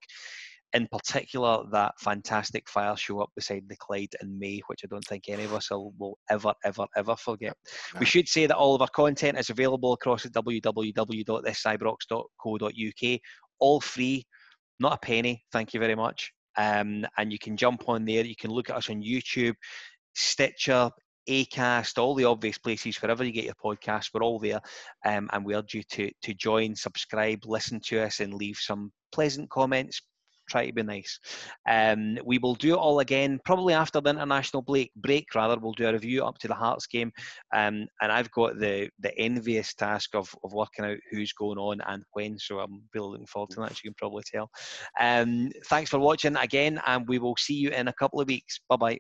in 0.76 0.86
particular 0.88 1.62
that 1.72 1.94
fantastic 1.98 2.68
fire 2.68 2.94
show 2.96 3.20
up 3.20 3.30
beside 3.34 3.62
the 3.66 3.76
Clyde 3.76 4.14
in 4.20 4.38
May, 4.38 4.60
which 4.66 4.82
I 4.84 4.88
don't 4.88 5.06
think 5.06 5.24
any 5.28 5.44
of 5.44 5.54
us 5.54 5.70
will, 5.70 5.94
will 5.98 6.18
ever, 6.30 6.52
ever, 6.64 6.84
ever 6.94 7.16
forget. 7.16 7.56
No. 7.94 8.00
We 8.00 8.06
should 8.06 8.28
say 8.28 8.44
that 8.46 8.56
all 8.56 8.74
of 8.74 8.82
our 8.82 8.88
content 8.88 9.38
is 9.38 9.48
available 9.48 9.94
across 9.94 10.26
at 10.26 10.32
www.thisisibrox.co.uk, 10.32 13.20
all 13.58 13.80
free, 13.80 14.26
not 14.78 14.92
a 14.92 14.98
penny. 14.98 15.42
Thank 15.50 15.72
you 15.72 15.80
very 15.80 15.94
much. 15.94 16.30
Um, 16.58 17.06
and 17.16 17.32
you 17.32 17.38
can 17.38 17.56
jump 17.56 17.88
on 17.88 18.04
there. 18.04 18.22
You 18.22 18.36
can 18.36 18.50
look 18.50 18.68
at 18.68 18.76
us 18.76 18.90
on 18.90 19.02
YouTube, 19.02 19.54
Stitcher, 20.14 20.90
Acast, 21.26 21.96
all 21.98 22.14
the 22.14 22.26
obvious 22.26 22.58
places, 22.58 23.00
wherever 23.00 23.24
you 23.24 23.32
get 23.32 23.44
your 23.44 23.54
podcasts, 23.54 24.10
we're 24.12 24.22
all 24.22 24.38
there. 24.38 24.60
Um, 25.06 25.30
and 25.32 25.42
we 25.42 25.56
urge 25.56 25.72
you 25.72 25.82
to, 25.90 26.10
to 26.22 26.34
join, 26.34 26.76
subscribe, 26.76 27.46
listen 27.46 27.80
to 27.86 28.02
us, 28.02 28.20
and 28.20 28.34
leave 28.34 28.58
some 28.58 28.92
pleasant 29.10 29.48
comments. 29.48 30.02
Try 30.48 30.66
to 30.66 30.72
be 30.72 30.82
nice. 30.82 31.18
Um, 31.68 32.18
we 32.24 32.38
will 32.38 32.54
do 32.54 32.74
it 32.74 32.78
all 32.78 33.00
again, 33.00 33.40
probably 33.44 33.74
after 33.74 34.00
the 34.00 34.10
international 34.10 34.62
break. 34.62 34.92
Break 34.96 35.34
rather, 35.34 35.58
we'll 35.58 35.72
do 35.72 35.88
a 35.88 35.92
review 35.92 36.24
up 36.24 36.38
to 36.38 36.48
the 36.48 36.54
Hearts 36.54 36.86
game, 36.86 37.12
um, 37.54 37.86
and 38.00 38.12
I've 38.12 38.30
got 38.30 38.58
the 38.58 38.88
the 39.00 39.16
envious 39.18 39.74
task 39.74 40.14
of, 40.14 40.34
of 40.44 40.52
working 40.52 40.84
out 40.84 40.98
who's 41.10 41.32
going 41.32 41.58
on 41.58 41.80
and 41.86 42.02
when. 42.12 42.38
So 42.38 42.60
I'm 42.60 42.82
really 42.94 43.10
looking 43.10 43.26
forward 43.26 43.50
to 43.50 43.60
that. 43.60 43.72
As 43.72 43.84
you 43.84 43.90
can 43.90 43.96
probably 43.98 44.22
tell. 44.24 44.50
Um, 45.00 45.50
thanks 45.66 45.90
for 45.90 45.98
watching 45.98 46.36
again, 46.36 46.80
and 46.86 47.06
we 47.08 47.18
will 47.18 47.36
see 47.36 47.54
you 47.54 47.70
in 47.70 47.88
a 47.88 47.92
couple 47.92 48.20
of 48.20 48.28
weeks. 48.28 48.60
Bye 48.68 48.76
bye. 48.76 48.98